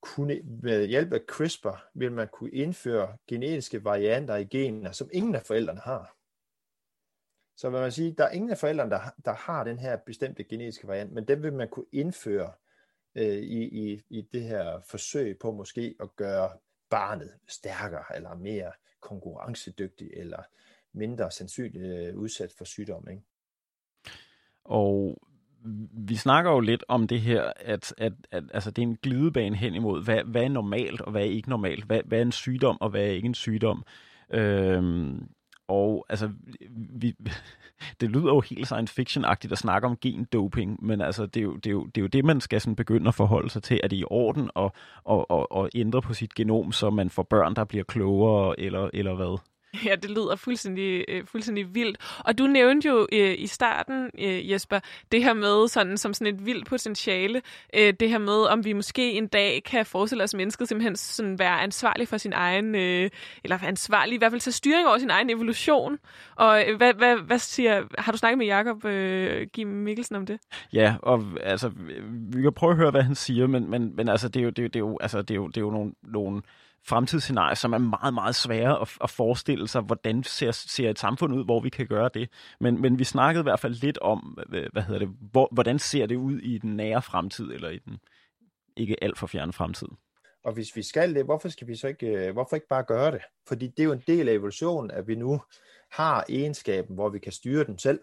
kunne, 0.01 0.41
med 0.63 0.87
hjælp 0.87 1.13
af 1.13 1.21
CRISPR, 1.29 1.89
vil 1.95 2.13
man 2.13 2.29
kunne 2.29 2.51
indføre 2.51 3.17
genetiske 3.29 3.85
varianter 3.85 4.37
i 4.37 4.45
gener, 4.45 4.93
som 4.93 5.11
ingen 5.13 5.35
af 5.35 5.43
forældrene 5.43 5.81
har. 5.81 6.17
Så 7.57 7.71
vil 7.71 7.81
man 7.81 7.93
sige, 7.93 8.15
der 8.19 8.25
er 8.25 8.31
ingen 8.31 8.51
af 8.51 8.59
forældrene, 8.59 8.91
der, 8.91 9.01
der 9.25 9.33
har 9.33 9.65
den 9.65 9.79
her 9.79 9.97
bestemte 9.97 10.45
genetiske 10.45 10.89
variant, 10.89 11.13
men 11.13 11.29
den 11.29 11.43
vil 11.43 11.53
man 11.53 11.69
kunne 11.69 11.87
indføre 11.93 12.53
øh, 13.15 13.39
i, 13.39 13.93
i, 13.93 14.03
i 14.11 14.21
det 14.33 14.43
her 14.43 14.81
forsøg 14.81 15.39
på 15.39 15.53
måske 15.53 15.95
at 16.01 16.17
gøre 16.17 16.51
barnet 16.91 17.35
stærkere, 17.49 18.17
eller 18.17 18.35
mere 18.35 18.73
konkurrencedygtig, 19.01 20.11
eller 20.13 20.43
mindre 20.93 21.31
sandsynligt 21.31 21.85
øh, 21.85 22.17
udsat 22.17 22.53
for 22.53 22.65
sygdom. 22.65 23.09
Ikke? 23.11 23.23
Og 24.65 25.19
vi 25.93 26.17
snakker 26.17 26.51
jo 26.51 26.61
lidt 26.61 26.85
om 26.89 27.07
det 27.07 27.21
her, 27.21 27.53
at, 27.57 27.95
at, 27.99 28.13
at 28.31 28.45
altså, 28.55 28.71
det 28.71 28.83
er 28.83 28.87
en 28.87 28.99
glidebane 29.03 29.57
hen 29.57 29.75
imod, 29.75 30.05
hvad, 30.05 30.25
hvad 30.25 30.43
er 30.43 30.49
normalt 30.49 31.01
og 31.01 31.11
hvad 31.11 31.23
er 31.23 31.31
ikke 31.31 31.49
normalt, 31.49 31.85
hvad, 31.85 32.01
hvad 32.05 32.19
er 32.19 32.23
en 32.23 32.33
sygdom 32.33 32.81
og 32.81 32.91
hvad 32.91 33.01
er 33.01 33.11
ikke 33.11 33.27
en 33.27 33.35
sygdom. 33.35 33.85
Øhm, 34.31 35.29
og 35.69 36.07
altså, 36.09 36.31
vi, 36.71 37.15
det 38.01 38.11
lyder 38.11 38.35
jo 38.35 38.41
helt 38.41 38.67
science 38.67 38.95
fiction-agtigt 38.95 39.53
at 39.53 39.59
snakke 39.59 39.87
om 39.89 39.97
gendoping, 39.97 40.85
men 40.85 41.01
altså, 41.01 41.27
det, 41.27 41.41
er 41.41 41.45
jo, 41.45 41.57
det, 41.57 41.67
er 41.67 41.71
jo, 41.71 41.85
det 41.85 41.99
er 41.99 42.03
jo 42.03 42.07
det, 42.07 42.25
man 42.25 42.41
skal 42.41 42.61
sådan 42.61 42.77
begynde 42.77 43.09
at 43.09 43.15
forholde 43.15 43.51
sig 43.51 43.63
til. 43.63 43.81
Er 43.83 43.89
det 43.89 43.97
i 43.97 44.05
orden 44.11 44.51
at, 44.57 44.71
at, 45.11 45.25
at, 45.31 45.47
at 45.57 45.71
ændre 45.75 46.03
på 46.03 46.15
sit 46.15 46.35
genom, 46.35 46.73
så 46.73 46.91
man 46.91 47.11
får 47.11 47.23
børn, 47.23 47.55
der 47.55 47.65
bliver 47.65 47.85
klogere, 47.85 48.61
eller, 48.61 48.91
eller 48.95 49.15
hvad? 49.15 49.39
Ja, 49.87 49.95
det 49.95 50.11
lyder 50.11 50.37
fuldstændig, 50.37 51.05
øh, 51.09 51.27
fuldstændig 51.27 51.75
vildt. 51.75 52.23
Og 52.25 52.39
du 52.39 52.47
nævnte 52.47 52.89
jo 52.89 53.07
øh, 53.13 53.35
i 53.39 53.47
starten, 53.47 54.11
øh, 54.19 54.51
Jesper, 54.51 54.81
det 55.13 55.23
her 55.23 55.35
med 55.35 55.69
sådan, 55.69 55.97
som 55.97 56.15
sådan 56.15 56.35
et 56.35 56.47
vildt 56.47 56.67
potentiale, 56.67 57.43
øh, 57.75 57.95
det 58.01 58.09
her 58.09 58.19
med, 58.19 58.47
om 58.47 58.65
vi 58.65 58.73
måske 58.73 59.13
en 59.13 59.27
dag 59.27 59.63
kan 59.65 59.87
forestille 59.87 60.25
os 60.25 60.35
mennesket 60.35 60.69
simpelthen 60.69 60.97
sådan 60.97 61.39
være 61.39 61.61
ansvarlig 61.61 62.09
for 62.09 62.17
sin 62.17 62.33
egen, 62.33 62.75
øh, 62.75 63.11
eller 63.45 63.59
ansvarlig 63.63 64.15
i 64.15 64.19
hvert 64.19 64.33
fald 64.33 64.41
til 64.41 64.53
styring 64.53 64.89
over 64.89 64.99
sin 64.99 65.11
egen 65.11 65.31
evolution. 65.31 65.99
Og 66.37 66.65
øh, 66.69 66.77
hvad, 66.77 66.95
hvad, 66.95 67.17
hvad 67.17 67.39
siger, 67.39 67.83
har 67.99 68.13
du 68.13 68.19
snakket 68.19 68.39
med 68.39 68.47
Jacob 68.47 68.85
øh, 68.85 69.47
Kim 69.47 69.69
Mikkelsen 69.69 70.17
om 70.17 70.27
det? 70.27 70.39
Ja, 70.73 70.97
og 71.03 71.25
altså, 71.43 71.71
vi 72.33 72.43
kan 72.43 72.53
prøve 72.53 72.71
at 72.71 72.77
høre, 72.77 72.91
hvad 72.91 73.03
han 73.03 73.15
siger, 73.15 73.47
men, 73.47 73.71
men, 73.71 73.97
men 73.97 74.09
altså, 74.09 74.29
det 74.29 74.41
er 74.41 74.45
jo, 74.45 74.51
det 74.51 74.65
er, 74.65 74.69
det 74.69 74.77
er 74.77 74.81
jo, 74.81 74.99
altså, 75.01 75.23
det 75.23 75.31
er 75.31 75.35
jo, 75.35 75.47
det 75.47 75.57
er 75.57 75.61
jo 75.61 75.71
nogle, 75.71 75.93
nogle 76.03 76.43
fremtidsscenarier, 76.89 77.55
som 77.55 77.73
er 77.73 77.79
meget, 77.79 78.15
meget 78.15 78.35
svære 78.35 78.81
at, 78.81 78.89
at 79.01 79.11
forestille 79.11 79.69
sig, 79.69 79.81
hvordan 79.81 80.23
ser, 80.23 80.51
ser 80.51 80.91
et 80.91 80.99
samfund 80.99 81.35
ud, 81.35 81.45
hvor 81.45 81.61
vi 81.61 81.69
kan 81.69 81.87
gøre 81.87 82.11
det. 82.15 82.31
Men, 82.61 82.81
men 82.83 82.99
vi 82.99 83.05
snakkede 83.05 83.43
i 83.43 83.49
hvert 83.49 83.61
fald 83.61 83.75
lidt 83.75 83.99
om, 83.99 84.39
hvad 84.73 84.83
hedder 84.83 84.99
det, 84.99 85.09
hvor, 85.33 85.49
hvordan 85.53 85.79
ser 85.79 86.07
det 86.07 86.17
ud 86.17 86.39
i 86.39 86.59
den 86.59 86.77
nære 86.77 87.03
fremtid, 87.03 87.53
eller 87.53 87.69
i 87.69 87.79
den 87.79 87.99
ikke 88.77 89.05
alt 89.05 89.19
for 89.19 89.27
fjerne 89.27 89.53
fremtid. 89.53 89.89
Og 90.45 90.53
hvis 90.53 90.77
vi 90.77 90.83
skal 90.83 91.15
det, 91.15 91.25
hvorfor 91.25 91.49
skal 91.49 91.67
vi 91.67 91.77
så 91.77 91.89
ikke, 91.89 92.07
øh, 92.07 92.33
hvorfor 92.33 92.57
ikke 92.57 92.69
bare 92.69 92.83
gøre 92.83 93.11
det? 93.11 93.21
Fordi 93.49 93.67
det 93.67 93.81
er 93.81 93.85
jo 93.85 93.93
en 93.93 94.05
del 94.07 94.29
af 94.29 94.33
evolutionen, 94.33 94.91
at 94.91 95.09
vi 95.09 95.15
nu 95.15 95.41
har 95.93 96.25
egenskaben, 96.29 96.95
hvor 96.95 97.09
vi 97.09 97.19
kan 97.19 97.33
styre 97.33 97.65
den 97.65 97.79
selv. 97.79 98.01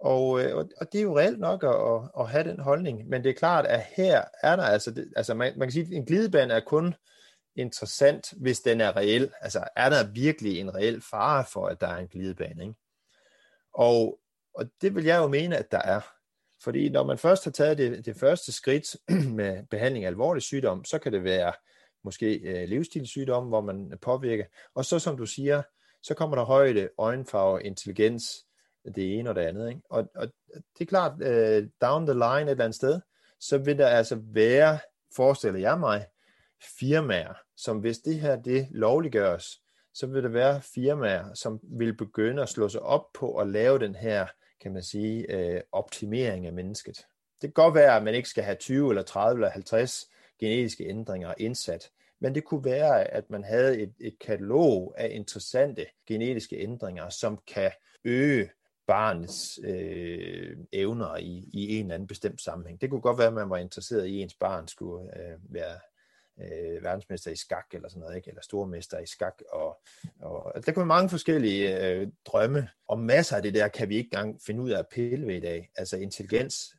Og, 0.00 0.44
øh, 0.44 0.56
og 0.56 0.92
det 0.92 0.98
er 0.98 1.02
jo 1.02 1.18
reelt 1.18 1.40
nok 1.40 1.64
at, 1.64 2.10
at 2.20 2.30
have 2.30 2.44
den 2.44 2.60
holdning, 2.60 3.08
men 3.08 3.24
det 3.24 3.30
er 3.30 3.34
klart, 3.34 3.66
at 3.66 3.80
her 3.96 4.22
er 4.42 4.56
der 4.56 4.62
altså, 4.62 4.90
det, 4.90 5.12
altså 5.16 5.34
man, 5.34 5.52
man 5.56 5.68
kan 5.68 5.72
sige, 5.72 5.86
at 5.86 5.92
en 5.92 6.06
glidebane 6.06 6.54
er 6.54 6.60
kun 6.60 6.94
interessant, 7.56 8.32
hvis 8.36 8.60
den 8.60 8.80
er 8.80 8.96
reel. 8.96 9.32
Altså, 9.40 9.64
er 9.76 9.88
der 9.88 10.06
virkelig 10.06 10.60
en 10.60 10.74
reel 10.74 11.00
fare 11.00 11.44
for, 11.52 11.66
at 11.66 11.80
der 11.80 11.86
er 11.86 11.96
en 11.96 12.08
glidebane? 12.08 12.62
Ikke? 12.62 12.74
Og, 13.74 14.20
og 14.54 14.66
det 14.80 14.94
vil 14.94 15.04
jeg 15.04 15.18
jo 15.18 15.28
mene, 15.28 15.56
at 15.56 15.70
der 15.70 15.78
er. 15.78 16.00
Fordi 16.62 16.88
når 16.88 17.04
man 17.04 17.18
først 17.18 17.44
har 17.44 17.50
taget 17.50 17.78
det, 17.78 18.06
det 18.06 18.16
første 18.16 18.52
skridt 18.52 18.96
med 19.38 19.66
behandling 19.70 20.04
af 20.04 20.08
alvorlig 20.08 20.42
sygdom, 20.42 20.84
så 20.84 20.98
kan 20.98 21.12
det 21.12 21.24
være 21.24 21.52
måske 22.04 22.34
øh, 22.34 22.68
livsstilssygdom, 22.68 23.48
hvor 23.48 23.60
man 23.60 23.98
påvirker. 24.02 24.44
Og 24.74 24.84
så 24.84 24.98
som 24.98 25.16
du 25.16 25.26
siger, 25.26 25.62
så 26.02 26.14
kommer 26.14 26.36
der 26.36 26.44
højde, 26.44 26.88
øjenfarve, 26.98 27.62
intelligens, 27.62 28.46
det 28.94 29.18
ene 29.18 29.30
og 29.30 29.34
det 29.36 29.40
andet. 29.40 29.68
Ikke? 29.68 29.80
Og, 29.90 30.08
og 30.14 30.28
det 30.54 30.80
er 30.80 30.84
klart, 30.84 31.22
øh, 31.22 31.68
down 31.82 32.06
the 32.06 32.14
line 32.14 32.42
et 32.42 32.50
eller 32.50 32.64
andet 32.64 32.74
sted, 32.74 33.00
så 33.40 33.58
vil 33.58 33.78
der 33.78 33.86
altså 33.86 34.20
være, 34.22 34.78
forestiller 35.16 35.60
jeg 35.60 35.78
mig, 35.78 36.06
firmaer, 36.78 37.34
som 37.56 37.78
hvis 37.78 37.98
det 37.98 38.20
her 38.20 38.36
det 38.36 38.68
lovliggøres, 38.70 39.60
så 39.94 40.06
vil 40.06 40.22
der 40.22 40.28
være 40.28 40.62
firmaer, 40.62 41.34
som 41.34 41.60
vil 41.62 41.96
begynde 41.96 42.42
at 42.42 42.48
slå 42.48 42.68
sig 42.68 42.80
op 42.82 43.12
på 43.12 43.36
at 43.36 43.48
lave 43.48 43.78
den 43.78 43.94
her, 43.94 44.26
kan 44.60 44.72
man 44.72 44.82
sige, 44.82 45.32
øh, 45.32 45.60
optimering 45.72 46.46
af 46.46 46.52
mennesket. 46.52 46.96
Det 47.40 47.54
kan 47.54 47.64
godt 47.64 47.74
være, 47.74 47.96
at 47.96 48.02
man 48.02 48.14
ikke 48.14 48.28
skal 48.28 48.44
have 48.44 48.56
20 48.56 48.88
eller 48.88 49.02
30 49.02 49.38
eller 49.38 49.50
50 49.50 50.10
genetiske 50.40 50.84
ændringer 50.84 51.34
indsat, 51.38 51.90
men 52.20 52.34
det 52.34 52.44
kunne 52.44 52.64
være, 52.64 53.04
at 53.04 53.30
man 53.30 53.44
havde 53.44 53.80
et, 53.80 53.94
et 54.00 54.18
katalog 54.18 54.94
af 54.96 55.10
interessante 55.12 55.86
genetiske 56.06 56.56
ændringer, 56.56 57.08
som 57.08 57.38
kan 57.46 57.70
øge 58.04 58.50
barnets 58.86 59.60
øh, 59.64 60.56
evner 60.72 61.16
i, 61.16 61.50
i 61.52 61.76
en 61.76 61.84
eller 61.84 61.94
anden 61.94 62.06
bestemt 62.06 62.40
sammenhæng. 62.40 62.80
Det 62.80 62.90
kunne 62.90 63.00
godt 63.00 63.18
være, 63.18 63.26
at 63.26 63.34
man 63.34 63.50
var 63.50 63.56
interesseret 63.56 64.06
i, 64.06 64.18
at 64.18 64.22
ens 64.22 64.34
barn 64.34 64.68
skulle 64.68 65.18
øh, 65.20 65.38
være 65.54 65.78
øh, 66.40 66.84
verdensmester 66.84 67.30
i 67.30 67.36
skak 67.36 67.66
eller 67.72 67.88
sådan 67.88 68.00
noget, 68.00 68.16
ikke? 68.16 68.28
eller 68.28 68.42
stormester 68.42 68.98
i 68.98 69.06
skak. 69.06 69.42
Og, 69.52 69.80
og 70.20 70.56
altså, 70.56 70.66
der 70.66 70.72
kunne 70.72 70.80
være 70.80 70.96
mange 70.96 71.08
forskellige 71.08 71.88
øh, 71.88 72.08
drømme, 72.26 72.68
og 72.88 72.98
masser 72.98 73.36
af 73.36 73.42
det 73.42 73.54
der 73.54 73.68
kan 73.68 73.88
vi 73.88 73.96
ikke 73.96 74.08
engang 74.12 74.40
finde 74.46 74.62
ud 74.62 74.70
af 74.70 74.78
at 74.78 74.88
pille 74.92 75.26
ved 75.26 75.34
i 75.34 75.40
dag. 75.40 75.70
Altså 75.76 75.96
intelligens, 75.96 76.74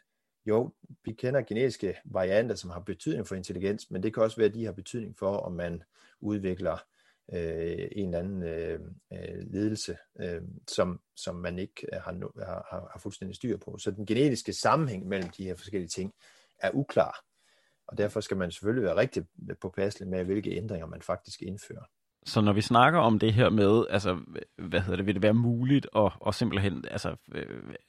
jo, 0.45 0.73
vi 1.05 1.13
kender 1.13 1.41
genetiske 1.41 1.95
varianter, 2.05 2.55
som 2.55 2.69
har 2.69 2.79
betydning 2.79 3.27
for 3.27 3.35
intelligens, 3.35 3.91
men 3.91 4.03
det 4.03 4.13
kan 4.13 4.23
også 4.23 4.37
være, 4.37 4.47
at 4.47 4.53
de 4.53 4.65
har 4.65 4.71
betydning 4.71 5.17
for, 5.17 5.37
om 5.37 5.51
man 5.51 5.83
udvikler 6.21 6.77
øh, 7.33 7.87
en 7.91 8.05
eller 8.05 8.19
anden 8.19 8.43
øh, 8.43 8.79
øh, 9.13 9.51
ledelse, 9.53 9.97
øh, 10.19 10.41
som, 10.67 10.99
som 11.15 11.35
man 11.35 11.59
ikke 11.59 11.87
har, 11.93 12.11
har, 12.69 12.89
har 12.91 12.99
fuldstændig 12.99 13.35
styr 13.35 13.57
på. 13.57 13.77
Så 13.77 13.91
den 13.91 14.05
genetiske 14.05 14.53
sammenhæng 14.53 15.07
mellem 15.07 15.29
de 15.29 15.43
her 15.43 15.55
forskellige 15.55 15.89
ting 15.89 16.13
er 16.59 16.71
uklar. 16.73 17.25
Og 17.88 17.97
derfor 17.97 18.19
skal 18.19 18.38
man 18.38 18.51
selvfølgelig 18.51 18.83
være 18.83 18.95
rigtig 18.95 19.25
påpasselig 19.61 20.09
med, 20.09 20.23
hvilke 20.23 20.51
ændringer 20.57 20.88
man 20.88 21.01
faktisk 21.01 21.41
indfører. 21.41 21.83
Så 22.28 22.41
når 22.41 22.53
vi 22.53 22.61
snakker 22.61 22.99
om 22.99 23.19
det 23.19 23.34
her 23.34 23.49
med, 23.49 23.86
altså, 23.89 24.17
hvad 24.57 24.80
hedder 24.80 24.95
det, 24.95 25.05
vil 25.05 25.15
det 25.15 25.23
være 25.23 25.34
muligt 25.34 25.88
at, 25.95 26.11
at 26.28 26.36
simpelthen 26.36 26.84
altså, 26.91 27.15
øh, 27.36 27.45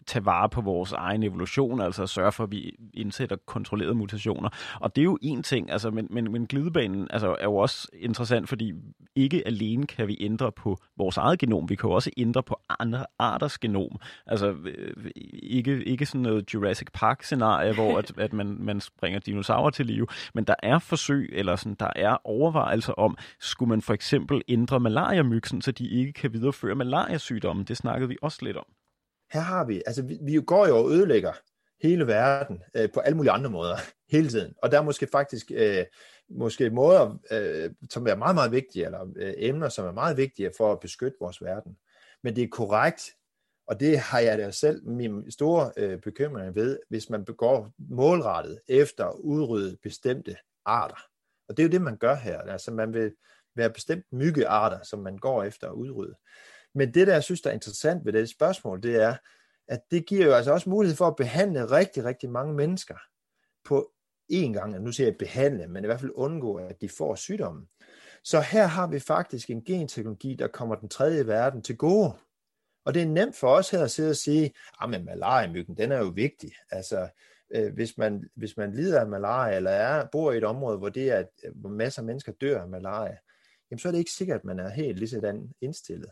tage 0.07 0.25
vare 0.25 0.49
på 0.49 0.61
vores 0.61 0.93
egen 0.93 1.23
evolution, 1.23 1.81
altså 1.81 2.07
sørge 2.07 2.33
for, 2.33 2.45
at 2.45 2.51
vi 2.51 2.77
indsætter 2.95 3.37
kontrollerede 3.47 3.95
mutationer. 3.95 4.49
Og 4.81 4.97
det 4.97 5.03
er 5.03 5.05
jo 5.05 5.19
en 5.23 5.43
ting, 5.43 5.71
altså, 5.71 5.91
men, 5.91 6.07
men, 6.11 6.33
men 6.33 6.47
glidebanen 6.47 7.07
altså, 7.11 7.37
er 7.41 7.45
jo 7.45 7.57
også 7.57 7.89
interessant, 7.93 8.49
fordi 8.49 8.73
ikke 9.15 9.43
alene 9.47 9.87
kan 9.87 10.09
vi 10.09 10.17
ændre 10.21 10.53
på 10.53 10.77
vores 10.97 11.17
eget 11.17 11.39
genom, 11.39 11.69
vi 11.69 11.75
kan 11.77 11.89
jo 11.91 11.95
også 11.95 12.11
ændre 12.17 12.43
på 12.43 12.61
andre 12.79 13.07
arters 13.19 13.59
genom. 13.59 13.99
Altså 14.27 14.55
øh, 14.65 15.11
ikke, 15.43 15.85
ikke 15.85 16.07
sådan 16.07 16.21
noget 16.21 16.55
Jurassic 16.55 16.89
Park-scenarie, 16.93 17.75
hvor 17.75 17.99
at, 17.99 18.13
at 18.19 18.33
man, 18.33 18.57
man 18.61 18.81
springer 18.81 19.21
dinosaurer 19.21 19.71
til 19.71 19.87
live, 19.87 20.07
men 20.35 20.45
der 20.45 20.55
er 20.63 20.79
forsøg, 20.79 21.29
eller 21.33 21.57
sådan, 21.57 21.77
der 21.81 21.91
er 21.97 22.17
overvejelser 22.25 22.93
om, 22.93 23.17
skulle 23.41 23.69
man 23.69 23.83
for 23.83 23.95
eksempel 23.95 24.26
eksempel 24.27 24.43
ændre 24.49 24.81
malariamyksen, 24.81 25.63
så 25.63 25.73
de 25.73 25.89
ikke 25.89 26.13
kan 26.13 26.33
videreføre 26.33 26.75
malariasygdommen. 26.75 27.65
Det 27.65 27.77
snakkede 27.77 28.09
vi 28.09 28.17
også 28.23 28.39
lidt 28.43 28.57
om. 28.57 28.67
Her 29.33 29.41
har 29.41 29.65
vi, 29.65 29.83
altså 29.87 30.03
vi, 30.03 30.19
vi 30.23 30.41
går 30.41 30.67
jo 30.67 30.77
og 30.77 30.91
ødelægger 30.91 31.33
hele 31.83 32.07
verden 32.07 32.63
øh, 32.77 32.89
på 32.95 33.01
alle 33.01 33.17
mulige 33.17 33.33
andre 33.33 33.51
måder 33.51 33.77
hele 34.15 34.29
tiden. 34.29 34.55
Og 34.63 34.71
der 34.71 34.79
er 34.79 34.83
måske 34.83 35.09
faktisk 35.13 35.51
øh, 35.55 35.85
måske 36.31 36.71
måder, 36.71 37.19
øh, 37.31 37.71
som 37.91 38.07
er 38.07 38.15
meget, 38.15 38.35
meget 38.35 38.53
vigtige, 38.53 38.85
eller 38.85 39.07
øh, 39.17 39.35
emner, 39.37 39.69
som 39.69 39.87
er 39.87 39.93
meget 39.93 40.17
vigtige 40.17 40.51
for 40.57 40.73
at 40.73 40.81
beskytte 40.81 41.17
vores 41.21 41.43
verden. 41.43 41.77
Men 42.23 42.37
det 42.37 42.45
er 42.45 42.49
korrekt, 42.51 43.03
og 43.69 43.81
det 43.81 43.99
har 43.99 44.19
jeg 44.19 44.39
da 44.39 44.51
selv 44.51 44.89
min 44.89 45.31
store 45.31 45.73
øh, 45.77 46.01
bekymring 46.01 46.55
ved, 46.55 46.79
hvis 46.89 47.11
man 47.11 47.25
begår 47.25 47.73
målrettet 47.79 48.61
efter 48.69 49.05
at 49.07 49.15
udrydde 49.19 49.77
bestemte 49.83 50.37
arter. 50.65 51.01
Og 51.49 51.57
det 51.57 51.63
er 51.63 51.67
jo 51.67 51.73
det, 51.73 51.83
man 51.83 51.97
gør 51.97 52.15
her. 52.15 52.41
Altså 52.41 52.71
man 52.71 52.95
vil 52.95 53.13
være 53.57 53.71
bestemt 53.71 54.05
myggearter, 54.13 54.79
som 54.83 54.99
man 54.99 55.19
går 55.19 55.45
efter 55.45 55.69
at 55.69 55.75
udrydde. 55.75 56.15
Men 56.75 56.95
det, 56.95 57.07
der 57.07 57.13
jeg 57.13 57.23
synes, 57.23 57.41
der 57.41 57.51
er 57.51 57.55
interessant 57.55 58.05
ved 58.05 58.13
det 58.13 58.29
spørgsmål, 58.29 58.83
det 58.83 59.03
er, 59.03 59.17
at 59.69 59.81
det 59.91 60.07
giver 60.07 60.27
jo 60.27 60.33
altså 60.33 60.53
også 60.53 60.71
mulighed 60.71 60.97
for 60.97 61.07
at 61.07 61.17
behandle 61.17 61.71
rigtig, 61.71 62.05
rigtig 62.05 62.31
mange 62.31 62.55
mennesker 62.55 62.97
på 63.65 63.93
én 64.33 64.53
gang. 64.53 64.81
Nu 64.81 64.93
siger 64.93 65.07
jeg 65.07 65.17
behandle, 65.19 65.67
men 65.67 65.85
i 65.85 65.87
hvert 65.87 66.01
fald 66.01 66.13
undgå, 66.15 66.55
at 66.55 66.81
de 66.81 66.89
får 66.89 67.15
sygdommen. 67.15 67.69
Så 68.25 68.41
her 68.41 68.67
har 68.67 68.87
vi 68.87 68.99
faktisk 68.99 69.51
en 69.51 69.65
genteknologi, 69.65 70.35
der 70.35 70.49
kommer 70.49 70.75
den 70.75 70.89
tredje 70.89 71.27
verden 71.27 71.63
til 71.63 71.77
gode. 71.77 72.13
Og 72.85 72.95
det 72.95 73.03
er 73.03 73.07
nemt 73.07 73.37
for 73.37 73.49
os 73.49 73.71
her 73.71 73.83
at 73.83 73.91
sidde 73.91 74.11
og 74.11 74.17
sige, 74.17 74.45
at 74.45 74.53
ah, 74.81 74.91
men 74.91 75.05
malaria-myggen, 75.05 75.77
den 75.77 75.93
er 75.93 75.99
jo 75.99 76.13
vigtig. 76.15 76.53
Altså, 76.71 77.09
øh, 77.55 77.75
hvis, 77.75 77.99
man, 77.99 78.29
hvis 78.37 78.57
man 78.57 78.73
lider 78.73 79.01
af 79.01 79.09
malaria, 79.09 79.57
eller 79.57 79.71
er, 79.71 80.07
bor 80.13 80.33
i 80.33 80.37
et 80.37 80.45
område, 80.45 80.79
hvor, 80.79 80.89
det 80.89 81.11
er, 81.11 81.25
hvor 81.55 81.71
masser 81.71 82.03
af 82.03 82.07
mennesker 82.07 82.33
dør 82.41 82.63
af 82.63 82.69
malaria, 82.69 83.17
jamen 83.71 83.79
så 83.79 83.89
er 83.89 83.93
det 83.93 83.99
ikke 83.99 84.13
sikkert, 84.13 84.39
at 84.39 84.45
man 84.45 84.59
er 84.59 84.69
helt 84.69 84.99
lige 84.99 85.09
sådan 85.09 85.53
indstillet. 85.61 86.11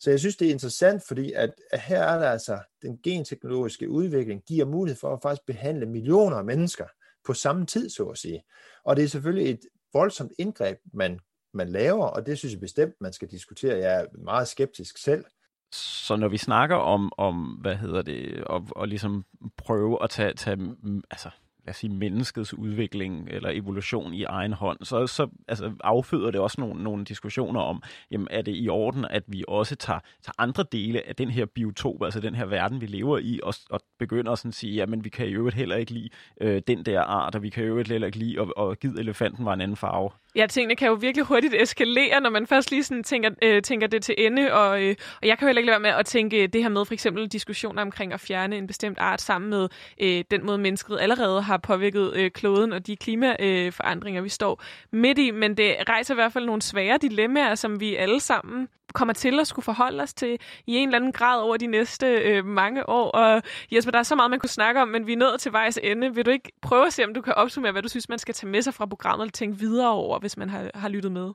Så 0.00 0.10
jeg 0.10 0.20
synes, 0.20 0.36
det 0.36 0.48
er 0.48 0.52
interessant, 0.52 1.02
fordi 1.08 1.32
at, 1.32 1.54
at 1.70 1.80
her 1.80 2.02
er 2.02 2.18
der 2.18 2.30
altså, 2.30 2.58
den 2.82 2.98
genteknologiske 3.02 3.90
udvikling 3.90 4.42
giver 4.42 4.66
mulighed 4.66 5.00
for 5.00 5.12
at 5.14 5.22
faktisk 5.22 5.46
behandle 5.46 5.86
millioner 5.86 6.36
af 6.36 6.44
mennesker 6.44 6.86
på 7.26 7.34
samme 7.34 7.66
tid, 7.66 7.90
så 7.90 8.04
at 8.04 8.18
sige. 8.18 8.42
Og 8.84 8.96
det 8.96 9.04
er 9.04 9.08
selvfølgelig 9.08 9.50
et 9.50 9.60
voldsomt 9.92 10.32
indgreb, 10.38 10.78
man, 10.92 11.20
man 11.54 11.68
laver, 11.68 12.06
og 12.06 12.26
det 12.26 12.38
synes 12.38 12.52
jeg 12.52 12.60
bestemt, 12.60 12.94
man 13.00 13.12
skal 13.12 13.28
diskutere. 13.28 13.78
Jeg 13.78 14.00
er 14.00 14.06
meget 14.24 14.48
skeptisk 14.48 14.98
selv. 14.98 15.24
Så 15.72 16.16
når 16.16 16.28
vi 16.28 16.36
snakker 16.36 16.76
om, 16.76 17.12
om 17.18 17.58
hvad 17.60 17.76
hedder 17.76 18.02
det, 18.02 18.44
og, 18.44 18.66
og 18.70 18.88
ligesom 18.88 19.24
prøve 19.56 20.02
at 20.02 20.10
tage, 20.10 20.34
tage 20.34 20.76
altså, 21.10 21.30
lad 21.66 21.70
os 21.70 21.76
sige, 21.76 21.92
menneskets 21.92 22.54
udvikling 22.54 23.28
eller 23.30 23.50
evolution 23.50 24.14
i 24.14 24.22
egen 24.22 24.52
hånd, 24.52 24.78
så, 24.82 25.06
så 25.06 25.28
altså, 25.48 25.72
afføder 25.84 26.30
det 26.30 26.40
også 26.40 26.60
nogle, 26.60 26.82
nogle 26.82 27.04
diskussioner 27.04 27.60
om, 27.60 27.82
jamen, 28.10 28.28
er 28.30 28.42
det 28.42 28.54
i 28.56 28.68
orden, 28.68 29.04
at 29.10 29.22
vi 29.26 29.44
også 29.48 29.76
tager, 29.76 30.00
tager 30.22 30.34
andre 30.38 30.64
dele 30.72 31.08
af 31.08 31.16
den 31.16 31.30
her 31.30 31.46
biotop, 31.46 32.02
altså 32.02 32.20
den 32.20 32.34
her 32.34 32.46
verden, 32.46 32.80
vi 32.80 32.86
lever 32.86 33.18
i, 33.18 33.40
og, 33.42 33.54
og 33.70 33.80
begynder 33.98 34.32
at 34.32 34.38
sådan 34.38 34.52
sige, 34.52 34.74
jamen, 34.74 35.04
vi 35.04 35.08
kan 35.08 35.26
i 35.26 35.32
øvrigt 35.32 35.56
heller 35.56 35.76
ikke 35.76 35.92
lide 35.92 36.08
øh, 36.40 36.62
den 36.66 36.82
der 36.82 37.00
art, 37.00 37.34
og 37.34 37.42
vi 37.42 37.50
kan 37.50 37.64
i 37.64 37.66
øvrigt 37.66 37.88
heller 37.88 38.06
ikke 38.06 38.18
lide, 38.18 38.40
og, 38.40 38.52
og 38.56 38.76
gid 38.76 38.98
elefanten 38.98 39.44
var 39.44 39.54
en 39.54 39.60
anden 39.60 39.76
farve. 39.76 40.10
Ja, 40.36 40.46
tingene 40.46 40.76
kan 40.76 40.88
jo 40.88 40.94
virkelig 40.94 41.26
hurtigt 41.26 41.54
eskalere, 41.54 42.20
når 42.20 42.30
man 42.30 42.46
først 42.46 42.70
lige 42.70 42.84
sådan 42.84 43.04
tænker, 43.04 43.30
øh, 43.42 43.62
tænker 43.62 43.86
det 43.86 44.02
til 44.02 44.14
ende, 44.18 44.52
og, 44.52 44.82
øh, 44.82 44.94
og 45.22 45.28
jeg 45.28 45.38
kan 45.38 45.46
jo 45.46 45.48
heller 45.48 45.60
ikke 45.60 45.66
lade 45.66 45.82
være 45.82 45.92
med 45.92 46.00
at 46.00 46.06
tænke 46.06 46.46
det 46.46 46.62
her 46.62 46.68
med 46.68 46.84
for 46.84 46.94
eksempel 46.94 47.26
diskussioner 47.26 47.82
omkring 47.82 48.12
at 48.12 48.20
fjerne 48.20 48.56
en 48.56 48.66
bestemt 48.66 48.98
art 48.98 49.20
sammen 49.20 49.50
med 49.50 49.68
øh, 50.00 50.24
den 50.30 50.46
måde, 50.46 50.58
mennesket 50.58 50.98
allerede 51.00 51.42
har 51.42 51.56
påvirket 51.56 52.12
øh, 52.14 52.30
kloden 52.30 52.72
og 52.72 52.86
de 52.86 52.96
klimaforandringer, 52.96 54.22
vi 54.22 54.28
står 54.28 54.62
midt 54.92 55.18
i, 55.18 55.30
men 55.30 55.56
det 55.56 55.76
rejser 55.88 56.14
i 56.14 56.16
hvert 56.16 56.32
fald 56.32 56.46
nogle 56.46 56.62
svære 56.62 56.98
dilemmaer, 57.02 57.54
som 57.54 57.80
vi 57.80 57.96
alle 57.96 58.20
sammen 58.20 58.68
kommer 58.94 59.14
til 59.14 59.40
at 59.40 59.46
skulle 59.46 59.64
forholde 59.64 60.02
os 60.02 60.14
til 60.14 60.38
i 60.66 60.76
en 60.76 60.88
eller 60.88 60.98
anden 60.98 61.12
grad 61.12 61.40
over 61.40 61.56
de 61.56 61.66
næste 61.66 62.06
øh, 62.06 62.44
mange 62.44 62.88
år. 62.88 63.10
Og 63.10 63.42
Jesper, 63.72 63.92
der 63.92 63.98
er 63.98 64.02
så 64.02 64.14
meget, 64.14 64.30
man 64.30 64.40
kunne 64.40 64.48
snakke 64.50 64.82
om, 64.82 64.88
men 64.88 65.06
vi 65.06 65.12
er 65.12 65.16
nået 65.16 65.40
til 65.40 65.52
vejs 65.52 65.78
ende. 65.82 66.14
Vil 66.14 66.26
du 66.26 66.30
ikke 66.30 66.52
prøve 66.62 66.86
at 66.86 66.92
se, 66.92 67.04
om 67.04 67.14
du 67.14 67.20
kan 67.20 67.34
opsummere, 67.34 67.72
hvad 67.72 67.82
du 67.82 67.88
synes, 67.88 68.08
man 68.08 68.18
skal 68.18 68.34
tage 68.34 68.50
med 68.50 68.62
sig 68.62 68.74
fra 68.74 68.86
programmet, 68.86 69.26
og 69.26 69.32
tænke 69.32 69.58
videre 69.58 69.90
over, 69.90 70.18
hvis 70.26 70.36
man 70.36 70.48
har, 70.48 70.70
har 70.74 70.88
lyttet 70.88 71.12
med? 71.12 71.32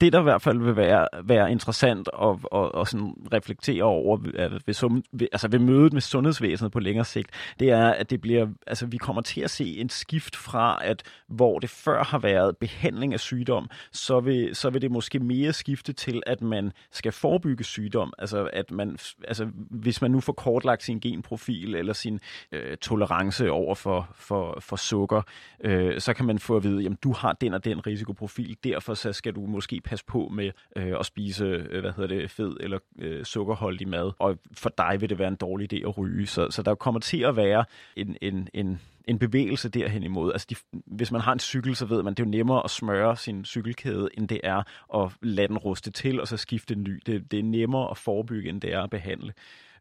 Det, 0.00 0.12
der 0.12 0.20
i 0.20 0.22
hvert 0.22 0.42
fald 0.42 0.58
vil 0.58 0.76
være, 0.76 1.08
være 1.24 1.50
interessant 1.50 2.08
at, 2.22 2.36
at, 2.54 2.80
at 2.80 2.88
sådan 2.88 3.14
reflektere 3.32 3.82
over 3.82 4.16
ved, 4.16 4.32
ved, 4.32 5.02
ved, 5.12 5.28
altså 5.32 5.48
ved 5.48 5.58
mødet 5.58 5.92
med 5.92 6.00
sundhedsvæsenet 6.00 6.72
på 6.72 6.80
længere 6.80 7.04
sigt, 7.04 7.30
det 7.60 7.70
er, 7.70 7.88
at 7.88 8.10
det 8.10 8.20
bliver, 8.20 8.46
altså, 8.66 8.86
vi 8.86 8.96
kommer 8.96 9.22
til 9.22 9.40
at 9.40 9.50
se 9.50 9.76
en 9.76 9.88
skift 9.88 10.36
fra, 10.36 10.78
at 10.84 11.02
hvor 11.28 11.58
det 11.58 11.70
før 11.70 12.04
har 12.04 12.18
været 12.18 12.56
behandling 12.56 13.12
af 13.12 13.20
sygdom, 13.20 13.70
så 13.92 14.20
vil, 14.20 14.56
så 14.56 14.70
vil 14.70 14.82
det 14.82 14.90
måske 14.90 15.18
mere 15.18 15.52
skifte 15.52 15.92
til, 15.92 16.22
at 16.26 16.42
man 16.42 16.72
skal 16.92 17.12
forebygge 17.12 17.64
sygdom. 17.64 18.12
Altså, 18.18 18.50
at 18.52 18.70
man, 18.70 18.98
altså 19.28 19.48
hvis 19.70 20.02
man 20.02 20.10
nu 20.10 20.20
får 20.20 20.32
kortlagt 20.32 20.82
sin 20.82 21.00
genprofil 21.00 21.74
eller 21.74 21.92
sin 21.92 22.20
øh, 22.52 22.76
tolerance 22.76 23.50
over 23.50 23.74
for, 23.74 24.08
for, 24.14 24.58
for 24.60 24.76
sukker, 24.76 25.22
øh, 25.64 26.00
så 26.00 26.14
kan 26.14 26.26
man 26.26 26.38
få 26.38 26.56
at 26.56 26.64
vide, 26.64 26.86
at 26.86 26.92
du 27.04 27.12
har 27.12 27.32
den 27.32 27.54
og 27.54 27.64
den 27.64 27.86
risikoprofil, 27.86 28.56
derfor 28.64 28.94
så 28.94 29.12
skal 29.12 29.34
du 29.34 29.46
måske 29.46 29.80
passe 29.86 30.04
på 30.04 30.28
med 30.34 30.50
øh, 30.76 30.94
at 31.00 31.06
spise 31.06 31.44
øh, 31.44 31.80
hvad 31.80 31.92
hedder 31.92 32.14
det, 32.14 32.30
fed 32.30 32.56
eller 32.60 32.78
øh, 32.98 33.24
sukkerholdig 33.24 33.88
mad, 33.88 34.12
og 34.18 34.38
for 34.52 34.72
dig 34.78 35.00
vil 35.00 35.08
det 35.10 35.18
være 35.18 35.28
en 35.28 35.36
dårlig 35.36 35.72
idé 35.72 35.88
at 35.88 35.98
ryge. 35.98 36.26
Så, 36.26 36.50
så 36.50 36.62
der 36.62 36.74
kommer 36.74 37.00
til 37.00 37.22
at 37.22 37.36
være 37.36 37.64
en, 37.96 38.16
en, 38.20 38.48
en 38.54 38.80
en 39.06 39.18
bevægelse 39.18 39.68
derhen 39.68 40.02
imod. 40.02 40.32
Altså 40.32 40.46
de, 40.50 40.78
hvis 40.86 41.12
man 41.12 41.20
har 41.20 41.32
en 41.32 41.38
cykel, 41.38 41.76
så 41.76 41.86
ved 41.86 42.02
man, 42.02 42.14
det 42.14 42.22
er 42.22 42.26
jo 42.26 42.30
nemmere 42.30 42.64
at 42.64 42.70
smøre 42.70 43.16
sin 43.16 43.44
cykelkæde, 43.44 44.08
end 44.14 44.28
det 44.28 44.40
er 44.44 44.62
at 44.94 45.12
lade 45.22 45.48
den 45.48 45.58
ruste 45.58 45.90
til, 45.90 46.20
og 46.20 46.28
så 46.28 46.36
skifte 46.36 46.74
en 46.74 46.82
ny. 46.82 47.02
Det, 47.06 47.30
det 47.30 47.38
er 47.38 47.42
nemmere 47.42 47.90
at 47.90 47.98
forebygge, 47.98 48.48
end 48.48 48.60
det 48.60 48.72
er 48.72 48.82
at 48.82 48.90
behandle. 48.90 49.32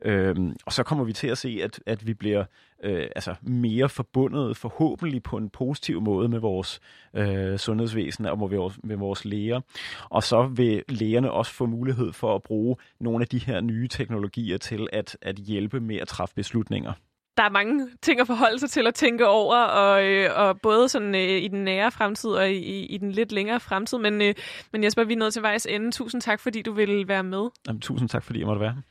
Øhm, 0.01 0.55
og 0.65 0.73
så 0.73 0.83
kommer 0.83 1.03
vi 1.03 1.13
til 1.13 1.27
at 1.27 1.37
se, 1.37 1.59
at, 1.63 1.79
at 1.85 2.07
vi 2.07 2.13
bliver 2.13 2.45
øh, 2.83 3.07
altså 3.15 3.35
mere 3.41 3.89
forbundet 3.89 4.57
forhåbentlig 4.57 5.23
på 5.23 5.37
en 5.37 5.49
positiv 5.49 6.01
måde 6.01 6.29
med 6.29 6.39
vores 6.39 6.79
øh, 7.13 7.57
sundhedsvæsen 7.57 8.25
og 8.25 8.39
med 8.39 8.49
vores, 8.49 8.79
med 8.83 8.95
vores 8.95 9.25
læger. 9.25 9.61
Og 10.09 10.23
så 10.23 10.47
vil 10.47 10.83
lægerne 10.89 11.31
også 11.31 11.51
få 11.51 11.65
mulighed 11.65 12.13
for 12.13 12.35
at 12.35 12.43
bruge 12.43 12.75
nogle 12.99 13.21
af 13.21 13.27
de 13.27 13.39
her 13.39 13.61
nye 13.61 13.87
teknologier 13.87 14.57
til 14.57 14.87
at, 14.93 15.17
at 15.21 15.35
hjælpe 15.35 15.79
med 15.79 15.95
at 15.95 16.07
træffe 16.07 16.35
beslutninger 16.35 16.93
der 17.37 17.43
er 17.43 17.49
mange 17.49 17.89
ting 18.01 18.19
at 18.19 18.27
forholde 18.27 18.59
sig 18.59 18.69
til 18.69 18.87
at 18.87 18.93
tænke 18.93 19.27
over, 19.27 19.57
og, 19.57 20.05
øh, 20.05 20.29
og 20.35 20.61
både 20.61 20.89
sådan 20.89 21.15
øh, 21.15 21.21
i 21.21 21.47
den 21.47 21.63
nære 21.63 21.91
fremtid 21.91 22.29
og 22.29 22.51
i, 22.51 22.85
i 22.85 22.97
den 22.97 23.11
lidt 23.11 23.31
længere 23.31 23.59
fremtid. 23.59 23.97
Men, 23.97 24.21
øh, 24.21 24.33
men 24.71 24.83
Jesper, 24.83 25.03
vi 25.03 25.13
er 25.13 25.17
nået 25.17 25.33
til 25.33 25.41
vejs 25.41 25.65
ende. 25.65 25.91
Tusind 25.91 26.21
tak, 26.21 26.39
fordi 26.39 26.61
du 26.61 26.73
ville 26.73 27.07
være 27.07 27.23
med. 27.23 27.49
Jamen, 27.67 27.81
tusind 27.81 28.09
tak, 28.09 28.23
fordi 28.23 28.39
jeg 28.39 28.47
måtte 28.47 28.61
være 28.61 28.73
her. 28.73 28.81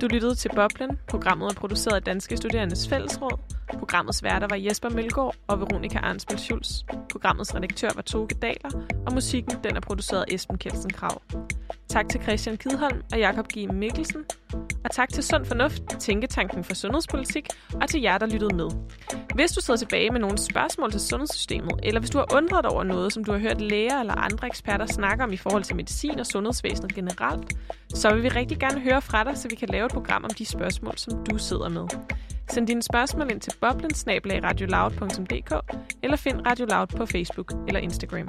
Du 0.00 0.06
lyttede 0.10 0.34
til 0.34 0.50
Boblen. 0.54 0.98
Programmet 1.08 1.50
er 1.50 1.54
produceret 1.54 1.96
af 1.96 2.02
Danske 2.02 2.36
Studerendes 2.36 2.88
Fællesråd. 2.88 3.59
Programmets 3.78 4.22
værter 4.22 4.46
var 4.50 4.56
Jesper 4.56 4.88
Mølgaard 4.88 5.34
og 5.46 5.60
Veronika 5.60 5.98
Arnsbøl 5.98 6.38
Schulz. 6.38 6.82
Programmets 7.10 7.54
redaktør 7.54 7.88
var 7.94 8.02
Toge 8.02 8.28
Daler, 8.28 8.86
og 9.06 9.12
musikken 9.12 9.56
den 9.64 9.76
er 9.76 9.80
produceret 9.80 10.24
af 10.28 10.34
Esben 10.34 10.58
Kelsen 10.58 10.90
Krav. 10.90 11.22
Tak 11.88 12.08
til 12.08 12.22
Christian 12.22 12.56
Kidholm 12.56 13.02
og 13.12 13.18
Jakob 13.18 13.46
G. 13.48 13.72
Mikkelsen. 13.72 14.24
Og 14.84 14.90
tak 14.90 15.08
til 15.08 15.24
Sund 15.24 15.44
Fornuft, 15.44 15.82
Tænketanken 15.98 16.64
for 16.64 16.74
Sundhedspolitik, 16.74 17.48
og 17.82 17.88
til 17.88 18.00
jer, 18.00 18.18
der 18.18 18.26
lyttede 18.26 18.56
med. 18.56 18.70
Hvis 19.34 19.52
du 19.52 19.60
sidder 19.60 19.78
tilbage 19.78 20.10
med 20.10 20.20
nogle 20.20 20.38
spørgsmål 20.38 20.90
til 20.90 21.00
sundhedssystemet, 21.00 21.72
eller 21.82 22.00
hvis 22.00 22.10
du 22.10 22.18
har 22.18 22.34
undret 22.34 22.66
over 22.66 22.84
noget, 22.84 23.12
som 23.12 23.24
du 23.24 23.32
har 23.32 23.38
hørt 23.38 23.60
læger 23.60 24.00
eller 24.00 24.14
andre 24.14 24.46
eksperter 24.46 24.86
snakke 24.86 25.24
om 25.24 25.32
i 25.32 25.36
forhold 25.36 25.64
til 25.64 25.76
medicin 25.76 26.20
og 26.20 26.26
sundhedsvæsenet 26.26 26.94
generelt, 26.94 27.52
så 27.94 28.14
vil 28.14 28.22
vi 28.22 28.28
rigtig 28.28 28.58
gerne 28.58 28.80
høre 28.80 29.02
fra 29.02 29.24
dig, 29.24 29.38
så 29.38 29.48
vi 29.48 29.54
kan 29.54 29.68
lave 29.68 29.86
et 29.86 29.92
program 29.92 30.24
om 30.24 30.30
de 30.30 30.46
spørgsmål, 30.46 30.98
som 30.98 31.24
du 31.24 31.38
sidder 31.38 31.68
med. 31.68 31.86
Send 32.52 32.66
dine 32.66 32.82
spørgsmål 32.82 33.30
ind 33.30 33.40
til 33.40 33.52
boblensnablag.radioloud.dk 33.60 35.52
eller 36.02 36.16
find 36.16 36.46
Radio 36.46 36.66
Loud 36.66 36.86
på 36.86 37.06
Facebook 37.06 37.52
eller 37.68 37.80
Instagram. 37.80 38.28